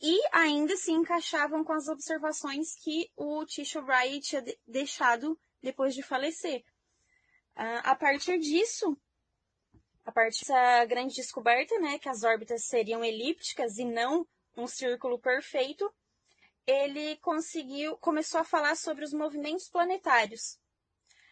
e 0.00 0.20
ainda 0.32 0.76
se 0.76 0.92
encaixavam 0.92 1.64
com 1.64 1.72
as 1.72 1.88
observações 1.88 2.74
que 2.82 3.10
o 3.16 3.44
Tycho 3.46 3.80
Brahe 3.82 4.20
tinha 4.20 4.44
deixado 4.66 5.38
depois 5.62 5.94
de 5.94 6.02
falecer. 6.02 6.64
Uh, 7.56 7.80
a 7.84 7.94
partir 7.94 8.38
disso, 8.38 8.96
a 10.06 10.12
partir 10.12 10.46
dessa 10.46 10.84
grande 10.84 11.16
descoberta, 11.16 11.78
né, 11.80 11.98
que 11.98 12.08
as 12.08 12.22
órbitas 12.22 12.64
seriam 12.64 13.04
elípticas 13.04 13.76
e 13.76 13.84
não 13.84 14.24
um 14.56 14.68
círculo 14.68 15.18
perfeito, 15.18 15.92
ele 16.64 17.16
conseguiu, 17.16 17.96
começou 17.98 18.40
a 18.40 18.44
falar 18.44 18.76
sobre 18.76 19.04
os 19.04 19.12
movimentos 19.12 19.68
planetários. 19.68 20.58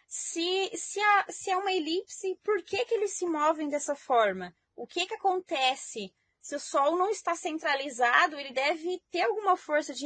Se, 0.07 0.69
se, 0.75 0.99
se 1.29 1.49
é 1.49 1.57
uma 1.57 1.71
elipse, 1.71 2.37
por 2.43 2.61
que, 2.63 2.83
que 2.85 2.93
eles 2.93 3.13
se 3.13 3.25
movem 3.25 3.69
dessa 3.69 3.95
forma? 3.95 4.53
O 4.75 4.85
que, 4.85 5.05
que 5.05 5.15
acontece 5.15 6.13
se 6.41 6.55
o 6.55 6.59
Sol 6.59 6.95
não 6.95 7.09
está 7.09 7.33
centralizado, 7.33 8.39
ele 8.39 8.53
deve 8.53 9.01
ter 9.09 9.21
alguma 9.21 9.57
força 9.57 9.93
de 9.93 10.05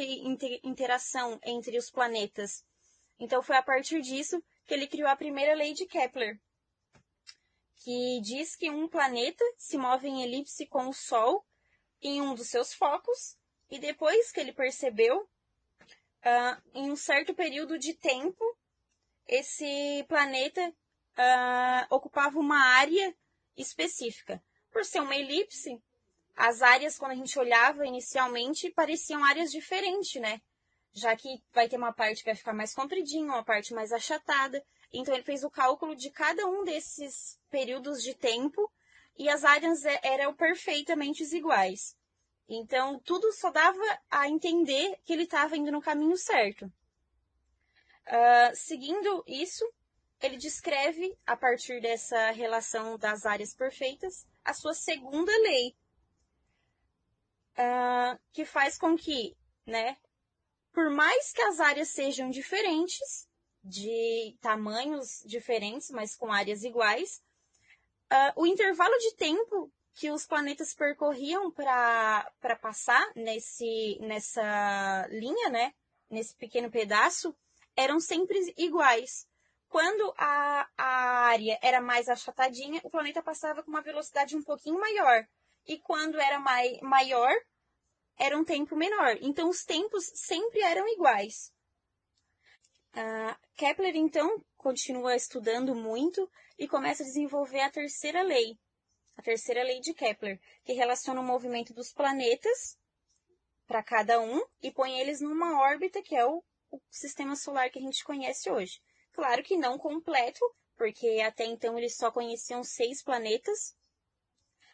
interação 0.63 1.37
entre 1.43 1.77
os 1.77 1.91
planetas. 1.91 2.63
Então 3.19 3.43
foi 3.43 3.57
a 3.57 3.63
partir 3.63 3.99
disso 4.01 4.41
que 4.65 4.73
ele 4.73 4.87
criou 4.87 5.09
a 5.09 5.17
primeira 5.17 5.53
lei 5.53 5.73
de 5.73 5.85
Kepler, 5.85 6.39
que 7.79 8.21
diz 8.21 8.55
que 8.55 8.69
um 8.69 8.87
planeta 8.87 9.43
se 9.57 9.77
move 9.77 10.07
em 10.07 10.23
elipse 10.23 10.65
com 10.67 10.87
o 10.87 10.93
Sol 10.93 11.45
em 12.01 12.21
um 12.21 12.33
dos 12.33 12.47
seus 12.47 12.73
focos, 12.73 13.37
e 13.69 13.79
depois 13.79 14.31
que 14.31 14.39
ele 14.39 14.53
percebeu 14.53 15.21
uh, 15.21 16.61
em 16.73 16.91
um 16.91 16.95
certo 16.95 17.33
período 17.33 17.77
de 17.77 17.93
tempo, 17.93 18.43
esse 19.27 20.03
planeta 20.07 20.69
uh, 20.69 21.95
ocupava 21.95 22.39
uma 22.39 22.59
área 22.59 23.15
específica. 23.55 24.41
Por 24.71 24.85
ser 24.85 25.01
uma 25.01 25.15
elipse, 25.15 25.81
as 26.35 26.61
áreas, 26.61 26.97
quando 26.97 27.11
a 27.11 27.15
gente 27.15 27.37
olhava 27.37 27.85
inicialmente, 27.85 28.71
pareciam 28.71 29.23
áreas 29.23 29.51
diferentes, 29.51 30.21
né? 30.21 30.41
Já 30.93 31.15
que 31.15 31.43
vai 31.53 31.67
ter 31.67 31.77
uma 31.77 31.93
parte 31.93 32.19
que 32.19 32.29
vai 32.29 32.35
ficar 32.35 32.53
mais 32.53 32.73
compridinha, 32.73 33.25
uma 33.25 33.43
parte 33.43 33.73
mais 33.73 33.91
achatada. 33.91 34.65
Então 34.91 35.13
ele 35.13 35.23
fez 35.23 35.43
o 35.43 35.51
cálculo 35.51 35.95
de 35.95 36.09
cada 36.09 36.45
um 36.47 36.63
desses 36.63 37.39
períodos 37.49 38.01
de 38.01 38.13
tempo 38.13 38.71
e 39.17 39.29
as 39.29 39.43
áreas 39.43 39.85
é, 39.85 39.99
eram 40.03 40.33
perfeitamente 40.33 41.23
iguais. 41.35 41.95
Então 42.47 42.99
tudo 42.99 43.31
só 43.31 43.51
dava 43.51 43.99
a 44.09 44.27
entender 44.27 44.99
que 45.05 45.13
ele 45.13 45.23
estava 45.23 45.55
indo 45.55 45.71
no 45.71 45.81
caminho 45.81 46.17
certo. 46.17 46.65
Uh, 48.07 48.55
seguindo 48.55 49.23
isso, 49.27 49.63
ele 50.19 50.35
descreve, 50.35 51.15
a 51.27 51.37
partir 51.37 51.79
dessa 51.79 52.31
relação 52.31 52.97
das 52.97 53.25
áreas 53.25 53.53
perfeitas, 53.53 54.27
a 54.43 54.53
sua 54.53 54.73
segunda 54.73 55.31
lei, 55.31 55.75
uh, 57.53 58.19
que 58.33 58.45
faz 58.45 58.79
com 58.79 58.97
que, 58.97 59.37
né, 59.63 59.95
por 60.73 60.89
mais 60.89 61.31
que 61.31 61.41
as 61.43 61.59
áreas 61.59 61.89
sejam 61.89 62.31
diferentes, 62.31 63.28
de 63.69 64.35
tamanhos 64.41 65.21
diferentes, 65.25 65.91
mas 65.91 66.15
com 66.15 66.31
áreas 66.31 66.63
iguais, 66.63 67.21
uh, 68.11 68.41
o 68.41 68.45
intervalo 68.45 68.97
de 68.97 69.15
tempo 69.15 69.71
que 69.93 70.09
os 70.11 70.25
planetas 70.25 70.73
percorriam 70.73 71.51
para 71.51 72.55
passar 72.61 73.11
nesse, 73.15 73.97
nessa 74.01 75.07
linha, 75.11 75.49
né, 75.49 75.73
nesse 76.09 76.35
pequeno 76.35 76.71
pedaço, 76.71 77.35
eram 77.75 77.99
sempre 77.99 78.37
iguais. 78.57 79.27
Quando 79.67 80.13
a, 80.17 80.67
a 80.77 80.87
área 81.27 81.59
era 81.61 81.79
mais 81.79 82.09
achatadinha, 82.09 82.81
o 82.83 82.89
planeta 82.89 83.21
passava 83.21 83.61
com 83.61 83.69
uma 83.69 83.81
velocidade 83.81 84.35
um 84.35 84.43
pouquinho 84.43 84.79
maior. 84.79 85.27
E 85.67 85.77
quando 85.77 86.19
era 86.19 86.39
mai, 86.39 86.79
maior, 86.81 87.31
era 88.17 88.37
um 88.37 88.43
tempo 88.43 88.75
menor. 88.75 89.17
Então, 89.21 89.47
os 89.47 89.63
tempos 89.63 90.11
sempre 90.15 90.61
eram 90.61 90.87
iguais. 90.87 91.53
Uh, 92.95 93.35
Kepler, 93.55 93.95
então, 93.95 94.43
continua 94.57 95.15
estudando 95.15 95.75
muito 95.75 96.29
e 96.57 96.67
começa 96.67 97.03
a 97.03 97.05
desenvolver 97.05 97.61
a 97.61 97.69
terceira 97.69 98.21
lei, 98.21 98.57
a 99.15 99.21
terceira 99.21 99.63
lei 99.63 99.79
de 99.79 99.93
Kepler, 99.93 100.39
que 100.63 100.73
relaciona 100.73 101.21
o 101.21 101.23
movimento 101.23 101.73
dos 101.73 101.93
planetas 101.93 102.77
para 103.67 103.83
cada 103.83 104.19
um 104.19 104.43
e 104.61 104.71
põe 104.71 104.99
eles 104.99 105.21
numa 105.21 105.61
órbita 105.61 106.01
que 106.01 106.15
é 106.15 106.25
o, 106.25 106.43
o 106.71 106.81
sistema 106.89 107.35
solar 107.35 107.69
que 107.69 107.77
a 107.77 107.81
gente 107.81 108.03
conhece 108.03 108.49
hoje. 108.49 108.81
Claro 109.11 109.43
que 109.43 109.55
não 109.55 109.77
completo, 109.77 110.39
porque 110.75 111.21
até 111.21 111.45
então 111.45 111.77
eles 111.77 111.95
só 111.95 112.11
conheciam 112.11 112.63
seis 112.63 113.03
planetas, 113.03 113.75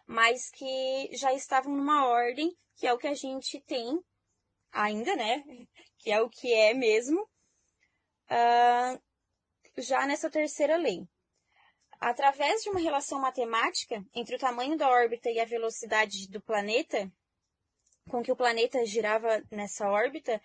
mas 0.06 0.50
que 0.52 1.10
já 1.14 1.34
estavam 1.34 1.76
numa 1.76 2.08
ordem 2.08 2.56
que 2.76 2.88
é 2.88 2.94
o 2.94 2.98
que 2.98 3.08
a 3.08 3.14
gente 3.14 3.60
tem 3.62 4.00
ainda, 4.72 5.16
né? 5.16 5.44
Que 5.98 6.12
é 6.12 6.22
o 6.22 6.30
que 6.30 6.54
é 6.54 6.72
mesmo, 6.72 7.28
uh, 8.30 9.02
já 9.78 10.06
nessa 10.06 10.30
terceira 10.30 10.78
lei. 10.78 11.08
Através 12.00 12.62
de 12.62 12.70
uma 12.70 12.80
relação 12.80 13.20
matemática 13.20 14.06
entre 14.14 14.36
o 14.36 14.40
tamanho 14.40 14.78
da 14.78 14.90
órbita 14.90 15.30
e 15.30 15.40
a 15.40 15.46
velocidade 15.46 16.30
do 16.30 16.42
planeta, 16.42 17.12
com 18.10 18.22
que 18.22 18.32
o 18.32 18.36
planeta 18.36 18.86
girava 18.86 19.44
nessa 19.50 19.90
órbita, 19.90 20.42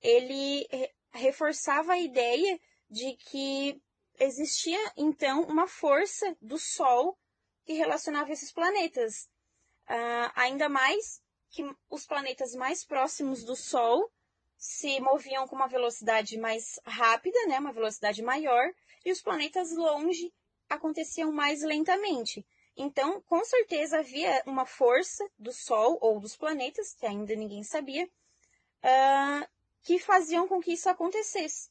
ele 0.00 0.66
reforçava 1.12 1.92
a 1.92 1.98
ideia 1.98 2.58
de 2.88 3.14
que 3.16 3.80
existia 4.18 4.78
então 4.96 5.42
uma 5.42 5.66
força 5.66 6.36
do 6.40 6.58
Sol 6.58 7.18
que 7.64 7.74
relacionava 7.74 8.32
esses 8.32 8.52
planetas. 8.52 9.28
Uh, 9.88 10.30
ainda 10.34 10.68
mais 10.68 11.20
que 11.50 11.62
os 11.90 12.06
planetas 12.06 12.54
mais 12.54 12.84
próximos 12.84 13.44
do 13.44 13.54
Sol 13.54 14.10
se 14.62 15.00
moviam 15.00 15.48
com 15.48 15.56
uma 15.56 15.66
velocidade 15.66 16.38
mais 16.38 16.78
rápida, 16.86 17.36
né, 17.48 17.58
uma 17.58 17.72
velocidade 17.72 18.22
maior, 18.22 18.72
e 19.04 19.10
os 19.10 19.20
planetas 19.20 19.72
longe 19.72 20.32
aconteciam 20.68 21.32
mais 21.32 21.62
lentamente. 21.62 22.46
Então, 22.76 23.20
com 23.22 23.44
certeza 23.44 23.98
havia 23.98 24.40
uma 24.46 24.64
força 24.64 25.28
do 25.36 25.52
Sol 25.52 25.98
ou 26.00 26.20
dos 26.20 26.36
planetas, 26.36 26.94
que 26.94 27.04
ainda 27.04 27.34
ninguém 27.34 27.64
sabia, 27.64 28.06
uh, 28.06 29.48
que 29.82 29.98
faziam 29.98 30.46
com 30.46 30.60
que 30.60 30.74
isso 30.74 30.88
acontecesse. 30.88 31.68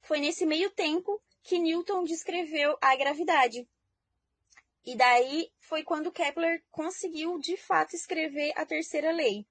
Foi 0.00 0.20
nesse 0.20 0.46
meio 0.46 0.70
tempo 0.70 1.20
que 1.42 1.58
Newton 1.58 2.04
descreveu 2.04 2.78
a 2.80 2.94
gravidade. 2.94 3.68
E 4.86 4.94
daí 4.94 5.50
foi 5.58 5.82
quando 5.82 6.12
Kepler 6.12 6.62
conseguiu 6.70 7.40
de 7.40 7.56
fato 7.56 7.96
escrever 7.96 8.52
a 8.54 8.64
terceira 8.64 9.10
lei. 9.10 9.44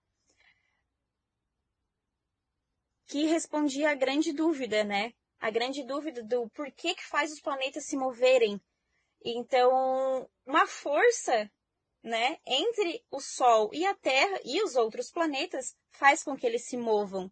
Que 3.08 3.26
respondia 3.26 3.91
à 3.91 3.95
grande 3.95 4.32
dúvida, 4.32 4.84
né? 4.84 5.14
A 5.39 5.49
grande 5.49 5.84
dúvida 5.84 6.24
do 6.24 6.49
porquê 6.49 6.95
que 6.95 7.06
faz 7.06 7.32
os 7.32 7.41
planetas 7.41 7.86
se 7.86 7.97
moverem. 7.97 8.62
Então, 9.24 10.30
uma 10.45 10.68
força, 10.68 11.49
né, 12.01 12.38
entre 12.45 13.04
o 13.10 13.22
Sol 13.22 13.70
e 13.74 13.86
a 13.86 13.95
Terra 13.95 14.39
e 14.43 14.62
os 14.64 14.76
outros 14.76 15.10
planetas 15.10 15.76
faz 15.91 16.24
com 16.24 16.36
que 16.36 16.45
eles 16.45 16.66
se 16.66 16.76
movam. 16.76 17.32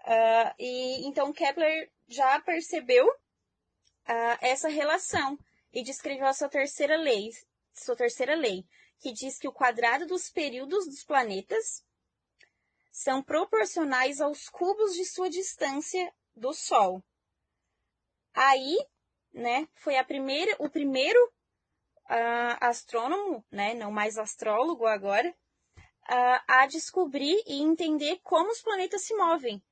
Uh, 0.00 0.54
e 0.58 1.06
então 1.06 1.32
Kepler 1.32 1.90
já 2.08 2.40
percebeu 2.40 3.06
uh, 3.06 4.38
essa 4.40 4.68
relação 4.68 5.38
e 5.72 5.82
descreveu 5.82 6.26
a 6.26 6.32
sua 6.32 6.48
terceira 6.48 6.96
lei, 6.96 7.30
sua 7.72 7.96
terceira 7.96 8.34
lei, 8.34 8.64
que 8.98 9.12
diz 9.12 9.38
que 9.38 9.48
o 9.48 9.52
quadrado 9.52 10.06
dos 10.06 10.30
períodos 10.30 10.86
dos 10.86 11.04
planetas 11.04 11.84
são 12.90 13.22
proporcionais 13.22 14.20
aos 14.20 14.48
cubos 14.48 14.94
de 14.94 15.04
sua 15.04 15.30
distância 15.30 16.12
do 16.34 16.52
Sol. 16.52 17.02
Aí, 18.34 18.76
né, 19.32 19.68
foi 19.74 19.96
a 19.96 20.04
primeira, 20.04 20.54
o 20.58 20.68
primeiro 20.68 21.22
uh, 21.26 22.56
astrônomo, 22.60 23.44
né, 23.50 23.74
não 23.74 23.90
mais 23.90 24.18
astrólogo 24.18 24.86
agora, 24.86 25.28
uh, 25.28 26.40
a 26.48 26.66
descobrir 26.66 27.42
e 27.46 27.60
entender 27.60 28.20
como 28.22 28.50
os 28.50 28.60
planetas 28.60 29.02
se 29.02 29.14
movem. 29.14 29.62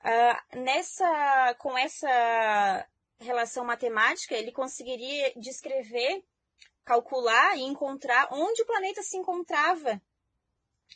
Uh, 0.00 0.58
nessa, 0.58 1.54
com 1.58 1.76
essa 1.76 2.88
relação 3.20 3.64
matemática, 3.64 4.34
ele 4.34 4.50
conseguiria 4.50 5.32
descrever, 5.36 6.24
calcular 6.84 7.56
e 7.56 7.62
encontrar 7.62 8.28
onde 8.32 8.62
o 8.62 8.66
planeta 8.66 9.02
se 9.02 9.16
encontrava 9.16 10.02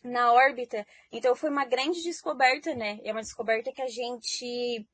na 0.02 0.32
órbita. 0.32 0.86
Então 1.10 1.34
foi 1.34 1.50
uma 1.50 1.64
grande 1.64 2.02
descoberta, 2.02 2.74
né? 2.74 3.00
É 3.04 3.12
uma 3.12 3.22
descoberta 3.22 3.72
que 3.72 3.82
a 3.82 3.88
gente 3.88 4.86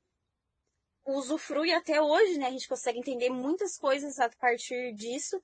usufrui 1.05 1.73
até 1.73 2.01
hoje, 2.01 2.39
né? 2.39 2.47
A 2.47 2.51
gente 2.51 2.69
consegue 2.69 2.99
entender 2.99 3.31
muitas 3.31 3.77
coisas 3.77 4.19
a 4.19 4.29
partir 4.29 4.93
disso 4.95 5.43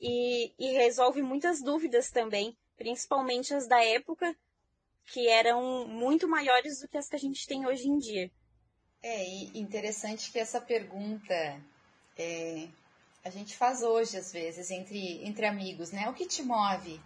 e, 0.00 0.52
e 0.58 0.72
resolve 0.72 1.22
muitas 1.22 1.62
dúvidas 1.62 2.10
também, 2.10 2.56
principalmente 2.76 3.54
as 3.54 3.66
da 3.66 3.82
época, 3.82 4.36
que 5.06 5.28
eram 5.28 5.86
muito 5.86 6.28
maiores 6.28 6.80
do 6.80 6.88
que 6.88 6.98
as 6.98 7.08
que 7.08 7.16
a 7.16 7.18
gente 7.18 7.46
tem 7.46 7.66
hoje 7.66 7.88
em 7.88 7.98
dia. 7.98 8.30
É, 9.02 9.24
interessante 9.54 10.32
que 10.32 10.38
essa 10.38 10.60
pergunta 10.60 11.34
é, 12.18 12.66
a 13.22 13.30
gente 13.30 13.56
faz 13.56 13.82
hoje, 13.82 14.16
às 14.16 14.32
vezes, 14.32 14.70
entre, 14.70 15.24
entre 15.24 15.46
amigos, 15.46 15.92
né? 15.92 16.08
O 16.08 16.14
que 16.14 16.26
te 16.26 16.42
move? 16.42 17.00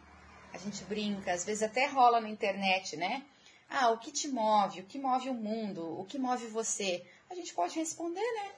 A 0.53 0.59
gente 0.59 0.84
brinca, 0.84 1.32
às 1.32 1.44
vezes 1.44 1.62
até 1.62 1.86
rola 1.86 2.20
na 2.20 2.28
internet, 2.28 2.96
né? 2.96 3.22
Ah, 3.68 3.90
o 3.90 3.98
que 3.98 4.11
te 4.11 4.26
move? 4.28 4.80
O 4.80 4.84
que 4.84 4.98
move 4.98 5.30
o 5.30 5.34
mundo? 5.34 6.01
O 6.01 6.05
que 6.05 6.18
move 6.18 6.46
você? 6.48 7.05
A 7.30 7.34
gente 7.34 7.55
pode 7.55 7.78
responder, 7.78 8.20
né? 8.20 8.51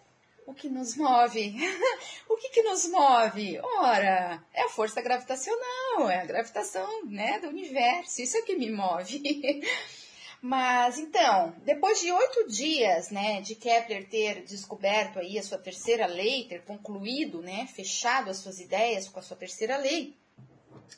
O 0.46 0.54
que 0.54 0.68
nos 0.68 0.96
move? 0.96 1.54
o 2.28 2.36
que, 2.36 2.48
que 2.48 2.62
nos 2.62 2.88
move? 2.88 3.60
Ora, 3.60 4.42
é 4.52 4.62
a 4.62 4.68
força 4.70 5.00
gravitacional, 5.00 6.10
é 6.10 6.20
a 6.20 6.24
gravitação 6.24 7.04
né, 7.04 7.38
do 7.38 7.48
universo. 7.48 8.22
Isso 8.22 8.36
é 8.38 8.42
que 8.42 8.56
me 8.56 8.70
move. 8.70 9.20
Mas 10.40 10.98
então, 10.98 11.54
depois 11.64 12.00
de 12.00 12.10
oito 12.10 12.48
dias, 12.48 13.10
né, 13.10 13.40
de 13.40 13.54
Kepler 13.54 14.08
ter 14.08 14.42
descoberto 14.42 15.20
aí 15.20 15.38
a 15.38 15.42
sua 15.42 15.58
terceira 15.58 16.06
lei, 16.06 16.48
ter 16.48 16.62
concluído, 16.64 17.40
né, 17.40 17.68
fechado 17.68 18.28
as 18.28 18.38
suas 18.38 18.58
ideias 18.58 19.08
com 19.08 19.20
a 19.20 19.22
sua 19.22 19.36
terceira 19.36 19.76
lei, 19.76 20.16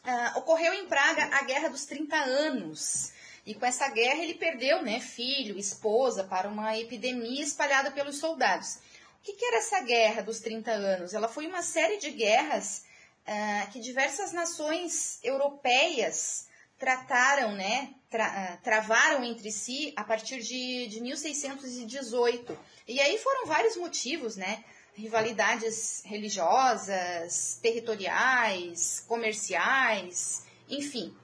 uh, 0.04 0.38
ocorreu 0.38 0.72
em 0.74 0.86
Praga 0.86 1.24
a 1.36 1.42
Guerra 1.42 1.68
dos 1.68 1.84
30 1.84 2.16
Anos. 2.16 3.12
E 3.46 3.54
com 3.54 3.66
essa 3.66 3.88
guerra 3.90 4.22
ele 4.22 4.34
perdeu, 4.34 4.82
né, 4.82 5.00
filho, 5.00 5.58
esposa 5.58 6.24
para 6.24 6.48
uma 6.48 6.78
epidemia 6.78 7.42
espalhada 7.42 7.90
pelos 7.90 8.18
soldados. 8.18 8.76
O 9.20 9.22
que, 9.22 9.34
que 9.34 9.44
era 9.44 9.58
essa 9.58 9.80
Guerra 9.80 10.22
dos 10.22 10.40
30 10.40 10.70
Anos? 10.70 11.14
Ela 11.14 11.28
foi 11.28 11.46
uma 11.46 11.62
série 11.62 11.98
de 11.98 12.10
guerras 12.10 12.84
uh, 13.26 13.70
que 13.70 13.80
diversas 13.80 14.32
nações 14.32 15.18
europeias 15.22 16.46
trataram, 16.78 17.52
né, 17.52 17.94
tra 18.10 18.58
travaram 18.62 19.24
entre 19.24 19.50
si 19.50 19.92
a 19.96 20.04
partir 20.04 20.40
de, 20.40 20.86
de 20.88 21.00
1618. 21.00 22.58
E 22.88 23.00
aí 23.00 23.18
foram 23.18 23.46
vários 23.46 23.76
motivos, 23.76 24.36
né? 24.36 24.64
Rivalidades 24.94 26.02
religiosas, 26.04 27.58
territoriais, 27.60 29.04
comerciais, 29.08 30.44
enfim. 30.68 31.14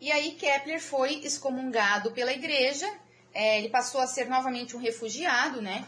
E 0.00 0.12
aí 0.12 0.32
Kepler 0.32 0.80
foi 0.80 1.24
excomungado 1.24 2.12
pela 2.12 2.32
igreja, 2.32 2.90
é, 3.32 3.58
ele 3.58 3.68
passou 3.68 4.00
a 4.00 4.06
ser 4.06 4.28
novamente 4.28 4.76
um 4.76 4.80
refugiado, 4.80 5.60
né? 5.60 5.86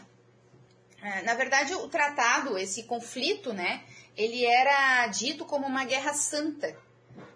É, 1.01 1.21
na 1.21 1.35
verdade, 1.35 1.73
o 1.75 1.87
tratado, 1.87 2.57
esse 2.57 2.83
conflito, 2.83 3.53
né, 3.53 3.83
ele 4.15 4.43
era 4.45 5.07
dito 5.07 5.45
como 5.45 5.65
uma 5.67 5.85
guerra 5.85 6.13
santa 6.13 6.75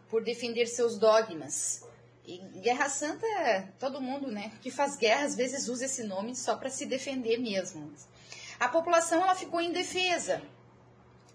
por 0.09 0.23
defender 0.23 0.65
seus 0.65 0.97
dogmas. 0.97 1.85
E 2.25 2.37
Guerra 2.61 2.89
Santa, 2.89 3.25
todo 3.79 4.01
mundo 4.01 4.27
né, 4.27 4.51
que 4.61 4.69
faz 4.69 4.95
guerra 4.95 5.25
às 5.25 5.35
vezes 5.35 5.67
usa 5.67 5.85
esse 5.85 6.03
nome 6.03 6.35
só 6.35 6.55
para 6.55 6.69
se 6.69 6.85
defender 6.85 7.37
mesmo. 7.37 7.91
A 8.61 8.67
população 8.69 9.23
ela 9.23 9.33
ficou 9.33 9.59
indefesa. 9.59 10.39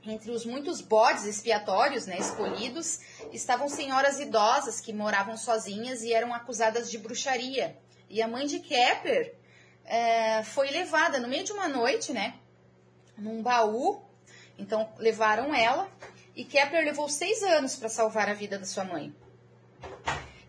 Entre 0.04 0.30
os 0.30 0.46
muitos 0.46 0.80
bodes 0.80 1.24
expiatórios 1.24 2.06
né, 2.06 2.16
escolhidos, 2.18 3.00
estavam 3.32 3.68
senhoras 3.68 4.20
idosas 4.20 4.80
que 4.80 4.92
moravam 4.92 5.36
sozinhas 5.36 6.04
e 6.04 6.12
eram 6.12 6.32
acusadas 6.32 6.88
de 6.88 6.98
bruxaria. 6.98 7.76
E 8.08 8.22
a 8.22 8.28
mãe 8.28 8.46
de 8.46 8.60
Kepler 8.60 9.34
é, 9.84 10.44
foi 10.44 10.70
levada 10.70 11.18
no 11.18 11.26
meio 11.26 11.42
de 11.42 11.50
uma 11.50 11.66
noite, 11.66 12.12
né, 12.12 12.38
num 13.18 13.42
baú. 13.42 14.00
Então 14.56 14.88
levaram 14.96 15.52
ela 15.52 15.90
e 16.36 16.44
Kepler 16.44 16.84
levou 16.84 17.08
seis 17.08 17.42
anos 17.42 17.74
para 17.74 17.88
salvar 17.88 18.28
a 18.28 18.34
vida 18.34 18.56
da 18.56 18.66
sua 18.66 18.84
mãe. 18.84 19.12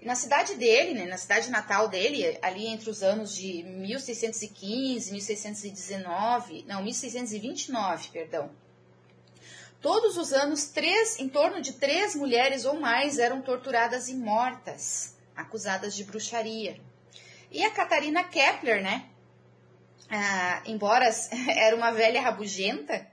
Na 0.08 0.16
cidade 0.16 0.56
dele, 0.56 0.94
né, 0.94 1.06
na 1.06 1.18
cidade 1.18 1.52
natal 1.52 1.90
dele, 1.90 2.40
ali 2.42 2.66
entre 2.66 2.90
os 2.90 3.04
anos 3.04 3.36
de 3.36 3.62
1615 3.64 5.10
e 5.10 5.12
1619, 5.12 6.64
não, 6.66 6.82
1629, 6.82 8.08
perdão. 8.14 8.50
Todos 9.82 10.16
os 10.16 10.32
anos, 10.32 10.68
três, 10.68 11.20
em 11.20 11.28
torno 11.28 11.62
de 11.62 11.74
três 11.74 12.16
mulheres 12.16 12.64
ou 12.64 12.80
mais 12.80 13.20
eram 13.20 13.42
torturadas 13.42 14.08
e 14.08 14.16
mortas, 14.16 15.14
acusadas 15.36 15.94
de 15.94 16.06
bruxaria. 16.06 16.80
E 17.52 17.66
a 17.66 17.72
Catarina 17.72 18.24
Kepler, 18.24 18.82
né? 18.82 19.10
Ah, 20.10 20.62
embora 20.66 21.10
era 21.54 21.76
uma 21.76 21.92
velha 21.92 22.22
rabugenta, 22.22 23.06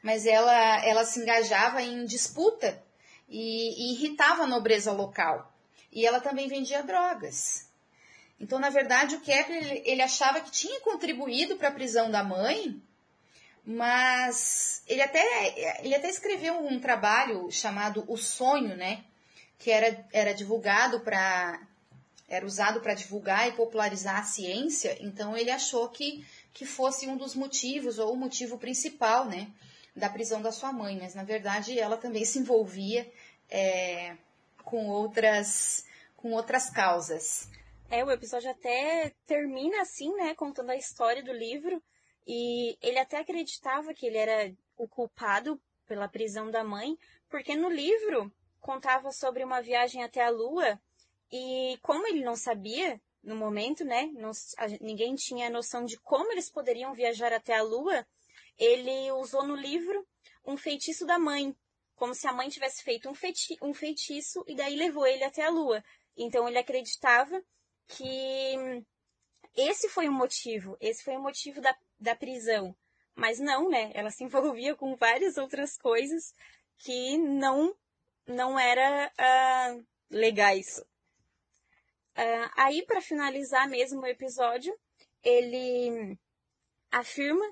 mas 0.00 0.24
ela, 0.24 0.86
ela 0.86 1.04
se 1.04 1.18
engajava 1.18 1.82
em 1.82 2.04
disputa 2.04 2.80
e, 3.28 3.90
e 3.90 3.94
irritava 3.94 4.44
a 4.44 4.46
nobreza 4.46 4.92
local. 4.92 5.55
E 5.96 6.04
ela 6.04 6.20
também 6.20 6.46
vendia 6.46 6.82
drogas. 6.82 7.66
Então, 8.38 8.58
na 8.58 8.68
verdade, 8.68 9.14
o 9.14 9.20
Kepler 9.22 9.80
ele 9.82 10.02
achava 10.02 10.42
que 10.42 10.50
tinha 10.50 10.78
contribuído 10.80 11.56
para 11.56 11.68
a 11.68 11.72
prisão 11.72 12.10
da 12.10 12.22
mãe, 12.22 12.78
mas 13.64 14.82
ele 14.86 15.00
até, 15.00 15.80
ele 15.82 15.94
até 15.94 16.10
escreveu 16.10 16.54
um 16.66 16.78
trabalho 16.78 17.50
chamado 17.50 18.04
O 18.08 18.18
Sonho, 18.18 18.76
né? 18.76 19.04
Que 19.58 19.70
era, 19.70 20.06
era 20.12 20.34
divulgado 20.34 21.00
para. 21.00 21.58
Era 22.28 22.44
usado 22.44 22.80
para 22.80 22.92
divulgar 22.92 23.48
e 23.48 23.52
popularizar 23.52 24.18
a 24.18 24.24
ciência, 24.24 24.98
então 25.00 25.34
ele 25.36 25.50
achou 25.50 25.88
que, 25.88 26.26
que 26.52 26.66
fosse 26.66 27.06
um 27.06 27.16
dos 27.16 27.36
motivos, 27.36 28.00
ou 28.00 28.12
o 28.12 28.16
motivo 28.16 28.58
principal, 28.58 29.24
né? 29.26 29.48
da 29.96 30.10
prisão 30.10 30.42
da 30.42 30.52
sua 30.52 30.72
mãe, 30.72 30.98
mas 31.00 31.14
na 31.14 31.24
verdade 31.24 31.78
ela 31.78 31.96
também 31.96 32.24
se 32.24 32.38
envolvia 32.38 33.10
é, 33.48 34.14
com 34.62 34.88
outras 34.88 35.85
com 36.16 36.32
outras 36.32 36.70
causas. 36.70 37.48
É, 37.90 38.04
o 38.04 38.10
episódio 38.10 38.50
até 38.50 39.14
termina 39.26 39.82
assim, 39.82 40.12
né, 40.14 40.34
contando 40.34 40.70
a 40.70 40.76
história 40.76 41.22
do 41.22 41.32
livro, 41.32 41.82
e 42.26 42.76
ele 42.82 42.98
até 42.98 43.18
acreditava 43.18 43.94
que 43.94 44.06
ele 44.06 44.18
era 44.18 44.52
o 44.76 44.88
culpado 44.88 45.60
pela 45.86 46.08
prisão 46.08 46.50
da 46.50 46.64
mãe, 46.64 46.98
porque 47.28 47.54
no 47.54 47.68
livro 47.68 48.32
contava 48.60 49.12
sobre 49.12 49.44
uma 49.44 49.60
viagem 49.60 50.02
até 50.02 50.24
a 50.24 50.30
Lua, 50.30 50.80
e 51.30 51.78
como 51.82 52.06
ele 52.06 52.24
não 52.24 52.34
sabia 52.34 53.00
no 53.22 53.36
momento, 53.36 53.84
né, 53.84 54.10
não, 54.14 54.32
a, 54.58 54.66
ninguém 54.80 55.14
tinha 55.14 55.50
noção 55.50 55.84
de 55.84 55.96
como 56.00 56.32
eles 56.32 56.50
poderiam 56.50 56.92
viajar 56.94 57.32
até 57.32 57.56
a 57.56 57.62
Lua, 57.62 58.04
ele 58.58 59.12
usou 59.12 59.46
no 59.46 59.54
livro 59.54 60.06
um 60.44 60.56
feitiço 60.56 61.04
da 61.04 61.18
mãe, 61.18 61.54
como 61.94 62.14
se 62.14 62.26
a 62.26 62.32
mãe 62.32 62.48
tivesse 62.48 62.82
feito 62.82 63.08
um, 63.08 63.14
feiti 63.14 63.56
um 63.60 63.74
feitiço 63.74 64.44
e 64.46 64.54
daí 64.54 64.76
levou 64.76 65.06
ele 65.06 65.24
até 65.24 65.44
a 65.44 65.50
lua. 65.50 65.82
Então 66.16 66.48
ele 66.48 66.58
acreditava 66.58 67.42
que 67.88 68.84
esse 69.56 69.88
foi 69.88 70.08
o 70.08 70.12
motivo, 70.12 70.76
esse 70.80 71.02
foi 71.02 71.16
o 71.16 71.22
motivo 71.22 71.60
da, 71.60 71.76
da 71.98 72.14
prisão. 72.14 72.76
Mas 73.14 73.38
não, 73.38 73.70
né? 73.70 73.90
Ela 73.94 74.10
se 74.10 74.24
envolvia 74.24 74.74
com 74.76 74.94
várias 74.96 75.38
outras 75.38 75.76
coisas 75.78 76.34
que 76.78 77.16
não, 77.16 77.74
não 78.26 78.58
era 78.58 79.10
uh, 79.18 79.86
legais. 80.10 80.78
Uh, 82.16 82.50
aí, 82.56 82.84
para 82.84 83.00
finalizar 83.00 83.68
mesmo 83.68 84.00
o 84.00 84.06
episódio, 84.06 84.78
ele 85.22 86.18
afirma 86.90 87.44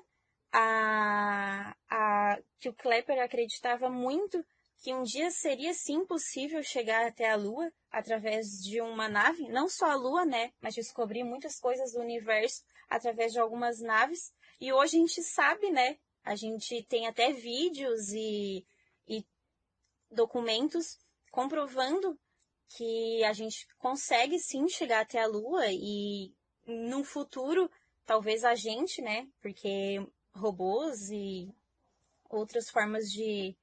a, 0.51 1.75
a, 1.89 2.39
que 2.59 2.69
o 2.69 2.73
Klepper 2.73 3.21
acreditava 3.21 3.89
muito 3.89 4.43
que 4.77 4.93
um 4.93 5.03
dia 5.03 5.31
seria 5.31 5.73
sim 5.73 6.05
possível 6.05 6.61
chegar 6.63 7.05
até 7.07 7.29
a 7.29 7.35
Lua 7.35 7.71
através 7.95 8.61
de 8.61 8.81
uma 8.81 9.07
nave, 9.07 9.47
não 9.47 9.69
só 9.69 9.85
a 9.85 9.95
Lua, 9.95 10.25
né, 10.25 10.51
mas 10.59 10.75
descobrir 10.75 11.23
muitas 11.23 11.57
coisas 11.61 11.93
do 11.93 12.01
universo 12.01 12.61
através 12.89 13.31
de 13.31 13.39
algumas 13.39 13.79
naves. 13.79 14.33
E 14.59 14.73
hoje 14.73 14.97
a 14.97 14.99
gente 14.99 15.23
sabe, 15.23 15.71
né, 15.71 15.97
a 16.21 16.35
gente 16.35 16.83
tem 16.83 17.07
até 17.07 17.31
vídeos 17.31 18.11
e, 18.11 18.67
e 19.07 19.25
documentos 20.11 20.99
comprovando 21.31 22.19
que 22.67 23.23
a 23.23 23.31
gente 23.31 23.65
consegue 23.77 24.39
sim 24.39 24.67
chegar 24.67 24.99
até 24.99 25.21
a 25.21 25.27
Lua 25.27 25.67
e 25.71 26.35
no 26.67 27.01
futuro 27.01 27.71
talvez 28.05 28.43
a 28.43 28.55
gente, 28.55 29.01
né, 29.01 29.25
porque 29.41 30.05
robôs 30.33 31.09
e 31.11 31.49
outras 32.29 32.69
formas 32.69 33.09
de, 33.09 33.55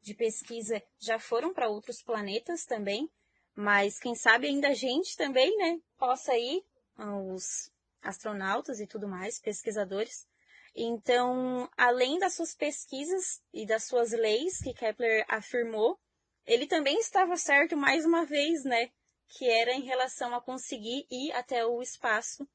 de 0.00 0.14
pesquisa 0.14 0.82
já 0.98 1.18
foram 1.18 1.52
para 1.52 1.68
outros 1.68 2.02
planetas 2.02 2.64
também, 2.64 3.10
mas 3.54 3.98
quem 3.98 4.14
sabe 4.14 4.46
ainda 4.46 4.68
a 4.68 4.74
gente 4.74 5.16
também, 5.16 5.56
né, 5.56 5.80
possa 5.96 6.36
ir, 6.36 6.64
os 6.96 7.70
astronautas 8.02 8.80
e 8.80 8.86
tudo 8.86 9.08
mais, 9.08 9.40
pesquisadores. 9.40 10.26
Então, 10.74 11.68
além 11.76 12.18
das 12.18 12.34
suas 12.34 12.54
pesquisas 12.54 13.40
e 13.52 13.64
das 13.64 13.84
suas 13.84 14.10
leis 14.12 14.58
que 14.58 14.74
Kepler 14.74 15.24
afirmou, 15.28 15.98
ele 16.46 16.66
também 16.66 16.98
estava 16.98 17.36
certo 17.36 17.76
mais 17.76 18.04
uma 18.04 18.24
vez, 18.24 18.64
né, 18.64 18.90
que 19.28 19.48
era 19.48 19.72
em 19.72 19.82
relação 19.82 20.34
a 20.34 20.40
conseguir 20.40 21.06
ir 21.10 21.32
até 21.32 21.64
o 21.64 21.80
espaço 21.80 22.46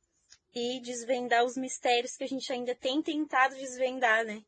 e 0.54 0.80
desvendar 0.82 1.44
os 1.44 1.56
mistérios 1.56 2.16
que 2.16 2.24
a 2.24 2.28
gente 2.28 2.52
ainda 2.52 2.76
tem 2.76 3.02
tentado 3.02 3.56
desvendar, 3.56 4.26
né? 4.26 4.44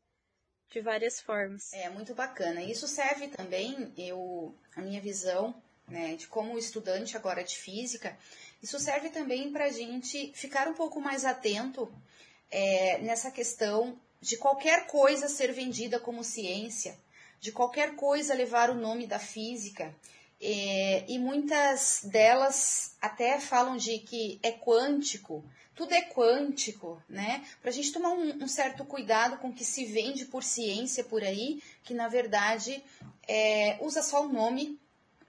De 0.70 0.80
várias 0.80 1.20
formas. 1.20 1.72
É 1.72 1.88
muito 1.90 2.14
bacana. 2.14 2.62
Isso 2.62 2.88
serve 2.88 3.28
também, 3.28 3.92
eu, 3.96 4.56
a 4.74 4.80
minha 4.80 5.00
visão, 5.00 5.54
né, 5.88 6.14
de 6.14 6.26
como 6.26 6.58
estudante 6.58 7.16
agora 7.16 7.42
de 7.42 7.56
física, 7.56 8.16
isso 8.62 8.78
serve 8.78 9.10
também 9.10 9.50
para 9.50 9.64
a 9.64 9.70
gente 9.70 10.32
ficar 10.34 10.68
um 10.68 10.74
pouco 10.74 11.00
mais 11.00 11.24
atento 11.24 11.92
é, 12.50 12.98
nessa 12.98 13.30
questão 13.30 13.98
de 14.20 14.36
qualquer 14.36 14.86
coisa 14.86 15.28
ser 15.28 15.52
vendida 15.52 15.98
como 15.98 16.22
ciência, 16.22 16.96
de 17.40 17.50
qualquer 17.50 17.96
coisa 17.96 18.34
levar 18.34 18.70
o 18.70 18.74
nome 18.74 19.06
da 19.06 19.18
física. 19.18 19.94
É, 20.40 21.04
e 21.08 21.18
muitas 21.18 22.00
delas 22.04 22.96
até 23.00 23.38
falam 23.40 23.76
de 23.76 23.98
que 23.98 24.38
é 24.42 24.52
quântico, 24.52 25.44
tudo 25.74 25.94
é 25.94 26.02
quântico, 26.02 27.02
né? 27.08 27.44
Para 27.60 27.70
a 27.70 27.72
gente 27.72 27.92
tomar 27.92 28.10
um, 28.10 28.44
um, 28.44 28.48
certo 28.48 28.84
cuidado 28.84 29.38
com 29.38 29.48
o 29.48 29.52
que 29.52 29.64
se 29.64 29.84
vende 29.84 30.26
por 30.26 30.42
ciência 30.42 31.02
por 31.02 31.22
aí, 31.22 31.62
que 31.82 31.94
na 31.94 32.08
verdade 32.08 32.82
é, 33.26 33.78
usa 33.80 34.02
só 34.02 34.24
o 34.24 34.32
nome 34.32 34.78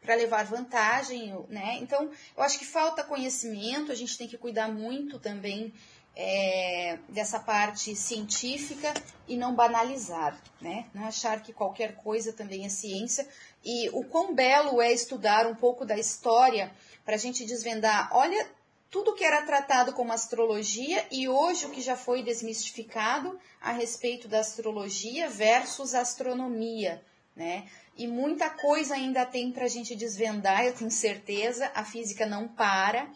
para 0.04 0.16
levar 0.16 0.46
vantagem, 0.46 1.34
né? 1.50 1.78
Então, 1.82 2.12
eu 2.36 2.44
acho 2.44 2.60
que 2.60 2.66
falta 2.66 3.04
conhecimento, 3.04 3.92
a 3.92 3.96
gente 3.96 4.18
tem 4.18 4.28
que 4.28 4.38
cuidar 4.38 4.68
muito 4.68 5.18
também 5.18 5.74
é, 6.16 7.00
dessa 7.10 7.40
parte 7.40 7.96
científica 7.96 8.94
e 9.28 9.36
não 9.36 9.56
banalizar, 9.56 10.40
né? 10.62 10.86
Não 10.94 11.06
achar 11.06 11.42
que 11.42 11.52
qualquer 11.52 11.96
coisa 11.96 12.32
também 12.32 12.66
é 12.66 12.70
ciência. 12.70 13.28
E 13.64 13.90
o 13.90 14.04
quão 14.04 14.36
belo 14.36 14.82
é 14.82 14.92
estudar 14.92 15.48
um 15.48 15.56
pouco 15.56 15.86
da 15.86 15.98
história 15.98 16.72
para 17.04 17.16
a 17.16 17.20
gente 17.20 17.46
desvendar. 17.46 18.10
Olha 18.12 18.48
tudo 18.92 19.16
que 19.16 19.24
era 19.24 19.42
tratado 19.42 19.92
como 19.94 20.14
astrologia 20.14 21.04
e 21.12 21.28
hoje 21.28 21.66
o 21.66 21.72
que 21.72 21.82
já 21.82 21.98
foi 21.98 22.22
desmistificado 22.22 23.40
a 23.60 23.72
respeito 23.72 24.28
da 24.28 24.40
astrologia 24.40 25.28
versus 25.28 25.96
astronomia, 25.96 27.04
né? 27.36 27.68
E 27.96 28.08
muita 28.08 28.50
coisa 28.50 28.96
ainda 28.96 29.26
tem 29.26 29.52
para 29.52 29.66
a 29.66 29.70
gente 29.70 29.96
desvendar, 29.96 30.66
eu 30.66 30.74
tenho 30.74 30.90
certeza. 30.90 31.72
A 31.76 31.84
física 31.86 32.26
não 32.26 32.48
para. 32.48 33.08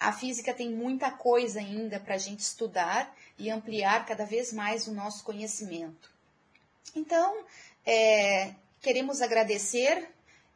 A 0.00 0.12
física 0.12 0.52
tem 0.54 0.70
muita 0.70 1.10
coisa 1.10 1.60
ainda 1.60 2.00
para 2.00 2.14
a 2.14 2.18
gente 2.18 2.40
estudar 2.40 3.14
e 3.38 3.50
ampliar 3.50 4.04
cada 4.06 4.24
vez 4.24 4.52
mais 4.52 4.86
o 4.86 4.92
nosso 4.92 5.22
conhecimento. 5.22 6.10
Então, 6.94 7.44
é, 7.86 8.54
queremos 8.80 9.22
agradecer, 9.22 10.08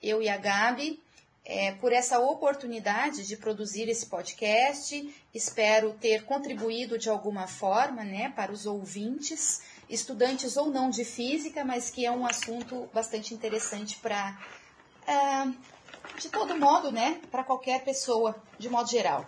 eu 0.03 0.21
e 0.21 0.29
a 0.29 0.37
Gabi, 0.37 1.01
é, 1.45 1.73
por 1.73 1.93
essa 1.93 2.19
oportunidade 2.19 3.25
de 3.25 3.37
produzir 3.37 3.89
esse 3.89 4.07
podcast. 4.07 5.15
Espero 5.33 5.93
ter 5.95 6.25
contribuído 6.25 6.99
de 6.99 7.09
alguma 7.09 7.47
forma 7.47 8.03
né, 8.03 8.33
para 8.35 8.51
os 8.51 8.67
ouvintes, 8.67 9.63
estudantes 9.89 10.57
ou 10.57 10.67
não 10.71 10.91
de 10.91 11.05
física, 11.05 11.65
mas 11.65 11.91
que 11.91 12.05
é 12.05 12.11
um 12.11 12.27
assunto 12.27 12.89
bastante 12.93 13.35
interessante 13.35 13.97
para, 13.97 14.37
é, 15.07 15.47
de 16.19 16.29
todo 16.29 16.59
modo, 16.59 16.91
né, 16.91 17.21
para 17.31 17.45
qualquer 17.45 17.85
pessoa, 17.85 18.35
de 18.59 18.69
modo 18.69 18.91
geral. 18.91 19.27